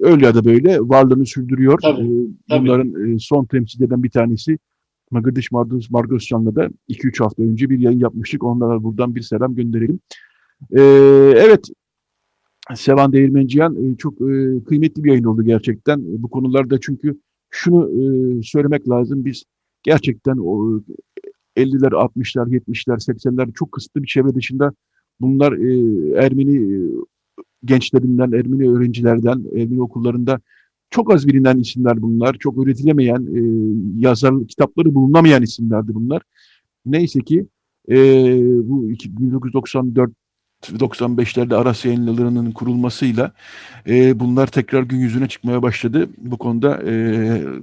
öyle 0.00 0.26
ya 0.26 0.34
da 0.34 0.44
böyle 0.44 0.80
varlığını 0.80 1.26
sürdürüyor. 1.26 1.78
Tabii, 1.82 2.02
e, 2.02 2.60
bunların 2.60 2.92
tabii. 2.92 3.14
E, 3.14 3.18
son 3.18 3.44
temsil 3.44 3.82
eden 3.82 4.02
bir 4.02 4.10
tanesi 4.10 4.58
Magırdiş 5.10 5.52
Margos, 5.52 5.90
Margoscan'la 5.90 6.54
da 6.56 6.68
2-3 6.88 7.22
hafta 7.22 7.42
önce 7.42 7.70
bir 7.70 7.78
yayın 7.78 7.98
yapmıştık. 7.98 8.44
Onlara 8.44 8.82
buradan 8.82 9.14
bir 9.14 9.22
selam 9.22 9.54
gönderelim. 9.54 10.00
E, 10.76 10.82
evet, 11.36 11.68
Sevan 12.74 13.12
Değirmenciyan 13.12 13.76
e, 13.84 13.96
çok 13.96 14.14
e, 14.20 14.64
kıymetli 14.64 15.04
bir 15.04 15.08
yayın 15.08 15.24
oldu 15.24 15.42
gerçekten. 15.42 16.22
Bu 16.22 16.30
konularda 16.30 16.80
çünkü 16.80 17.20
şunu 17.50 17.90
e, 17.90 18.42
söylemek 18.42 18.88
lazım. 18.88 19.24
Biz 19.24 19.44
gerçekten 19.82 20.36
o 20.36 20.80
50'ler, 21.56 21.92
60'lar, 21.92 22.48
70'ler, 22.48 22.98
80'ler 22.98 23.52
çok 23.52 23.72
kısıtlı 23.72 24.02
bir 24.02 24.08
çevre 24.08 24.34
dışında 24.34 24.72
bunlar 25.20 25.52
e, 25.52 26.24
Ermeni 26.24 26.56
e, 26.56 26.78
gençlerinden, 27.64 28.32
Ermeni 28.32 28.70
öğrencilerden, 28.70 29.44
Ermeni 29.54 29.82
okullarında 29.82 30.40
çok 30.90 31.14
az 31.14 31.28
bilinen 31.28 31.58
isimler 31.58 32.02
bunlar. 32.02 32.36
Çok 32.38 32.58
öğretilemeyen, 32.58 33.26
e, 33.26 33.40
yazar 34.00 34.46
kitapları 34.46 34.94
bulunamayan 34.94 35.42
isimlerdi 35.42 35.94
bunlar. 35.94 36.22
Neyse 36.86 37.20
ki 37.20 37.46
e, 37.90 37.96
bu 38.68 38.88
1994 38.88 40.12
95'lerde 40.62 41.56
Aras 41.56 41.84
yayınlarının 41.84 42.52
kurulmasıyla 42.52 43.32
e, 43.88 44.20
bunlar 44.20 44.46
tekrar 44.46 44.82
gün 44.82 44.98
yüzüne 44.98 45.28
çıkmaya 45.28 45.62
başladı. 45.62 46.08
Bu 46.18 46.38
konuda 46.38 46.82
e, 46.86 46.92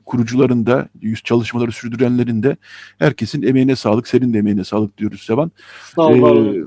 kurucuların 0.05 0.65
da, 0.65 0.89
yüz 1.01 1.23
çalışmaları 1.23 1.71
sürdürenlerin 1.71 2.43
de 2.43 2.57
herkesin 2.99 3.43
emeğine 3.43 3.75
sağlık, 3.75 4.07
senin 4.07 4.33
de 4.33 4.37
emeğine 4.37 4.63
sağlık 4.63 4.97
diyoruz 4.97 5.21
Sevan. 5.21 5.51
Sağ 5.95 6.01
olun. 6.01 6.65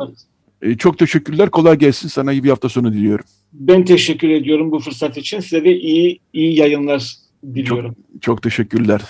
E, 0.63 0.71
e, 0.71 0.77
çok 0.77 0.99
teşekkürler, 0.99 1.51
kolay 1.51 1.79
gelsin. 1.79 2.09
Sana 2.09 2.33
iyi 2.33 2.45
bir 2.45 2.51
hafta 2.51 2.69
sonu 2.69 2.93
diliyorum. 2.93 3.25
Ben 3.53 3.85
teşekkür 3.85 4.29
ediyorum 4.29 4.71
bu 4.71 4.81
fırsat 4.81 5.17
için. 5.17 5.41
Size 5.41 5.65
de 5.65 5.77
iyi 5.77 6.21
iyi 6.33 6.59
yayınlar 6.59 7.15
diliyorum. 7.55 7.95
Çok, 8.13 8.23
çok 8.23 8.43
teşekkürler. 8.43 9.01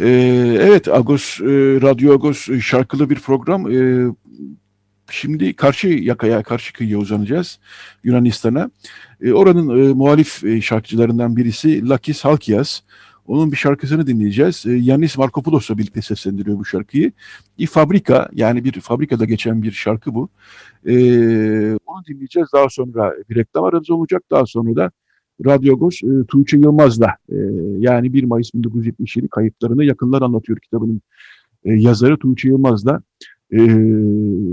Ee, 0.00 0.58
evet, 0.60 0.88
Agos, 0.88 1.40
e, 1.40 1.44
Radyo 1.82 2.12
Agos 2.12 2.48
şarkılı 2.62 3.10
bir 3.10 3.14
program. 3.14 3.70
E, 3.70 4.08
Şimdi 5.10 5.54
karşı 5.54 5.88
yakaya, 5.88 6.42
karşı 6.42 6.72
kıyıya 6.72 6.98
uzanacağız 6.98 7.58
Yunanistan'a. 8.04 8.70
E, 9.20 9.32
oranın 9.32 9.68
e, 9.68 9.92
muhalif 9.92 10.44
e, 10.44 10.60
şarkıcılarından 10.60 11.36
birisi 11.36 11.88
Lakis 11.88 12.24
Halkias. 12.24 12.80
Onun 13.26 13.52
bir 13.52 13.56
şarkısını 13.56 14.06
dinleyeceğiz. 14.06 14.66
E, 14.66 14.72
Yannis 14.72 15.18
Markopoulos'la 15.18 15.78
birlikte 15.78 16.02
seslendiriyor 16.02 16.58
bu 16.58 16.64
şarkıyı. 16.64 17.12
Bir 17.58 17.66
fabrika, 17.66 18.28
yani 18.32 18.64
bir 18.64 18.80
fabrikada 18.80 19.24
geçen 19.24 19.62
bir 19.62 19.72
şarkı 19.72 20.14
bu. 20.14 20.28
E, 20.86 20.94
onu 21.86 22.04
dinleyeceğiz. 22.08 22.48
Daha 22.54 22.68
sonra 22.68 23.14
bir 23.30 23.36
reklam 23.36 23.64
aramız 23.64 23.90
olacak. 23.90 24.22
Daha 24.30 24.46
sonra 24.46 24.76
da 24.76 24.90
Radyo 25.46 25.78
Goş 25.78 26.02
e, 26.02 26.06
Tuğçe 26.28 26.56
Yılmaz'la 26.56 27.16
e, 27.28 27.36
yani 27.78 28.12
1 28.12 28.24
Mayıs 28.24 28.54
1977 28.54 29.28
kayıplarını 29.28 29.84
yakınlar 29.84 30.22
anlatıyor 30.22 30.58
kitabının 30.58 31.02
e, 31.64 31.72
yazarı 31.72 32.18
Tuğçe 32.18 32.48
Yılmaz'la 32.48 33.02
e, 33.52 33.58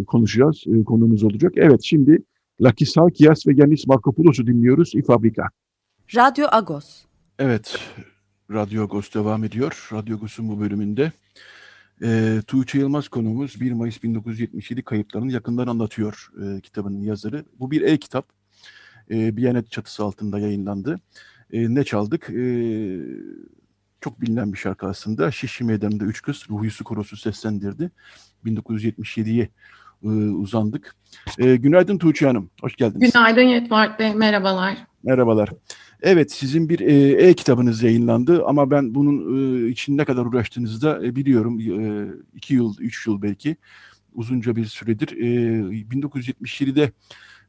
konuşacağız. 0.06 0.64
E, 0.68 0.84
konumuz 0.84 1.24
olacak. 1.24 1.54
Evet 1.56 1.80
şimdi 1.84 2.24
Lakis 2.62 2.98
Halkias 2.98 3.48
ve 3.48 3.54
Yanis 3.56 3.88
Markopoulos'u 3.88 4.48
dinliyoruz. 4.48 4.96
İfabrika. 4.96 5.50
Radyo 6.16 6.48
Agos. 6.52 7.06
Evet. 7.40 7.80
Radyo 8.52 8.84
Agos 8.84 9.14
devam 9.14 9.44
ediyor. 9.44 9.90
Radyo 9.94 10.18
Agos'un 10.18 10.50
bu 10.50 10.60
bölümünde 10.60 11.12
e, 12.04 12.42
Tuğçe 12.48 12.80
Yılmaz 12.80 13.08
konuğumuz 13.08 13.62
1 13.62 13.72
Mayıs 13.72 14.04
1977 14.04 14.84
kayıplarını 14.84 15.32
yakından 15.32 15.68
anlatıyor 15.68 16.32
e, 16.42 16.62
kitabının 16.62 17.04
yazarı. 17.04 17.46
Bu 17.60 17.72
bir 17.72 17.82
e-kitap. 17.82 18.26
E, 19.12 19.38
Biyanet 19.38 19.72
çatısı 19.72 20.04
altında 20.04 20.40
yayınlandı. 20.40 21.00
E, 21.52 21.76
ne 21.76 21.84
çaldık? 21.84 22.30
E, 22.30 22.44
çok 24.02 24.22
bilinen 24.22 24.54
bir 24.54 24.58
şarkı 24.58 24.88
aslında. 24.88 25.32
Şişli 25.32 25.66
Meydanı'nda 25.66 26.06
Üç 26.06 26.22
Kız 26.22 26.46
Ruhuyusu 26.50 26.84
Korosu 26.84 27.18
seslendirdi. 27.18 27.92
1977'ye 28.46 29.50
e, 30.04 30.08
uzandık. 30.30 30.96
E, 31.38 31.56
günaydın 31.56 31.98
Tuğçe 31.98 32.26
Hanım, 32.26 32.50
hoş 32.62 32.76
geldiniz. 32.76 33.12
Günaydın 33.14 33.42
Yetvart 33.42 34.00
Bey, 34.00 34.14
merhabalar. 34.14 34.78
Merhabalar. 35.04 35.50
Evet, 36.02 36.32
sizin 36.32 36.70
bir 36.70 36.80
e, 36.80 37.28
e-kitabınız 37.28 37.84
yayınlandı 37.84 38.46
ama 38.46 38.72
ben 38.72 38.96
bunun 38.96 39.66
e, 39.66 39.70
için 39.70 39.98
ne 39.98 40.06
kadar 40.06 40.26
uğraştığınızı 40.26 40.82
da 40.82 41.06
e, 41.06 41.16
biliyorum. 41.16 41.60
E, 41.60 42.08
iki 42.36 42.54
yıl, 42.54 42.76
üç 42.80 43.08
yıl 43.08 43.22
belki 43.22 43.56
uzunca 44.14 44.56
bir 44.56 44.66
süredir. 44.66 45.08
E, 45.08 45.26
1977'de 45.82 46.92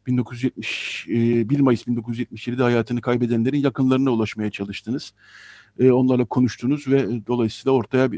1970 0.07 1.07
1 1.09 1.61
Mayıs 1.61 1.87
1977'de 1.87 2.63
hayatını 2.63 3.01
kaybedenlerin 3.01 3.59
yakınlarına 3.59 4.11
ulaşmaya 4.11 4.51
çalıştınız. 4.51 5.13
Onlarla 5.81 6.25
konuştunuz 6.25 6.89
ve 6.89 7.27
dolayısıyla 7.27 7.73
ortaya 7.73 8.11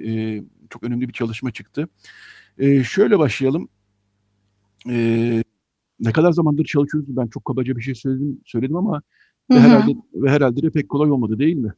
çok 0.70 0.82
önemli 0.82 1.08
bir 1.08 1.12
çalışma 1.12 1.50
çıktı. 1.50 1.88
E, 2.58 2.84
şöyle 2.84 3.18
başlayalım. 3.18 3.68
E, 4.90 4.94
ne 6.00 6.12
kadar 6.12 6.32
zamandır 6.32 6.64
çalışıyoruz? 6.64 7.16
Ben 7.16 7.26
çok 7.26 7.44
kabaca 7.44 7.76
bir 7.76 7.82
şey 7.82 7.94
söyledim, 7.94 8.40
söyledim 8.46 8.76
ama 8.76 9.02
ve 9.50 9.60
herhalde 9.60 9.92
ve 10.14 10.30
herhalde 10.30 10.62
de 10.62 10.70
pek 10.70 10.88
kolay 10.88 11.10
olmadı 11.10 11.38
değil 11.38 11.56
mi? 11.56 11.72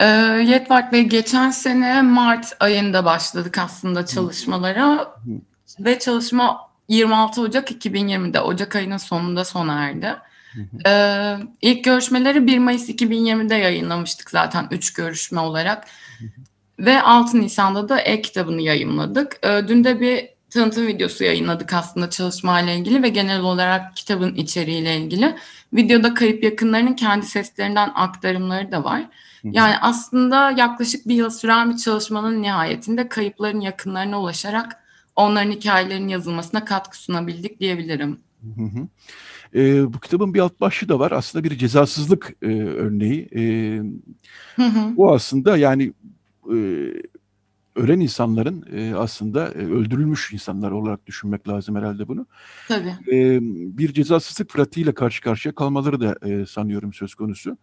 E, 0.00 0.06
Yetvart 0.46 0.92
Bey 0.92 1.02
geçen 1.02 1.50
sene 1.50 2.02
Mart 2.02 2.56
ayında 2.60 3.04
başladık 3.04 3.58
aslında 3.58 4.06
çalışmalara 4.06 4.98
hı 4.98 5.30
hı. 5.78 5.84
ve 5.84 5.98
çalışma 5.98 6.60
26 6.88 7.40
Ocak 7.40 7.70
2020'de 7.70 8.40
Ocak 8.40 8.76
ayının 8.76 8.96
sonunda 8.96 9.44
sona 9.44 9.84
erdi. 9.84 10.16
Hı 10.52 10.60
hı. 10.60 10.88
Ee, 10.88 11.36
ilk 11.62 11.84
görüşmeleri 11.84 12.46
1 12.46 12.58
Mayıs 12.58 12.88
2020'de 12.88 13.54
yayınlamıştık 13.54 14.30
zaten 14.30 14.68
3 14.70 14.92
görüşme 14.92 15.40
olarak. 15.40 15.84
Hı. 16.18 16.24
Ve 16.78 17.02
6 17.02 17.40
Nisan'da 17.40 17.88
da 17.88 18.00
e-kitabını 18.00 18.62
yayınladık. 18.62 19.38
Ee, 19.42 19.68
dün 19.68 19.84
de 19.84 20.00
bir 20.00 20.28
tanıtım 20.50 20.86
videosu 20.86 21.24
yayınladık 21.24 21.72
aslında 21.72 22.10
çalışmayla 22.10 22.72
ilgili 22.72 23.02
ve 23.02 23.08
genel 23.08 23.40
olarak 23.40 23.96
kitabın 23.96 24.34
içeriğiyle 24.34 24.96
ilgili. 24.96 25.36
Videoda 25.72 26.14
kayıp 26.14 26.44
yakınlarının 26.44 26.92
kendi 26.92 27.26
seslerinden 27.26 27.90
aktarımları 27.94 28.72
da 28.72 28.84
var. 28.84 29.08
Yani 29.44 29.74
aslında 29.80 30.50
yaklaşık 30.50 31.08
bir 31.08 31.14
yıl 31.14 31.30
süren 31.30 31.70
bir 31.70 31.76
çalışmanın 31.76 32.42
nihayetinde 32.42 33.08
kayıpların 33.08 33.60
yakınlarına 33.60 34.20
ulaşarak 34.20 34.76
onların 35.16 35.50
hikayelerinin 35.50 36.08
yazılmasına 36.08 36.64
katkı 36.64 36.98
sunabildik 36.98 37.60
diyebilirim. 37.60 38.20
Hı 38.56 38.62
hı. 38.62 38.88
E, 39.54 39.92
bu 39.92 40.00
kitabın 40.00 40.34
bir 40.34 40.40
alt 40.40 40.60
başlığı 40.60 40.88
da 40.88 40.98
var. 40.98 41.12
Aslında 41.12 41.44
bir 41.44 41.58
cezasızlık 41.58 42.36
e, 42.42 42.46
örneği. 42.62 43.28
E, 43.36 43.42
hı 44.56 44.66
hı. 44.66 44.96
Bu 44.96 45.12
aslında 45.14 45.56
yani 45.56 45.92
e, 46.54 46.58
ölen 47.76 48.00
insanların 48.00 48.64
e, 48.72 48.94
aslında 48.94 49.48
e, 49.48 49.58
öldürülmüş 49.58 50.32
insanlar 50.32 50.70
olarak 50.70 51.06
düşünmek 51.06 51.48
lazım 51.48 51.76
herhalde 51.76 52.08
bunu. 52.08 52.26
Tabii. 52.68 52.94
E, 53.12 53.38
bir 53.78 53.92
cezasızlık 53.92 54.48
pratiğiyle 54.48 54.94
karşı 54.94 55.22
karşıya 55.22 55.54
kalmaları 55.54 56.00
da 56.00 56.28
e, 56.28 56.46
sanıyorum 56.46 56.92
söz 56.92 57.14
konusu. 57.14 57.58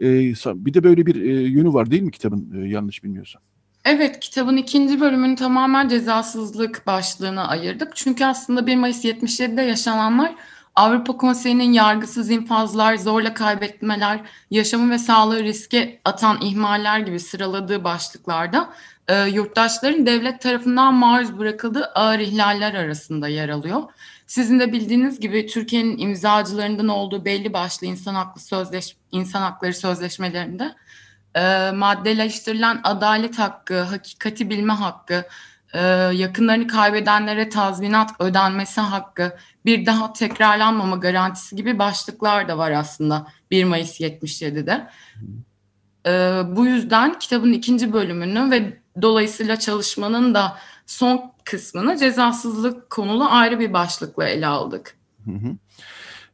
E, 0.00 0.08
bir 0.46 0.74
de 0.74 0.84
böyle 0.84 1.06
bir 1.06 1.22
e, 1.22 1.32
yönü 1.32 1.72
var 1.72 1.90
değil 1.90 2.02
mi 2.02 2.10
kitabın 2.10 2.62
e, 2.62 2.68
yanlış 2.68 3.04
bilmiyorsam? 3.04 3.42
Evet, 3.84 4.20
kitabın 4.20 4.56
ikinci 4.56 5.00
bölümünü 5.00 5.36
tamamen 5.36 5.88
cezasızlık 5.88 6.86
başlığına 6.86 7.48
ayırdık. 7.48 7.96
Çünkü 7.96 8.24
aslında 8.24 8.66
1 8.66 8.76
Mayıs 8.76 9.04
77'de 9.04 9.62
yaşananlar 9.62 10.34
Avrupa 10.76 11.16
Konseyi'nin 11.16 11.72
yargısız 11.72 12.30
infazlar, 12.30 12.96
zorla 12.96 13.34
kaybetmeler, 13.34 14.20
yaşamı 14.50 14.90
ve 14.90 14.98
sağlığı 14.98 15.44
riske 15.44 16.00
atan 16.04 16.40
ihmaller 16.42 16.98
gibi 16.98 17.20
sıraladığı 17.20 17.84
başlıklarda 17.84 18.70
e, 19.08 19.24
yurttaşların 19.24 20.06
devlet 20.06 20.40
tarafından 20.40 20.94
maruz 20.94 21.38
bırakıldığı 21.38 21.84
ağır 21.84 22.18
ihlaller 22.18 22.74
arasında 22.74 23.28
yer 23.28 23.48
alıyor. 23.48 23.82
Sizin 24.26 24.60
de 24.60 24.72
bildiğiniz 24.72 25.20
gibi 25.20 25.46
Türkiye'nin 25.46 25.98
imzacılarından 25.98 26.88
olduğu 26.88 27.24
belli 27.24 27.52
başlı 27.52 27.86
insan 27.86 28.14
hakları 28.14 28.44
sözleş 28.44 28.96
insan 29.12 29.42
hakları 29.42 29.74
sözleşmelerinde 29.74 30.74
e, 31.34 31.70
maddeleştirilen 31.70 32.80
adalet 32.84 33.38
hakkı, 33.38 33.80
hakikati 33.80 34.50
bilme 34.50 34.72
hakkı, 34.72 35.24
e, 35.74 35.80
yakınlarını 36.14 36.66
kaybedenlere 36.66 37.48
tazminat 37.48 38.20
ödenmesi 38.20 38.80
hakkı, 38.80 39.36
bir 39.64 39.86
daha 39.86 40.12
tekrarlanmama 40.12 40.96
garantisi 40.96 41.56
gibi 41.56 41.78
başlıklar 41.78 42.48
da 42.48 42.58
var 42.58 42.70
aslında 42.70 43.26
1 43.50 43.64
Mayıs 43.64 44.00
77'de. 44.00 44.90
E, 46.06 46.42
bu 46.56 46.66
yüzden 46.66 47.18
kitabın 47.18 47.52
ikinci 47.52 47.92
bölümünü 47.92 48.50
ve 48.50 48.80
dolayısıyla 49.02 49.58
çalışmanın 49.58 50.34
da 50.34 50.56
son 50.86 51.32
kısmını 51.44 51.96
cezasızlık 51.96 52.90
konulu 52.90 53.24
ayrı 53.24 53.58
bir 53.60 53.72
başlıkla 53.72 54.28
ele 54.28 54.46
aldık. 54.46 54.96
Hı 55.24 55.30
hı. 55.30 55.56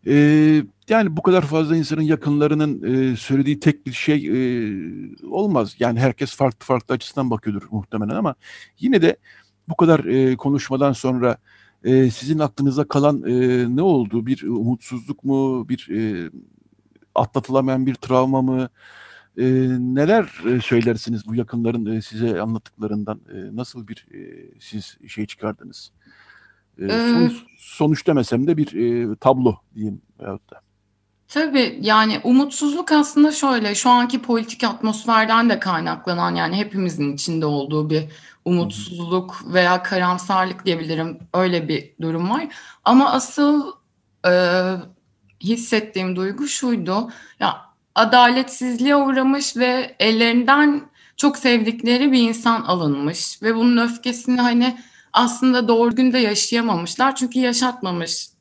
Ee, 0.07 0.63
yani 0.89 1.17
bu 1.17 1.23
kadar 1.23 1.43
fazla 1.43 1.77
insanın 1.77 2.03
yakınlarının 2.03 2.83
e, 3.13 3.17
söylediği 3.17 3.61
tek 3.61 3.87
bir 3.87 3.93
şey 3.93 4.27
e, 4.27 4.37
olmaz. 5.27 5.77
Yani 5.79 6.01
herkes 6.01 6.37
farklı 6.37 6.67
farklı 6.67 6.95
açısından 6.95 7.31
bakıyordur 7.31 7.63
muhtemelen 7.71 8.15
ama 8.15 8.35
yine 8.81 9.03
de 9.03 9.17
bu 9.69 9.77
kadar 9.77 10.05
e, 10.05 10.37
konuşmadan 10.37 10.93
sonra 10.93 11.37
e, 11.85 12.11
sizin 12.11 12.39
aklınıza 12.39 12.89
kalan 12.89 13.23
e, 13.23 13.67
ne 13.77 13.83
oldu? 13.83 14.27
Bir 14.27 14.43
umutsuzluk 14.43 15.25
mu? 15.25 15.69
Bir 15.69 15.89
e, 15.91 16.31
atlatılamayan 17.15 17.87
bir 17.87 17.95
travma 17.95 18.43
mı? 18.43 18.69
E, 19.39 19.45
neler 19.79 20.43
e, 20.47 20.61
söylersiniz 20.61 21.27
bu 21.27 21.35
yakınların 21.35 21.87
e, 21.87 22.03
size 22.03 22.41
anlattıklarından? 22.41 23.21
E, 23.33 23.57
nasıl 23.57 23.89
bir 23.89 24.07
e, 24.15 24.51
siz 24.61 24.99
şey 25.09 25.27
çıkardınız? 25.27 25.93
E, 26.79 26.89
sonuç, 26.89 27.33
sonuç 27.57 28.07
demesem 28.07 28.47
de 28.47 28.57
bir 28.57 28.75
e, 28.75 29.17
tablo 29.17 29.57
diyeyim 29.75 30.03
veyahut 30.21 30.51
da. 30.51 30.66
Tabii 31.29 31.79
yani 31.83 32.21
umutsuzluk 32.25 32.93
aslında 32.93 33.33
şöyle 33.33 33.75
şu 33.75 33.91
anki 33.91 34.23
politik 34.23 34.65
atmosferden 34.65 35.51
de 35.51 35.59
kaynaklanan 35.59 36.35
yani 36.35 36.57
hepimizin 36.57 37.15
içinde 37.15 37.47
olduğu 37.47 37.91
bir 37.91 38.05
umutsuzluk 38.45 39.43
veya 39.47 39.83
karamsarlık 39.83 40.65
diyebilirim. 40.67 41.19
Öyle 41.35 41.69
bir 41.69 41.95
durum 42.01 42.31
var. 42.31 42.49
Ama 42.85 43.11
asıl 43.13 43.73
e, 44.29 44.33
hissettiğim 45.41 46.17
duygu 46.17 46.49
şuydu. 46.49 47.11
Ya 47.41 47.57
adaletsizliğe 47.95 48.97
uğramış 48.97 49.57
ve 49.57 49.97
ellerinden 49.99 50.91
çok 51.17 51.39
sevdikleri 51.39 52.13
bir 52.13 52.29
insan 52.29 52.63
alınmış 52.63 53.43
ve 53.43 53.55
bunun 53.55 53.77
öfkesini 53.77 54.41
hani 54.41 54.79
aslında 55.13 55.69
doğru 55.69 55.97
günde 55.97 56.19
yaşayamamışlar. 56.19 57.17
Çünkü 57.17 57.39
yaşatmamış 57.39 58.36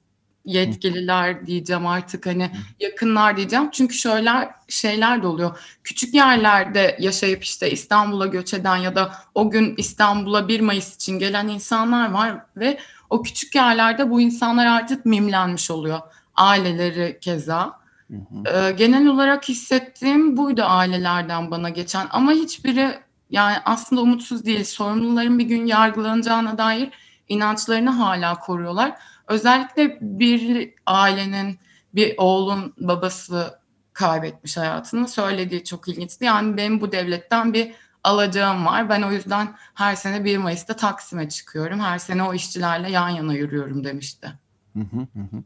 yetkililer 0.45 1.45
diyeceğim 1.47 1.87
artık 1.87 2.25
hani 2.25 2.51
yakınlar 2.79 3.37
diyeceğim. 3.37 3.69
Çünkü 3.71 3.95
şöyle 3.95 4.29
şeyler 4.67 5.23
de 5.23 5.27
oluyor. 5.27 5.59
Küçük 5.83 6.13
yerlerde 6.13 6.97
yaşayıp 6.99 7.43
işte 7.43 7.71
İstanbul'a 7.71 8.25
göç 8.25 8.53
eden 8.53 8.77
ya 8.77 8.95
da 8.95 9.11
o 9.35 9.51
gün 9.51 9.73
İstanbul'a 9.77 10.47
1 10.47 10.59
Mayıs 10.59 10.95
için 10.95 11.19
gelen 11.19 11.47
insanlar 11.47 12.11
var 12.11 12.37
ve 12.57 12.79
o 13.09 13.23
küçük 13.23 13.55
yerlerde 13.55 14.09
bu 14.09 14.21
insanlar 14.21 14.65
artık 14.65 15.05
mimlenmiş 15.05 15.71
oluyor. 15.71 15.99
Aileleri 16.35 17.17
keza. 17.21 17.79
Hı 18.11 18.17
hı. 18.17 18.67
Ee, 18.67 18.71
genel 18.71 19.07
olarak 19.07 19.49
hissettiğim 19.49 20.37
buydu 20.37 20.63
ailelerden 20.65 21.51
bana 21.51 21.69
geçen 21.69 22.07
ama 22.09 22.31
hiçbiri 22.31 22.99
yani 23.29 23.57
aslında 23.65 24.01
umutsuz 24.01 24.45
değil. 24.45 24.63
Sorumluların 24.63 25.39
bir 25.39 25.45
gün 25.45 25.65
yargılanacağına 25.65 26.57
dair 26.57 26.89
inançlarını 27.29 27.89
hala 27.89 28.39
koruyorlar. 28.39 28.95
Özellikle 29.27 29.97
bir 30.01 30.73
ailenin, 30.85 31.59
bir 31.95 32.15
oğlun 32.17 32.73
babası 32.77 33.59
kaybetmiş 33.93 34.57
hayatını 34.57 35.07
söylediği 35.07 35.63
çok 35.63 35.87
ilginçti. 35.87 36.25
Yani 36.25 36.57
benim 36.57 36.81
bu 36.81 36.91
devletten 36.91 37.53
bir 37.53 37.71
alacağım 38.03 38.65
var. 38.65 38.89
Ben 38.89 39.01
o 39.01 39.11
yüzden 39.11 39.55
her 39.73 39.95
sene 39.95 40.25
1 40.25 40.37
Mayıs'ta 40.37 40.75
Taksim'e 40.75 41.29
çıkıyorum. 41.29 41.79
Her 41.79 41.97
sene 41.99 42.23
o 42.23 42.33
işçilerle 42.33 42.91
yan 42.91 43.09
yana 43.09 43.33
yürüyorum 43.33 43.83
demişti. 43.83 44.27
Hı 44.73 44.79
hı 44.79 45.07
hı. 45.19 45.43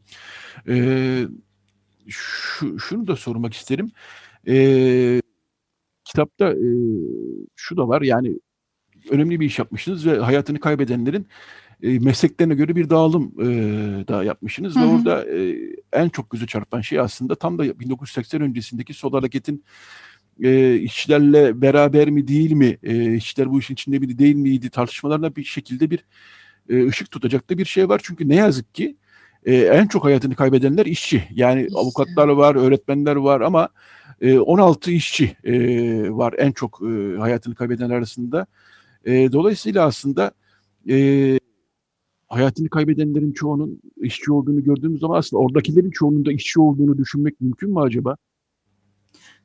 Ee, 0.72 1.26
şu, 2.08 2.78
şunu 2.78 3.06
da 3.06 3.16
sormak 3.16 3.54
isterim. 3.54 3.92
Ee, 4.48 5.22
kitapta 6.04 6.52
e, 6.52 6.68
şu 7.56 7.76
da 7.76 7.88
var 7.88 8.02
yani 8.02 8.38
önemli 9.10 9.40
bir 9.40 9.46
iş 9.46 9.58
yapmışsınız 9.58 10.06
ve 10.06 10.18
hayatını 10.18 10.60
kaybedenlerin 10.60 11.28
e, 11.82 11.98
mesleklerine 11.98 12.54
göre 12.54 12.76
bir 12.76 12.90
dağılım 12.90 13.32
e, 13.40 13.44
da 14.08 14.24
yapmışsınız 14.24 14.76
hı 14.76 14.80
hı. 14.80 14.84
ve 14.84 14.86
orada 14.86 15.24
e, 15.24 15.56
en 15.92 16.08
çok 16.08 16.30
gözü 16.30 16.46
çarpan 16.46 16.80
şey 16.80 17.00
aslında 17.00 17.34
tam 17.34 17.58
da 17.58 17.80
1980 17.80 18.40
öncesindeki 18.40 18.94
sol 18.94 19.12
hareketin 19.12 19.64
e, 20.42 20.76
işçilerle 20.76 21.62
beraber 21.62 22.10
mi 22.10 22.28
değil 22.28 22.52
mi, 22.52 22.78
e, 22.82 23.14
işçiler 23.14 23.50
bu 23.50 23.58
işin 23.58 23.74
içinde 23.74 23.98
miydi 23.98 24.18
değil 24.18 24.34
miydi 24.34 24.70
tartışmalarına 24.70 25.36
bir 25.36 25.44
şekilde 25.44 25.90
bir 25.90 26.04
e, 26.68 26.86
ışık 26.86 27.10
tutacak 27.10 27.50
da 27.50 27.58
bir 27.58 27.64
şey 27.64 27.88
var. 27.88 28.00
Çünkü 28.04 28.28
ne 28.28 28.36
yazık 28.36 28.74
ki 28.74 28.96
e, 29.44 29.54
en 29.56 29.86
çok 29.86 30.04
hayatını 30.04 30.34
kaybedenler 30.34 30.86
işçi. 30.86 31.24
Yani 31.30 31.62
işte. 31.62 31.78
avukatlar 31.78 32.28
var, 32.28 32.54
öğretmenler 32.54 33.16
var 33.16 33.40
ama 33.40 33.68
e, 34.20 34.38
16 34.38 34.90
işçi 34.90 35.36
e, 35.44 35.54
var 36.10 36.34
en 36.38 36.52
çok 36.52 36.82
e, 36.82 37.18
hayatını 37.18 37.54
kaybedenler 37.54 37.94
arasında. 37.94 38.46
E, 39.04 39.32
dolayısıyla 39.32 39.86
aslında 39.86 40.32
e, 40.88 41.39
hayatını 42.30 42.68
kaybedenlerin 42.68 43.32
çoğunun 43.32 43.80
işçi 43.96 44.32
olduğunu 44.32 44.64
gördüğümüz 44.64 45.00
zaman 45.00 45.18
aslında 45.18 45.42
oradakilerin 45.42 45.90
çoğunun 45.90 46.24
da 46.26 46.32
işçi 46.32 46.60
olduğunu 46.60 46.98
düşünmek 46.98 47.40
mümkün 47.40 47.70
mü 47.70 47.80
acaba? 47.80 48.16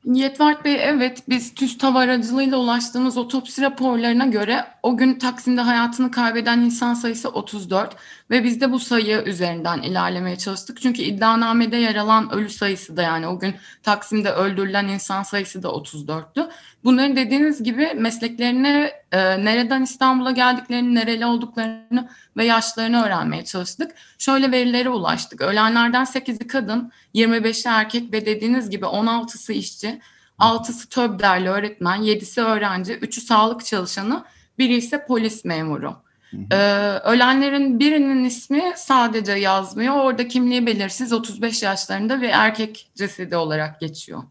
Yetvart 0.04 0.64
Bey 0.64 0.76
evet 0.80 1.22
biz 1.28 1.54
TÜSTAV 1.54 1.94
aracılığıyla 1.94 2.58
ulaştığımız 2.58 3.16
otopsi 3.16 3.62
raporlarına 3.62 4.26
göre 4.26 4.64
o 4.82 4.96
gün 4.96 5.18
Taksim'de 5.18 5.60
hayatını 5.60 6.10
kaybeden 6.10 6.60
insan 6.60 6.94
sayısı 6.94 7.28
34 7.28 7.96
ve 8.30 8.44
biz 8.44 8.60
de 8.60 8.72
bu 8.72 8.78
sayı 8.78 9.22
üzerinden 9.26 9.82
ilerlemeye 9.82 10.38
çalıştık. 10.38 10.80
Çünkü 10.80 11.02
iddianamede 11.02 11.76
yer 11.76 11.94
alan 11.94 12.32
ölü 12.32 12.48
sayısı 12.48 12.96
da 12.96 13.02
yani 13.02 13.26
o 13.26 13.38
gün 13.38 13.54
Taksim'de 13.82 14.32
öldürülen 14.32 14.88
insan 14.88 15.22
sayısı 15.22 15.62
da 15.62 15.68
34'tü. 15.68 16.50
Bunların 16.84 17.16
dediğiniz 17.16 17.62
gibi 17.62 17.94
mesleklerini 17.94 18.90
e, 19.12 19.44
nereden 19.44 19.82
İstanbul'a 19.82 20.30
geldiklerini, 20.30 20.94
nereli 20.94 21.26
olduklarını 21.26 22.08
ve 22.36 22.44
yaşlarını 22.44 23.04
öğrenmeye 23.04 23.44
çalıştık. 23.44 23.94
Şöyle 24.18 24.52
verilere 24.52 24.88
ulaştık. 24.88 25.40
Ölenlerden 25.40 26.04
8'i 26.04 26.46
kadın, 26.46 26.92
25'i 27.14 27.68
erkek 27.68 28.12
ve 28.12 28.26
dediğiniz 28.26 28.70
gibi 28.70 28.84
16'sı 28.84 29.52
işçi, 29.52 30.00
6'sı 30.38 30.88
TÖBDER'li 30.88 31.48
öğretmen, 31.48 32.00
7'si 32.02 32.40
öğrenci, 32.40 32.92
3'ü 32.92 33.20
sağlık 33.20 33.64
çalışanı, 33.64 34.24
biri 34.58 34.74
ise 34.76 35.06
polis 35.06 35.44
memuru. 35.44 36.05
Ee, 36.32 36.56
ölenlerin 37.04 37.80
birinin 37.80 38.24
ismi 38.24 38.62
sadece 38.76 39.32
yazmıyor. 39.32 39.94
Orada 39.94 40.28
kimliği 40.28 40.66
belirsiz 40.66 41.12
35 41.12 41.62
yaşlarında 41.62 42.20
ve 42.20 42.26
erkek 42.26 42.90
cesedi 42.94 43.36
olarak 43.36 43.80
geçiyor. 43.80 44.22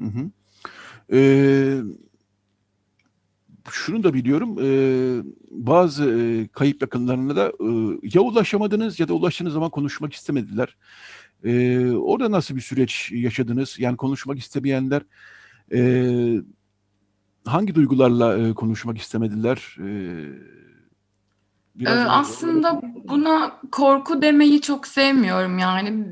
Hı 0.00 0.06
hı. 0.06 0.30
Ee, 1.12 1.80
şunu 3.70 4.02
da 4.02 4.14
biliyorum, 4.14 4.58
e, 4.62 4.68
bazı 5.50 6.10
e, 6.10 6.48
kayıp 6.48 6.82
yakınlarına 6.82 7.36
da 7.36 7.46
e, 7.46 7.98
ya 8.14 8.20
ulaşamadınız 8.20 9.00
ya 9.00 9.08
da 9.08 9.14
ulaştığınız 9.14 9.52
zaman 9.52 9.70
konuşmak 9.70 10.12
istemediler. 10.12 10.76
E, 11.44 11.86
orada 11.90 12.30
nasıl 12.30 12.56
bir 12.56 12.60
süreç 12.60 13.10
yaşadınız? 13.12 13.76
Yani 13.78 13.96
konuşmak 13.96 14.38
istemeyenler 14.38 15.02
e, 15.74 15.80
hangi 17.44 17.74
duygularla 17.74 18.38
e, 18.38 18.54
konuşmak 18.54 18.98
istemediler? 18.98 19.76
E, 19.78 19.88
biraz 21.74 21.98
ee, 21.98 22.10
aslında 22.10 22.80
buna 23.08 23.52
korku 23.72 24.22
demeyi 24.22 24.60
çok 24.60 24.86
sevmiyorum 24.86 25.58
yani 25.58 26.04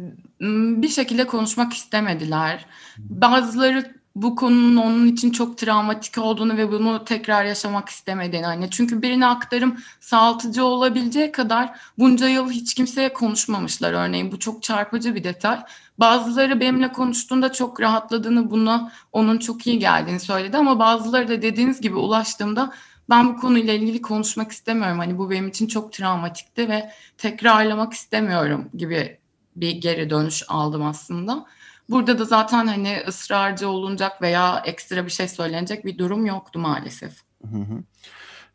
bir 0.83 0.89
şekilde 0.89 1.27
konuşmak 1.27 1.73
istemediler. 1.73 2.67
Bazıları 2.99 4.01
bu 4.17 4.37
konunun 4.37 4.77
onun 4.77 5.07
için 5.07 5.31
çok 5.31 5.59
travmatik 5.59 6.19
olduğunu 6.19 6.57
ve 6.57 6.73
bunu 6.73 7.05
tekrar 7.05 7.45
yaşamak 7.45 7.89
istemediğini 7.89 8.47
hani 8.47 8.71
çünkü 8.71 9.03
birine 9.03 9.27
aktarım 9.27 9.77
sağaltıcı 10.01 10.65
olabileceği 10.65 11.33
kadar 11.33 11.81
bunca 11.99 12.29
yıl 12.29 12.51
hiç 12.51 12.75
kimseye 12.75 13.13
konuşmamışlar 13.13 13.93
örneğin 13.93 14.33
bu 14.33 14.39
çok 14.39 14.63
çarpıcı 14.63 15.15
bir 15.15 15.25
detay. 15.25 15.59
Bazıları 15.99 16.61
benimle 16.61 16.93
konuştuğunda 16.93 17.53
çok 17.53 17.81
rahatladığını 17.81 18.51
buna 18.51 18.93
onun 19.13 19.39
çok 19.39 19.67
iyi 19.67 19.79
geldiğini 19.79 20.21
söyledi 20.21 20.57
ama 20.57 20.79
bazıları 20.79 21.29
da 21.29 21.43
dediğiniz 21.43 21.81
gibi 21.81 21.97
ulaştığımda 21.97 22.73
ben 23.11 23.29
bu 23.29 23.37
konuyla 23.37 23.75
ilgili 23.75 24.03
konuşmak 24.03 24.53
istemiyorum. 24.53 24.99
Hani 24.99 25.19
bu 25.19 25.31
benim 25.31 25.49
için 25.49 25.67
çok 25.67 25.93
travmatikti 25.93 26.69
ve 26.69 26.91
tekrarlamak 27.19 27.93
istemiyorum 27.93 28.69
gibi 28.75 29.19
bir 29.57 29.71
geri 29.71 30.11
dönüş 30.11 30.43
aldım 30.49 30.83
aslında. 30.83 31.47
Burada 31.89 32.19
da 32.19 32.25
zaten 32.25 32.67
hani 32.67 32.99
ısrarcı 33.09 33.69
olunacak 33.69 34.23
veya 34.23 34.63
ekstra 34.67 35.05
bir 35.05 35.11
şey 35.11 35.29
söylenecek 35.29 35.85
bir 35.85 35.99
durum 35.99 36.27
yoktu 36.27 36.59
maalesef. 36.59 37.13
Hı 37.43 37.59
hı. 37.59 37.83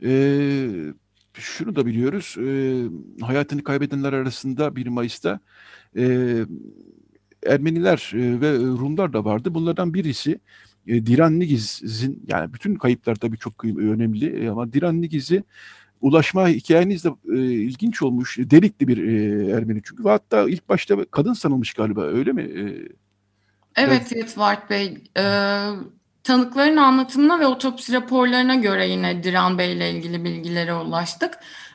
Ee, 0.03 0.93
şunu 1.33 1.75
da 1.75 1.85
biliyoruz. 1.85 2.35
E, 2.37 2.45
hayatını 3.25 3.63
kaybedenler 3.63 4.13
arasında 4.13 4.75
1 4.75 4.87
Mayıs'ta 4.87 5.39
e, 5.97 6.35
Ermeniler 7.45 8.11
e, 8.13 8.41
ve 8.41 8.57
Rumlar 8.57 9.13
da 9.13 9.25
vardı. 9.25 9.53
Bunlardan 9.53 9.93
birisi 9.93 10.39
e, 10.87 11.05
Diran 11.05 11.39
Nigiz'in 11.39 12.23
yani 12.27 12.53
bütün 12.53 12.75
kayıplar 12.75 13.15
tabii 13.15 13.37
çok 13.37 13.65
önemli 13.65 14.49
ama 14.49 14.73
Diran 14.73 15.01
Nigiz'i 15.01 15.43
ulaşma 16.01 16.47
hikayeniz 16.47 17.03
de 17.03 17.09
e, 17.29 17.37
ilginç 17.41 18.01
olmuş. 18.01 18.37
Delikli 18.39 18.87
bir 18.87 18.97
e, 18.97 19.51
Ermeni 19.51 19.81
çünkü 19.83 20.03
hatta 20.03 20.49
ilk 20.49 20.69
başta 20.69 21.05
kadın 21.05 21.33
sanılmış 21.33 21.73
galiba 21.73 22.03
öyle 22.03 22.31
mi? 22.31 22.41
E, 22.41 22.63
evet 23.75 24.11
Yetvart 24.15 24.69
Bey. 24.69 24.97
E, 25.17 25.23
tanıkların 26.23 26.77
anlatımına 26.77 27.39
ve 27.39 27.47
otopsi 27.47 27.93
raporlarına 27.93 28.55
göre 28.55 28.87
yine 28.87 29.23
Diran 29.23 29.57
Bey 29.57 29.73
ile 29.73 29.91
ilgili 29.91 30.23
bilgilere 30.23 30.73
ulaştık. 30.73 31.33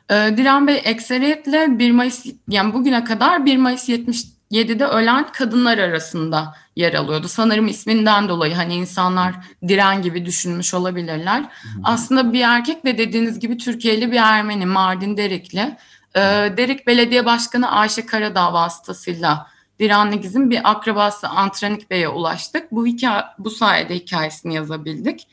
E, 0.09 0.13
Diran 0.13 0.67
Bey 0.67 0.81
ekseriyetle 0.83 1.79
1 1.79 1.91
Mayıs 1.91 2.25
yani 2.47 2.73
bugüne 2.73 3.03
kadar 3.03 3.45
1 3.45 3.57
Mayıs 3.57 3.89
70 3.89 4.23
7'de 4.51 4.85
ölen 4.85 5.31
kadınlar 5.31 5.77
arasında 5.77 6.55
yer 6.75 6.93
alıyordu. 6.93 7.27
Sanırım 7.27 7.67
isminden 7.67 8.29
dolayı 8.29 8.55
hani 8.55 8.75
insanlar 8.75 9.35
diren 9.67 10.01
gibi 10.01 10.25
düşünmüş 10.25 10.73
olabilirler. 10.73 11.41
Hı. 11.41 11.47
Aslında 11.83 12.33
bir 12.33 12.41
erkek 12.41 12.85
de 12.85 12.97
dediğiniz 12.97 13.39
gibi 13.39 13.57
Türkiye'li 13.57 14.11
bir 14.11 14.17
Ermeni 14.17 14.65
Mardin 14.65 15.17
Derikli. 15.17 15.77
Ee, 16.15 16.19
Derik 16.57 16.87
Belediye 16.87 17.25
Başkanı 17.25 17.71
Ayşe 17.71 18.05
Karadağ 18.05 18.53
vasıtasıyla 18.53 19.47
Diren 19.79 20.11
Negiz'in 20.11 20.49
bir 20.49 20.71
akrabası 20.71 21.27
Antranik 21.27 21.89
Bey'e 21.89 22.07
ulaştık. 22.07 22.71
Bu, 22.71 22.85
hikaye, 22.85 23.23
bu 23.39 23.49
sayede 23.49 23.95
hikayesini 23.95 24.55
yazabildik. 24.55 25.27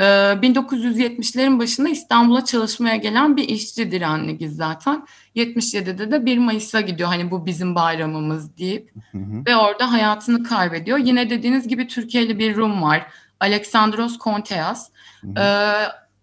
1970'lerin 0.00 1.56
ee, 1.56 1.58
başında 1.58 1.88
İstanbul'a 1.88 2.44
çalışmaya 2.44 2.96
gelen 2.96 3.36
bir 3.36 3.48
işçi 3.48 3.90
direnli 3.90 4.48
zaten. 4.48 5.06
77'de 5.36 6.10
de 6.10 6.26
1 6.26 6.38
Mayıs'a 6.38 6.80
gidiyor 6.80 7.08
hani 7.08 7.30
bu 7.30 7.46
bizim 7.46 7.74
bayramımız 7.74 8.58
deyip 8.58 8.90
hı 9.12 9.18
hı. 9.18 9.46
ve 9.46 9.56
orada 9.56 9.92
hayatını 9.92 10.42
kaybediyor. 10.42 10.98
Yine 10.98 11.30
dediğiniz 11.30 11.68
gibi 11.68 11.86
Türkiye'li 11.86 12.38
bir 12.38 12.56
Rum 12.56 12.82
var. 12.82 13.06
Alexandros 13.40 14.18
Konteas. 14.18 14.90
Ee, 15.36 15.72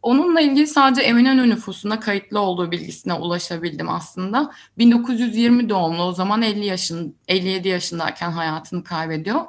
onunla 0.02 0.42
ilgili 0.42 0.68
sadece 0.68 1.02
Eminönü 1.02 1.50
nüfusuna 1.50 2.00
kayıtlı 2.00 2.40
olduğu 2.40 2.72
bilgisine 2.72 3.14
ulaşabildim 3.14 3.90
aslında. 3.90 4.52
1920 4.78 5.70
doğumlu 5.70 6.04
o 6.04 6.12
zaman 6.12 6.42
50 6.42 6.66
yaşın 6.66 7.16
57 7.28 7.68
yaşındayken 7.68 8.32
hayatını 8.32 8.84
kaybediyor. 8.84 9.42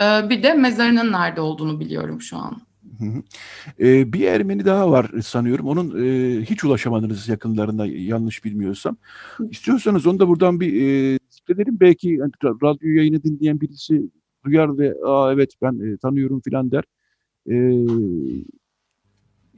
Ee, 0.00 0.30
bir 0.30 0.42
de 0.42 0.54
mezarının 0.54 1.12
nerede 1.12 1.40
olduğunu 1.40 1.80
biliyorum 1.80 2.20
şu 2.20 2.36
an. 2.36 2.62
Ee, 3.80 4.12
bir 4.12 4.26
Ermeni 4.26 4.64
daha 4.64 4.90
var 4.90 5.10
sanıyorum. 5.22 5.66
Onun 5.66 6.04
e, 6.04 6.40
hiç 6.40 6.64
ulaşamadınız 6.64 7.28
yakınlarında 7.28 7.86
yanlış 7.86 8.44
bilmiyorsam. 8.44 8.96
İstiyorsanız 9.50 10.06
onu 10.06 10.18
da 10.18 10.28
buradan 10.28 10.60
bir 10.60 10.82
e, 10.82 11.18
zikredelim. 11.28 11.80
Belki 11.80 12.08
yani, 12.08 12.32
radyo 12.42 12.90
yayını 12.90 13.22
dinleyen 13.22 13.60
birisi 13.60 14.02
duyar 14.44 14.78
ve 14.78 14.94
Aa, 15.06 15.32
evet 15.32 15.50
ben 15.62 15.92
e, 15.92 15.96
tanıyorum 15.96 16.40
filan 16.40 16.70
der. 16.70 16.84
E, 17.50 17.54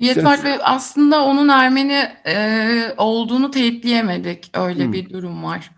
Yetvar 0.01 0.45
Bey 0.45 0.53
aslında 0.63 1.25
onun 1.25 1.49
Ermeni 1.49 2.03
e, 2.27 2.95
olduğunu 2.97 3.51
teyitleyemedik. 3.51 4.51
Öyle 4.55 4.85
hmm. 4.85 4.93
bir 4.93 5.11
durum 5.11 5.45
var. 5.45 5.71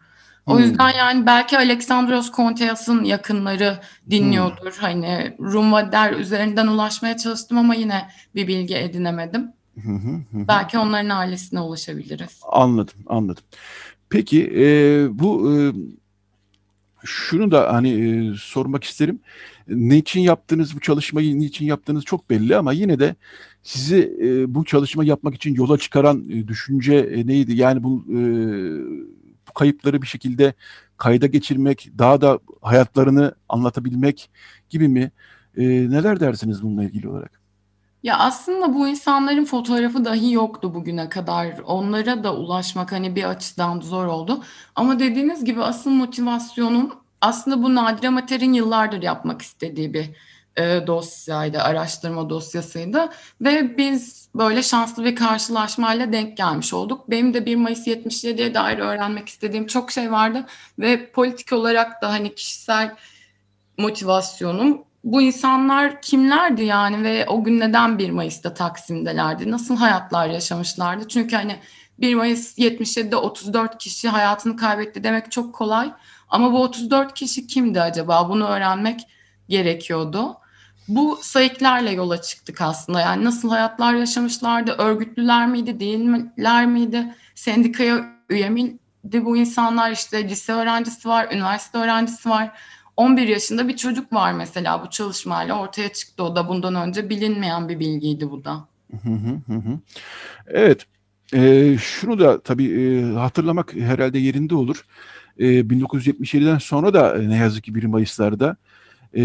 O 0.47 0.55
hmm. 0.55 0.63
yüzden 0.63 0.91
yani 0.91 1.27
belki 1.27 1.59
Aleksandros 1.59 2.31
Konteas'ın 2.31 3.05
yakınları 3.05 3.81
dinliyordur. 4.11 4.73
Hmm. 4.73 4.81
Hani 4.81 5.37
Rumvader 5.41 6.13
üzerinden 6.13 6.67
ulaşmaya 6.67 7.17
çalıştım 7.17 7.59
ama 7.59 7.75
yine 7.75 8.09
bir 8.35 8.49
bilgi 8.49 8.77
edinemedim. 8.77 9.53
Hı 9.83 10.01
Belki 10.33 10.79
onların 10.79 11.09
ailesine 11.09 11.61
ulaşabiliriz. 11.61 12.41
Anladım, 12.53 12.95
anladım. 13.07 13.45
Peki 14.11 14.53
e, 14.57 14.65
bu 15.19 15.53
e, 15.53 15.57
şunu 17.05 17.51
da 17.51 17.73
hani 17.73 17.91
e, 17.91 18.35
sormak 18.39 18.85
isterim. 18.85 19.21
Ne 19.69 19.97
için 19.97 20.21
yaptığınız 20.21 20.77
bu 20.77 20.81
çalışmayı, 20.81 21.39
niçin 21.39 21.67
yaptığınız 21.67 22.05
çok 22.05 22.31
belli 22.31 22.57
ama 22.57 22.73
yine 22.73 22.99
de 22.99 23.15
sizi 23.63 24.17
e, 24.23 24.55
bu 24.55 24.65
çalışma 24.65 25.05
yapmak 25.05 25.35
için 25.35 25.55
yola 25.55 25.79
çıkaran 25.79 26.29
e, 26.29 26.49
düşünce 26.49 26.95
e, 26.95 27.27
neydi? 27.27 27.57
Yani 27.57 27.83
bu 27.83 28.05
e, 28.09 28.19
kayıpları 29.57 30.03
bir 30.03 30.07
şekilde 30.07 30.55
kayda 30.97 31.27
geçirmek, 31.27 31.91
daha 31.99 32.21
da 32.21 32.39
hayatlarını 32.63 33.35
anlatabilmek 33.49 34.31
gibi 34.71 34.89
mi? 34.89 35.11
E, 35.57 35.65
neler 35.65 36.21
dersiniz 36.21 36.63
bununla 36.63 36.85
ilgili 36.85 37.09
olarak? 37.09 37.41
Ya 38.03 38.19
aslında 38.19 38.75
bu 38.75 38.89
insanların 38.89 39.45
fotoğrafı 39.45 40.05
dahi 40.05 40.33
yoktu 40.33 40.75
bugüne 40.75 41.09
kadar. 41.09 41.59
Onlara 41.65 42.25
da 42.25 42.37
ulaşmak 42.37 42.93
hani 42.93 43.17
bir 43.17 43.25
açıdan 43.25 43.81
zor 43.81 44.07
oldu. 44.07 44.43
Ama 44.75 44.99
dediğiniz 44.99 45.45
gibi 45.45 45.63
asıl 45.63 45.91
motivasyonum 45.91 46.93
aslında 47.21 47.63
bu 47.63 47.75
Nadire 47.75 48.09
Mater'in 48.09 48.53
yıllardır 48.53 49.03
yapmak 49.03 49.43
istediği 49.43 49.95
bir 49.95 50.11
e, 50.57 50.87
dosyaydı, 50.87 51.59
araştırma 51.59 52.31
dosyasıydı. 52.31 53.09
Ve 53.41 53.79
biz 53.79 54.26
böyle 54.39 54.63
şanslı 54.63 55.05
bir 55.05 55.17
karşılaşmayla 55.17 56.13
denk 56.13 56.37
gelmiş 56.37 56.73
olduk. 56.73 57.11
Benim 57.11 57.35
de 57.35 57.47
1 57.47 57.57
Mayıs 57.57 57.87
77'ye 57.87 58.55
dair 58.55 58.79
öğrenmek 58.79 59.29
istediğim 59.29 59.67
çok 59.67 59.91
şey 59.91 60.13
vardı. 60.13 60.47
Ve 60.79 61.11
politik 61.11 61.53
olarak 61.53 62.03
da 62.03 62.11
hani 62.11 62.35
kişisel 62.35 62.97
motivasyonum 63.79 64.85
bu 65.05 65.23
insanlar 65.23 66.03
kimlerdi 66.03 66.65
yani 66.65 67.03
ve 67.03 67.27
o 67.27 67.45
gün 67.45 67.61
neden 67.61 67.99
1 67.99 68.11
Mayıs'ta 68.11 68.55
Taksim'delerdi? 68.55 69.51
Nasıl 69.51 69.77
hayatlar 69.77 70.29
yaşamışlardı? 70.29 71.09
Çünkü 71.09 71.37
hani 71.37 71.57
1 71.99 72.15
Mayıs 72.15 72.59
77'de 72.59 73.17
34 73.17 73.79
kişi 73.79 74.09
hayatını 74.09 74.57
kaybetti 74.57 75.05
demek 75.05 75.33
çok 75.33 75.55
kolay. 75.55 75.93
Ama 76.29 76.53
bu 76.53 76.63
34 76.63 77.15
kişi 77.15 77.47
kimdi 77.47 77.81
acaba? 77.81 78.29
Bunu 78.29 78.47
öğrenmek 78.49 79.01
gerekiyordu 79.49 80.37
bu 80.89 81.19
sayıklarla 81.23 81.91
yola 81.91 82.23
çıktık 82.23 82.61
aslında. 82.61 83.01
Yani 83.01 83.25
nasıl 83.25 83.51
hayatlar 83.51 83.95
yaşamışlardı, 83.95 84.71
örgütlüler 84.73 85.49
miydi, 85.49 85.81
değiller 85.81 86.67
miydi, 86.67 87.15
sendikaya 87.35 88.17
üye 88.31 88.51
miydi 88.51 89.25
bu 89.25 89.37
insanlar 89.37 89.91
işte 89.91 90.29
lise 90.29 90.53
öğrencisi 90.53 91.09
var, 91.09 91.29
üniversite 91.33 91.79
öğrencisi 91.79 92.29
var. 92.29 92.51
11 92.97 93.29
yaşında 93.29 93.69
bir 93.69 93.77
çocuk 93.77 94.13
var 94.13 94.33
mesela 94.33 94.85
bu 94.85 94.91
çalışmayla 94.91 95.59
ortaya 95.61 95.93
çıktı 95.93 96.23
o 96.23 96.37
da 96.37 96.49
bundan 96.49 96.75
önce 96.75 97.11
bilinmeyen 97.11 97.69
bir 97.69 97.81
bilgiydi 97.81 98.31
bu 98.31 98.45
da. 98.45 98.69
Evet, 100.47 100.87
e, 101.35 101.77
şunu 101.79 102.19
da 102.19 102.41
tabii 102.41 102.67
e, 102.67 103.03
hatırlamak 103.13 103.75
herhalde 103.75 104.19
yerinde 104.19 104.55
olur. 104.55 104.85
E, 105.39 105.45
1977'den 105.45 106.59
sonra 106.59 106.95
da 106.95 107.19
ne 107.19 107.37
yazık 107.37 107.65
ki 107.65 107.75
1 107.75 107.85
Mayıs'larda 107.85 108.57
e, 109.17 109.23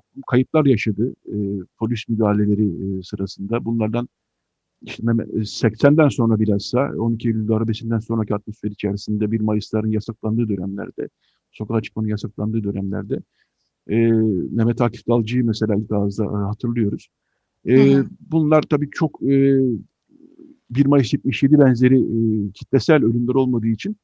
toplum 0.00 0.22
kayıplar 0.26 0.66
yaşadı 0.66 1.14
e, 1.26 1.36
polis 1.78 2.08
müdahaleleri 2.08 2.98
e, 2.98 3.02
sırasında. 3.02 3.64
Bunlardan 3.64 4.08
işte 4.82 5.02
80'den 5.02 6.08
sonra 6.08 6.40
bilhassa 6.40 6.90
12 6.98 7.28
Eylül 7.28 7.48
darbesinden 7.48 7.98
sonraki 7.98 8.34
atmosfer 8.34 8.70
içerisinde 8.70 9.32
1 9.32 9.40
Mayıs'ların 9.40 9.90
yasaklandığı 9.90 10.48
dönemlerde, 10.48 11.08
sokağa 11.52 11.82
çıkmanın 11.82 12.08
yasaklandığı 12.08 12.64
dönemlerde 12.64 13.22
e, 13.88 13.96
Mehmet 14.50 14.80
Akif 14.80 15.08
Dalcı'yı 15.08 15.44
mesela 15.44 15.74
ilk 15.76 15.92
ağızda 15.92 16.24
e, 16.24 16.28
hatırlıyoruz. 16.28 17.08
E, 17.68 18.02
bunlar 18.20 18.62
tabii 18.62 18.90
çok 18.90 19.22
e, 19.22 19.60
1 20.70 20.86
Mayıs 20.86 21.12
77 21.12 21.58
benzeri 21.58 21.98
e, 21.98 22.50
kitlesel 22.52 23.04
ölümler 23.04 23.34
olmadığı 23.34 23.66
için 23.66 23.96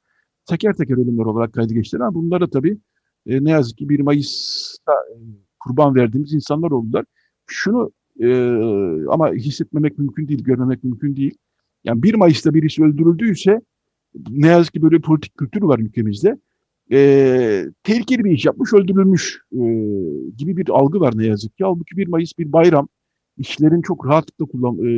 teker 0.47 0.73
teker 0.73 0.95
ölümler 0.95 1.25
olarak 1.25 1.53
kaydı 1.53 1.75
geçtiler. 1.75 2.01
Ama 2.01 2.15
bunları 2.15 2.51
tabii 2.51 2.79
e, 3.27 3.45
ne 3.45 3.51
yazık 3.51 3.79
ki 3.79 3.89
1 3.89 4.01
Mayıs'ta 4.01 4.93
e, 4.93 5.46
kurban 5.67 5.95
verdiğimiz 5.95 6.35
insanlar 6.35 6.71
oldular. 6.71 7.05
Şunu 7.47 7.91
e, 8.21 8.29
ama 9.09 9.33
hissetmemek 9.33 9.99
mümkün 9.99 10.29
değil, 10.29 10.45
görmemek 10.45 10.85
mümkün 10.85 11.17
değil. 11.17 11.35
Yani 11.85 12.03
1 12.03 12.15
Mayıs'ta 12.15 12.55
birisi 12.55 12.85
öldürüldüyse 12.85 13.61
ne 14.31 14.47
yazık 14.47 14.73
ki 14.75 14.83
böyle 14.83 14.99
politik 15.01 15.37
kültür 15.37 15.63
var 15.63 15.79
ülkemizde. 15.79 16.39
e, 16.93 16.99
tehlikeli 17.83 18.25
bir 18.25 18.31
iş 18.31 18.45
yapmış, 18.45 18.73
öldürülmüş 18.75 19.41
e, 19.53 19.59
gibi 20.37 20.57
bir 20.57 20.69
algı 20.69 21.01
var 21.01 21.13
ne 21.17 21.27
yazık 21.27 21.57
ki. 21.59 21.65
Halbuki 21.65 21.97
1 21.97 22.09
Mayıs 22.09 22.39
bir 22.39 22.53
bayram. 22.53 22.89
İşlerin 23.39 23.83
çok 23.83 24.07
rahatlıkla 24.07 24.45
kullan 24.47 24.79
e, 24.79 24.91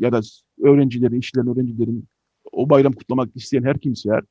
ya 0.00 0.12
da 0.12 0.20
öğrencilerin, 0.62 1.20
işlerin, 1.20 1.46
öğrencilerin 1.46 2.04
o 2.52 2.70
bayram 2.70 2.92
kutlamak 2.92 3.36
isteyen 3.36 3.62
her 3.62 3.78
kimse 3.78 4.10
eğer 4.10 4.22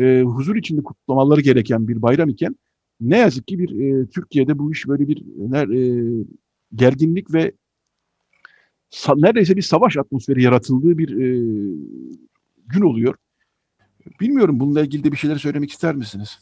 e, 0.00 0.22
huzur 0.22 0.56
içinde 0.56 0.82
kutlamaları 0.82 1.40
gereken 1.40 1.88
bir 1.88 2.02
bayram 2.02 2.28
iken 2.28 2.56
ne 3.00 3.18
yazık 3.18 3.46
ki 3.46 3.58
bir 3.58 3.70
e, 3.80 4.06
Türkiye'de 4.06 4.58
bu 4.58 4.72
iş 4.72 4.88
böyle 4.88 5.08
bir 5.08 5.18
e, 5.20 6.24
gerginlik 6.74 7.34
ve 7.34 7.52
neredeyse 9.16 9.56
bir 9.56 9.62
savaş 9.62 9.96
atmosferi 9.96 10.42
yaratıldığı 10.42 10.98
bir 10.98 11.10
e, 11.10 11.28
gün 12.66 12.80
oluyor. 12.80 13.14
Bilmiyorum 14.20 14.60
bununla 14.60 14.80
ilgili 14.80 15.04
de 15.04 15.12
bir 15.12 15.16
şeyler 15.16 15.36
söylemek 15.36 15.70
ister 15.70 15.94
misiniz? 15.94 16.38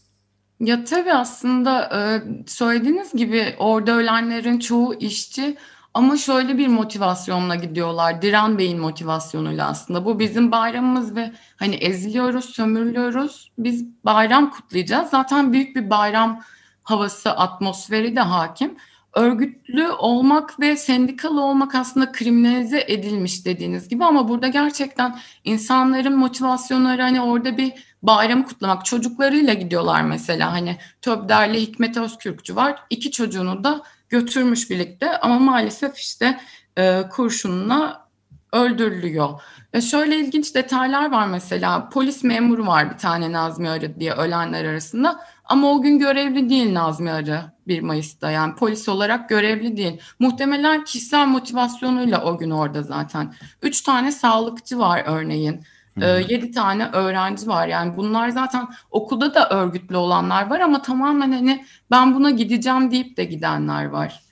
Ya 0.60 0.84
tabii 0.84 1.12
aslında 1.12 1.82
e, 1.82 2.22
söylediğiniz 2.46 3.12
gibi 3.12 3.44
orada 3.58 3.96
ölenlerin 3.96 4.58
çoğu 4.58 4.94
işçi 4.94 5.56
ama 5.94 6.16
şöyle 6.16 6.58
bir 6.58 6.68
motivasyonla 6.68 7.54
gidiyorlar. 7.54 8.22
Diren 8.22 8.58
Bey'in 8.58 8.80
motivasyonuyla 8.80 9.68
aslında. 9.68 10.04
Bu 10.04 10.18
bizim 10.18 10.50
bayramımız 10.50 11.16
ve 11.16 11.32
hani 11.56 11.74
eziliyoruz, 11.74 12.44
sömürülüyoruz. 12.44 13.52
Biz 13.58 13.84
bayram 14.04 14.50
kutlayacağız. 14.50 15.10
Zaten 15.10 15.52
büyük 15.52 15.76
bir 15.76 15.90
bayram 15.90 16.40
havası, 16.82 17.30
atmosferi 17.30 18.16
de 18.16 18.20
hakim. 18.20 18.76
Örgütlü 19.12 19.88
olmak 19.88 20.60
ve 20.60 20.76
sendikalı 20.76 21.42
olmak 21.42 21.74
aslında 21.74 22.12
kriminalize 22.12 22.84
edilmiş 22.88 23.46
dediğiniz 23.46 23.88
gibi 23.88 24.04
ama 24.04 24.28
burada 24.28 24.48
gerçekten 24.48 25.18
insanların 25.44 26.16
motivasyonları 26.16 27.02
hani 27.02 27.20
orada 27.20 27.56
bir 27.56 27.72
bayramı 28.02 28.44
kutlamak 28.44 28.84
çocuklarıyla 28.84 29.54
gidiyorlar 29.54 30.02
mesela 30.02 30.52
hani 30.52 30.76
Töbderli 31.02 31.60
Hikmet 31.60 31.96
Özkürkçü 31.96 32.56
var 32.56 32.80
iki 32.90 33.10
çocuğunu 33.10 33.64
da 33.64 33.82
götürmüş 34.14 34.70
birlikte 34.70 35.18
ama 35.18 35.38
maalesef 35.38 35.98
işte 35.98 36.38
e, 36.78 37.02
kurşunla 37.10 38.08
öldürülüyor. 38.52 39.40
Ve 39.74 39.80
şöyle 39.80 40.16
ilginç 40.16 40.54
detaylar 40.54 41.12
var 41.12 41.26
mesela 41.26 41.88
polis 41.88 42.24
memuru 42.24 42.66
var 42.66 42.90
bir 42.90 42.98
tane 42.98 43.32
Nazmi 43.32 43.68
Arı 43.68 44.00
diye 44.00 44.12
ölenler 44.12 44.64
arasında 44.64 45.20
ama 45.44 45.70
o 45.70 45.82
gün 45.82 45.98
görevli 45.98 46.50
değil 46.50 46.74
Nazmi 46.74 47.10
Arı 47.10 47.40
1 47.66 47.80
Mayıs'ta 47.80 48.30
yani 48.30 48.54
polis 48.54 48.88
olarak 48.88 49.28
görevli 49.28 49.76
değil. 49.76 50.00
Muhtemelen 50.18 50.84
kişisel 50.84 51.26
motivasyonuyla 51.26 52.24
o 52.24 52.38
gün 52.38 52.50
orada 52.50 52.82
zaten. 52.82 53.34
Üç 53.62 53.82
tane 53.82 54.12
sağlıkçı 54.12 54.78
var 54.78 55.02
örneğin. 55.06 55.64
E, 56.00 56.06
yedi 56.06 56.50
tane 56.50 56.88
öğrenci 56.92 57.46
var 57.46 57.66
yani 57.66 57.96
bunlar 57.96 58.28
zaten 58.28 58.68
okulda 58.90 59.34
da 59.34 59.48
örgütlü 59.48 59.96
olanlar 59.96 60.50
var 60.50 60.60
ama 60.60 60.82
tamamen 60.82 61.32
hani 61.32 61.64
ben 61.90 62.14
buna 62.14 62.30
gideceğim 62.30 62.90
deyip 62.90 63.16
de 63.16 63.24
gidenler 63.24 63.84
var. 63.84 64.22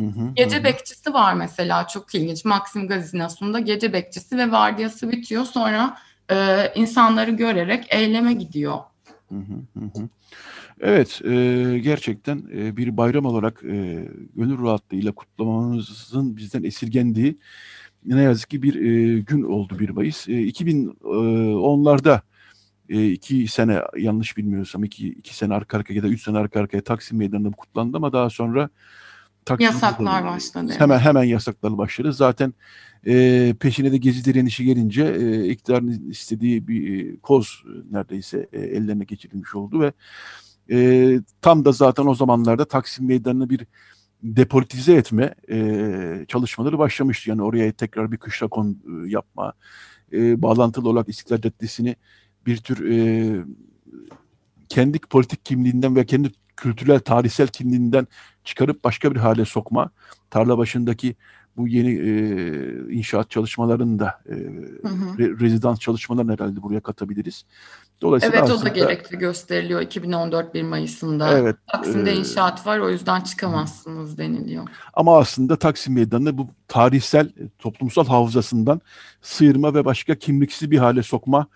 Hı 0.00 0.06
hı, 0.06 0.32
gece 0.34 0.58
hı. 0.58 0.64
bekçisi 0.64 1.14
var 1.14 1.34
mesela 1.34 1.86
çok 1.88 2.14
ilginç. 2.14 2.44
Maxim 2.44 2.88
Gazinosu'nda 2.88 3.58
gece 3.58 3.92
bekçisi 3.92 4.38
ve 4.38 4.52
vardiyası 4.52 5.12
bitiyor. 5.12 5.44
Sonra 5.44 5.96
e, 6.30 6.68
insanları 6.74 7.30
görerek 7.30 7.86
eyleme 7.94 8.32
gidiyor. 8.32 8.78
Hı 9.28 9.38
hı 9.78 9.84
hı. 9.84 10.08
Evet, 10.80 11.20
e, 11.24 11.78
gerçekten 11.78 12.42
e, 12.56 12.76
bir 12.76 12.96
bayram 12.96 13.24
olarak 13.26 13.64
e, 13.64 14.08
gönül 14.36 14.62
rahatlığıyla 14.62 15.12
kutlamamızın 15.12 16.36
bizden 16.36 16.62
esirgendiği 16.62 17.38
ne 18.04 18.22
yazık 18.22 18.50
ki 18.50 18.62
bir 18.62 18.74
e, 18.74 19.20
gün 19.20 19.42
oldu 19.42 19.78
1 19.78 19.88
Mayıs. 19.90 20.28
E, 20.28 20.32
2010'larda 20.32 22.20
e, 22.88 23.10
iki 23.10 23.48
sene 23.48 23.80
yanlış 23.96 24.36
bilmiyorsam 24.36 24.84
iki, 24.84 25.08
iki 25.08 25.36
sene 25.36 25.54
arka 25.54 25.78
arkaya 25.78 25.94
ya 25.94 26.02
da 26.02 26.08
üç 26.08 26.22
sene 26.22 26.38
arka 26.38 26.60
arkaya 26.60 26.80
Taksim 26.80 27.18
Meydanı'nda 27.18 27.50
kutlandı 27.50 27.96
ama 27.96 28.12
daha 28.12 28.30
sonra 28.30 28.68
Taksim 29.44 29.64
Yasaklar 29.64 30.24
başladı. 30.24 30.72
Hemen 30.78 30.98
hemen 30.98 31.24
yasaklar 31.24 31.78
başladı. 31.78 32.12
Zaten 32.12 32.54
e, 33.06 33.54
peşine 33.60 33.92
de 33.92 33.96
gezi 33.96 34.24
direnişi 34.24 34.64
gelince 34.64 35.04
e, 35.04 35.48
iktidarın 35.48 36.10
istediği 36.10 36.68
bir 36.68 37.04
e, 37.04 37.16
koz 37.16 37.64
neredeyse 37.90 38.48
e, 38.52 38.60
ellerine 38.60 39.04
geçirilmiş 39.04 39.54
oldu 39.54 39.80
ve 39.80 39.92
e, 40.70 41.20
tam 41.42 41.64
da 41.64 41.72
zaten 41.72 42.06
o 42.06 42.14
zamanlarda 42.14 42.64
Taksim 42.64 43.06
Meydanı'nı 43.06 43.50
bir 43.50 43.66
depolitize 44.24 44.94
etme 44.94 45.34
e, 45.50 46.24
çalışmaları 46.28 46.78
başlamıştı. 46.78 47.30
Yani 47.30 47.42
oraya 47.42 47.72
tekrar 47.72 48.12
bir 48.12 48.16
kışla 48.16 48.48
kon 48.48 48.68
e, 48.68 49.10
yapma, 49.10 49.52
e, 50.12 50.42
bağlantılı 50.42 50.88
olarak 50.88 51.08
İstiklal 51.08 51.40
Caddesi'ni 51.40 51.96
bir 52.46 52.56
tür 52.56 52.90
e, 52.90 53.44
kendi 54.68 54.98
politik 54.98 55.44
kimliğinden 55.44 55.96
ve 55.96 56.06
kendi 56.06 56.30
kültürel, 56.56 57.00
tarihsel 57.00 57.48
kimliğinden 57.48 58.06
çıkarıp 58.44 58.84
başka 58.84 59.14
bir 59.14 59.20
hale 59.20 59.44
sokma. 59.44 59.90
Tarla 60.30 60.58
başındaki 60.58 61.16
bu 61.56 61.68
yeni 61.68 61.90
e, 61.90 62.94
inşaat 62.94 63.30
çalışmalarını 63.30 63.98
da 63.98 64.22
e, 64.28 64.32
hı 64.32 64.88
hı. 64.88 65.18
Re, 65.18 65.40
rezidans 65.40 65.78
çalışmalarını 65.78 66.32
herhalde 66.32 66.62
buraya 66.62 66.80
katabiliriz. 66.80 67.44
Dolayısıyla 68.02 68.38
evet 68.38 68.50
aslında, 68.50 68.60
o 68.60 68.64
da 68.64 68.68
gerekli 68.68 69.18
gösteriliyor 69.18 69.80
2014 69.80 70.54
1 70.54 70.62
Mayıs'ında. 70.62 71.38
Evet, 71.38 71.56
Taksim'de 71.72 72.10
e, 72.10 72.14
inşaat 72.14 72.66
var 72.66 72.78
o 72.78 72.90
yüzden 72.90 73.20
çıkamazsınız 73.20 74.18
deniliyor. 74.18 74.64
Ama 74.94 75.18
aslında 75.18 75.56
Taksim 75.56 75.94
Meydanı'nı 75.94 76.38
bu 76.38 76.48
tarihsel, 76.68 77.32
toplumsal 77.58 78.06
hafızasından 78.06 78.80
sıyırma 79.22 79.74
ve 79.74 79.84
başka 79.84 80.14
kimliksiz 80.14 80.70
bir 80.70 80.78
hale 80.78 81.02
sokma 81.02 81.46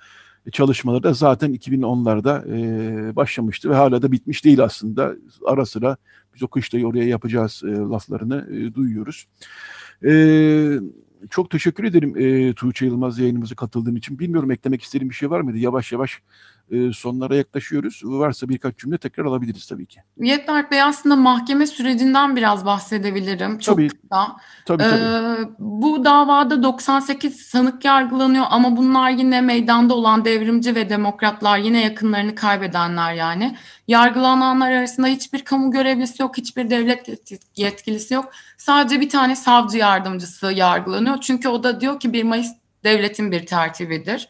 çalışmaları 0.53 1.03
da 1.03 1.13
zaten 1.13 1.55
2010'larda 1.55 2.45
e, 2.57 3.17
başlamıştı 3.17 3.71
ve 3.71 3.75
hala 3.75 4.03
da 4.03 4.13
bitmiş 4.13 4.45
değil 4.45 4.65
aslında. 4.65 5.15
Ara 5.47 5.67
sıra 5.67 5.97
biz 6.35 6.43
o 6.43 6.49
kışlayı 6.49 6.87
oraya 6.87 7.05
yapacağız 7.05 7.63
e, 7.65 7.69
laflarını 7.69 8.47
e, 8.51 8.75
duyuyoruz. 8.75 9.27
E, 10.05 10.11
çok 11.31 11.51
teşekkür 11.51 11.85
ederim 11.85 12.15
e, 12.19 12.55
Tuğçe 12.55 12.87
Yılmaz 12.87 13.19
yayınımıza 13.19 13.55
katıldığın 13.55 13.97
için. 13.97 14.19
Bilmiyorum 14.19 14.51
eklemek 14.51 14.83
istediğim 14.83 15.11
bir 15.11 15.15
şey 15.15 15.31
var 15.31 15.41
mıydı? 15.41 15.59
Yavaş 15.59 15.93
yavaş 15.93 16.23
e, 16.71 16.93
sonlara 16.93 17.37
yaklaşıyoruz. 17.37 18.01
Varsa 18.05 18.49
birkaç 18.49 18.79
cümle 18.79 18.99
tekrar 18.99 19.25
alabiliriz 19.25 19.67
tabii 19.67 19.87
ki. 19.87 20.01
Yetberk 20.21 20.71
Bey 20.71 20.83
aslında 20.83 21.17
mahkeme 21.17 21.67
sürecinden 21.67 22.37
biraz 22.37 22.65
bahsedebilirim. 22.65 23.59
Çok 23.59 23.77
tabii, 23.77 23.89
kısa. 23.89 24.37
Tabii, 24.67 24.83
tabii. 24.83 25.01
Ee, 25.01 25.49
bu 25.59 26.05
davada 26.05 26.63
98 26.63 27.37
sanık 27.37 27.85
yargılanıyor 27.85 28.45
ama 28.51 28.77
bunlar 28.77 29.11
yine 29.11 29.41
meydanda 29.41 29.95
olan 29.95 30.25
devrimci 30.25 30.75
ve 30.75 30.89
demokratlar 30.89 31.59
yine 31.59 31.85
yakınlarını 31.85 32.35
kaybedenler 32.35 33.15
yani. 33.15 33.57
Yargılananlar 33.89 34.73
arasında 34.73 35.07
hiçbir 35.07 35.45
kamu 35.45 35.71
görevlisi 35.71 36.23
yok, 36.23 36.37
hiçbir 36.39 36.71
devlet 36.71 37.09
yetkilisi 37.57 38.15
yok. 38.15 38.31
Sadece 38.59 39.01
bir 39.01 39.09
tane 39.09 39.37
savcı 39.37 39.79
yardımcısı 39.79 40.53
yargılanıyor. 40.53 41.21
Çünkü 41.21 41.49
o 41.49 41.63
da 41.63 41.81
diyor 41.81 42.01
ki 42.01 42.13
1 42.13 42.23
Mayıs 42.23 42.49
devletin 42.89 43.33
bir 43.33 43.47
tertibidir. 43.47 44.29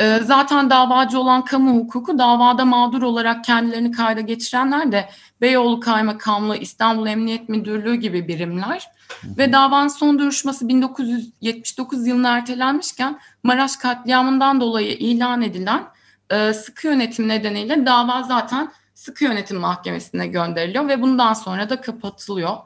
Ee, 0.00 0.20
zaten 0.24 0.70
davacı 0.70 1.18
olan 1.20 1.44
kamu 1.44 1.76
hukuku 1.76 2.18
davada 2.18 2.64
mağdur 2.64 3.02
olarak 3.02 3.44
kendilerini 3.44 3.92
kayda 3.92 4.20
geçirenler 4.20 4.92
de 4.92 5.08
Beyoğlu 5.40 5.80
Kaymakamlığı, 5.80 6.56
İstanbul 6.56 7.06
Emniyet 7.06 7.48
Müdürlüğü 7.48 7.94
gibi 7.94 8.28
birimler. 8.28 8.88
Hı. 9.22 9.28
Ve 9.38 9.52
davanın 9.52 9.88
son 9.88 10.18
duruşması 10.18 10.68
1979 10.68 12.06
yılına 12.06 12.36
ertelenmişken 12.36 13.20
Maraş 13.42 13.76
katliamından 13.76 14.60
dolayı 14.60 14.92
ilan 14.92 15.42
edilen 15.42 15.84
e, 16.30 16.52
sıkı 16.52 16.86
yönetim 16.86 17.28
nedeniyle 17.28 17.86
dava 17.86 18.22
zaten 18.22 18.72
sıkı 18.94 19.24
yönetim 19.24 19.56
mahkemesine 19.58 20.26
gönderiliyor 20.26 20.88
ve 20.88 21.02
bundan 21.02 21.32
sonra 21.32 21.70
da 21.70 21.80
kapatılıyor. 21.80 22.56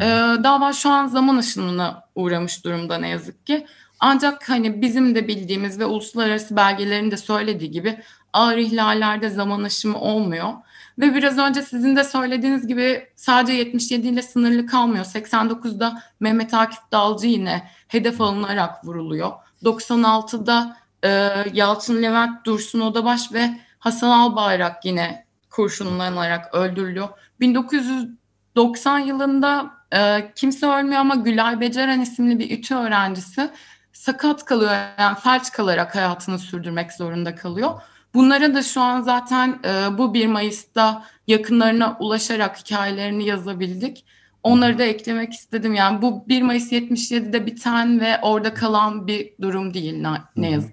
E, 0.00 0.06
dava 0.44 0.72
şu 0.72 0.90
an 0.90 1.06
zaman 1.06 1.36
aşımına 1.36 2.04
uğramış 2.14 2.64
durumda 2.64 2.98
ne 2.98 3.08
yazık 3.08 3.46
ki. 3.46 3.66
Ancak 4.00 4.48
hani 4.48 4.82
bizim 4.82 5.14
de 5.14 5.28
bildiğimiz 5.28 5.78
ve 5.78 5.84
uluslararası 5.84 6.56
belgelerin 6.56 7.10
de 7.10 7.16
söylediği 7.16 7.70
gibi 7.70 8.00
ağır 8.32 8.56
ihlallerde 8.56 9.28
zaman 9.28 9.62
aşımı 9.64 10.00
olmuyor. 10.00 10.52
Ve 10.98 11.14
biraz 11.14 11.38
önce 11.38 11.62
sizin 11.62 11.96
de 11.96 12.04
söylediğiniz 12.04 12.66
gibi 12.66 13.08
sadece 13.16 13.52
77 13.52 14.08
ile 14.08 14.22
sınırlı 14.22 14.66
kalmıyor. 14.66 15.04
89'da 15.04 16.02
Mehmet 16.20 16.54
Akif 16.54 16.78
Dalcı 16.92 17.26
yine 17.26 17.70
hedef 17.88 18.20
alınarak 18.20 18.84
vuruluyor. 18.84 19.32
96'da 19.64 20.76
e, 21.04 21.08
Yalçın 21.52 22.02
Levent 22.02 22.46
Dursun 22.46 22.80
Odabaş 22.80 23.32
ve 23.32 23.50
Hasan 23.78 24.10
Albayrak 24.10 24.84
yine 24.84 25.26
kurşunlanarak 25.50 26.54
öldürülüyor. 26.54 27.08
1990 27.40 28.98
yılında 28.98 29.70
e, 29.94 30.32
kimse 30.34 30.66
ölmüyor 30.66 31.00
ama 31.00 31.14
Gülay 31.14 31.60
Beceren 31.60 32.00
isimli 32.00 32.38
bir 32.38 32.58
ütü 32.58 32.74
öğrencisi 32.74 33.50
sakat 33.92 34.44
kalıyor 34.44 34.72
yani 34.98 35.16
felç 35.18 35.52
kalarak 35.52 35.94
hayatını 35.94 36.38
sürdürmek 36.38 36.92
zorunda 36.92 37.34
kalıyor. 37.34 37.70
Bunlara 38.14 38.54
da 38.54 38.62
şu 38.62 38.80
an 38.80 39.00
zaten 39.00 39.60
e, 39.64 39.98
bu 39.98 40.14
1 40.14 40.26
Mayıs'ta 40.26 41.04
yakınlarına 41.26 41.96
ulaşarak 42.00 42.58
hikayelerini 42.58 43.24
yazabildik. 43.24 44.04
Onları 44.42 44.78
da 44.78 44.84
eklemek 44.84 45.32
istedim. 45.32 45.74
Yani 45.74 46.02
bu 46.02 46.28
1 46.28 46.42
Mayıs 46.42 46.72
77'de 46.72 47.46
biten 47.46 48.00
ve 48.00 48.18
orada 48.22 48.54
kalan 48.54 49.06
bir 49.06 49.32
durum 49.40 49.74
değil 49.74 50.04
ne, 50.36 50.50
yazık 50.50 50.72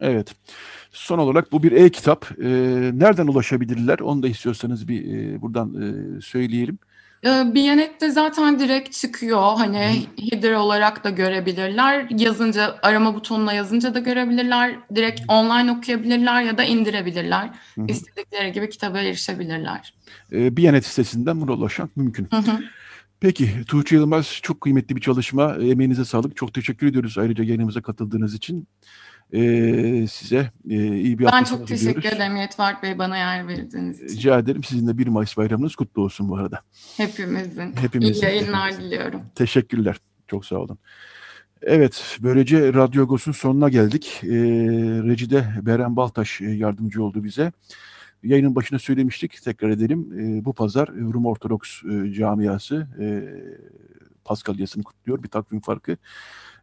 Evet. 0.00 0.34
Son 0.92 1.18
olarak 1.18 1.52
bu 1.52 1.62
bir 1.62 1.72
e-kitap. 1.72 2.26
E, 2.42 2.48
nereden 2.94 3.26
ulaşabilirler? 3.26 3.98
Onu 3.98 4.22
da 4.22 4.28
istiyorsanız 4.28 4.88
bir 4.88 5.14
e, 5.14 5.42
buradan 5.42 5.74
e, 5.82 6.20
söyleyelim. 6.20 6.78
Biyanet'te 7.24 8.10
zaten 8.10 8.58
direkt 8.58 8.92
çıkıyor. 8.92 9.56
Hani 9.56 10.06
header 10.30 10.52
olarak 10.52 11.04
da 11.04 11.10
görebilirler. 11.10 12.06
Yazınca, 12.10 12.78
arama 12.82 13.14
butonuna 13.14 13.52
yazınca 13.52 13.94
da 13.94 13.98
görebilirler. 13.98 14.78
Direkt 14.94 15.20
online 15.28 15.72
okuyabilirler 15.72 16.42
ya 16.42 16.58
da 16.58 16.64
indirebilirler. 16.64 17.50
Hı 17.74 17.82
hı. 17.82 17.86
İstedikleri 17.88 18.52
gibi 18.52 18.68
kitaba 18.68 18.98
erişebilirler. 18.98 19.94
Ee, 20.32 20.56
Biyanet 20.56 20.86
sitesinden 20.86 21.40
buna 21.40 21.52
ulaşmak 21.52 21.96
mümkün. 21.96 22.28
Hı 22.30 22.36
hı. 22.36 22.60
Peki 23.20 23.50
Tuğçe 23.66 23.96
Yılmaz 23.96 24.38
çok 24.42 24.60
kıymetli 24.60 24.96
bir 24.96 25.00
çalışma. 25.00 25.54
Emeğinize 25.54 26.04
sağlık. 26.04 26.36
Çok 26.36 26.54
teşekkür 26.54 26.86
ediyoruz 26.86 27.18
ayrıca 27.18 27.44
yayınımıza 27.44 27.82
katıldığınız 27.82 28.34
için. 28.34 28.68
Ee, 29.32 30.06
size 30.10 30.50
e, 30.70 30.76
iyi 30.86 31.18
bir 31.18 31.26
Ben 31.26 31.44
çok 31.44 31.68
teşekkür 31.68 32.04
ederim 32.04 32.36
Yetvark 32.36 32.82
Bey 32.82 32.98
bana 32.98 33.16
yer 33.16 33.48
verdiğiniz 33.48 34.02
için. 34.02 34.16
Rica 34.16 34.38
ederim. 34.38 34.64
Sizin 34.64 34.86
de 34.86 34.98
1 34.98 35.06
Mayıs 35.06 35.36
bayramınız 35.36 35.74
kutlu 35.76 36.02
olsun 36.02 36.28
bu 36.28 36.36
arada. 36.36 36.60
Hepimizin. 36.96 37.76
Hepimizin. 37.76 38.12
İyi 38.12 38.24
yayınlar 38.24 38.70
hepimizin. 38.70 38.90
diliyorum. 38.90 39.22
Teşekkürler. 39.34 39.96
Çok 40.28 40.46
sağ 40.46 40.56
olun. 40.56 40.78
Evet, 41.62 42.18
böylece 42.22 42.74
Radyo 42.74 43.02
Agos'un 43.02 43.32
sonuna 43.32 43.68
geldik. 43.68 44.20
Ee, 44.22 44.28
Recide 45.04 45.48
Beren 45.62 45.96
Baltaş 45.96 46.40
yardımcı 46.40 47.02
oldu 47.04 47.24
bize. 47.24 47.52
Yayının 48.22 48.54
başına 48.54 48.78
söylemiştik, 48.78 49.42
tekrar 49.42 49.70
edelim. 49.70 50.12
Ee, 50.18 50.44
bu 50.44 50.52
pazar 50.52 50.88
Rum 50.88 51.26
Ortodoks 51.26 51.82
e, 51.84 52.12
camiası 52.12 52.86
e, 53.00 53.22
Paskalyasını 54.24 54.84
kutluyor. 54.84 55.22
Bir 55.22 55.28
takvim 55.28 55.60
farkı 55.60 55.96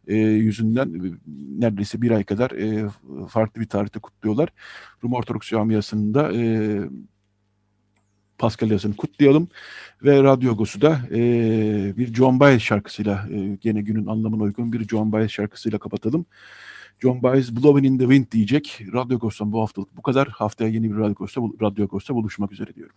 e, 0.08 0.16
yüzünden 0.16 0.86
e, 0.86 1.12
neredeyse 1.58 2.02
bir 2.02 2.10
ay 2.10 2.24
kadar 2.24 2.50
e, 2.50 2.88
farklı 3.28 3.60
bir 3.60 3.66
tarihte 3.66 4.00
kutluyorlar. 4.00 4.48
Rum 5.04 5.12
Ortodoks 5.12 5.50
camiasında 5.50 6.32
e, 6.32 6.80
Paskalyasını 8.38 8.96
kutlayalım 8.96 9.48
ve 10.04 10.22
Radyo 10.22 10.52
Agos'u 10.52 10.80
da 10.80 11.00
e, 11.10 11.18
bir 11.96 12.14
John 12.14 12.40
Baez 12.40 12.62
şarkısıyla 12.62 13.28
e, 13.32 13.56
gene 13.60 13.82
günün 13.82 14.06
anlamına 14.06 14.42
uygun 14.42 14.72
bir 14.72 14.88
John 14.88 15.12
Baez 15.12 15.30
şarkısıyla 15.30 15.78
kapatalım. 15.78 16.26
John 17.00 17.22
Baez 17.22 17.56
Blowing 17.56 17.86
in 17.86 17.98
the 17.98 18.04
Wind 18.04 18.32
diyecek. 18.32 18.80
Radyo 18.92 19.16
Agos'tan 19.16 19.52
bu 19.52 19.60
haftalık 19.60 19.96
bu 19.96 20.02
kadar. 20.02 20.28
Haftaya 20.28 20.70
yeni 20.70 20.90
bir 20.90 20.96
Radyo 20.96 21.10
Agos'ta, 21.10 21.40
Radyo 21.40 21.84
Agos'ta 21.84 22.14
buluşmak 22.14 22.52
üzere 22.52 22.74
diyorum. 22.74 22.96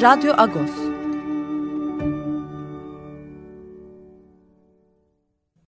Radyo 0.00 0.34
Agos 0.36 0.83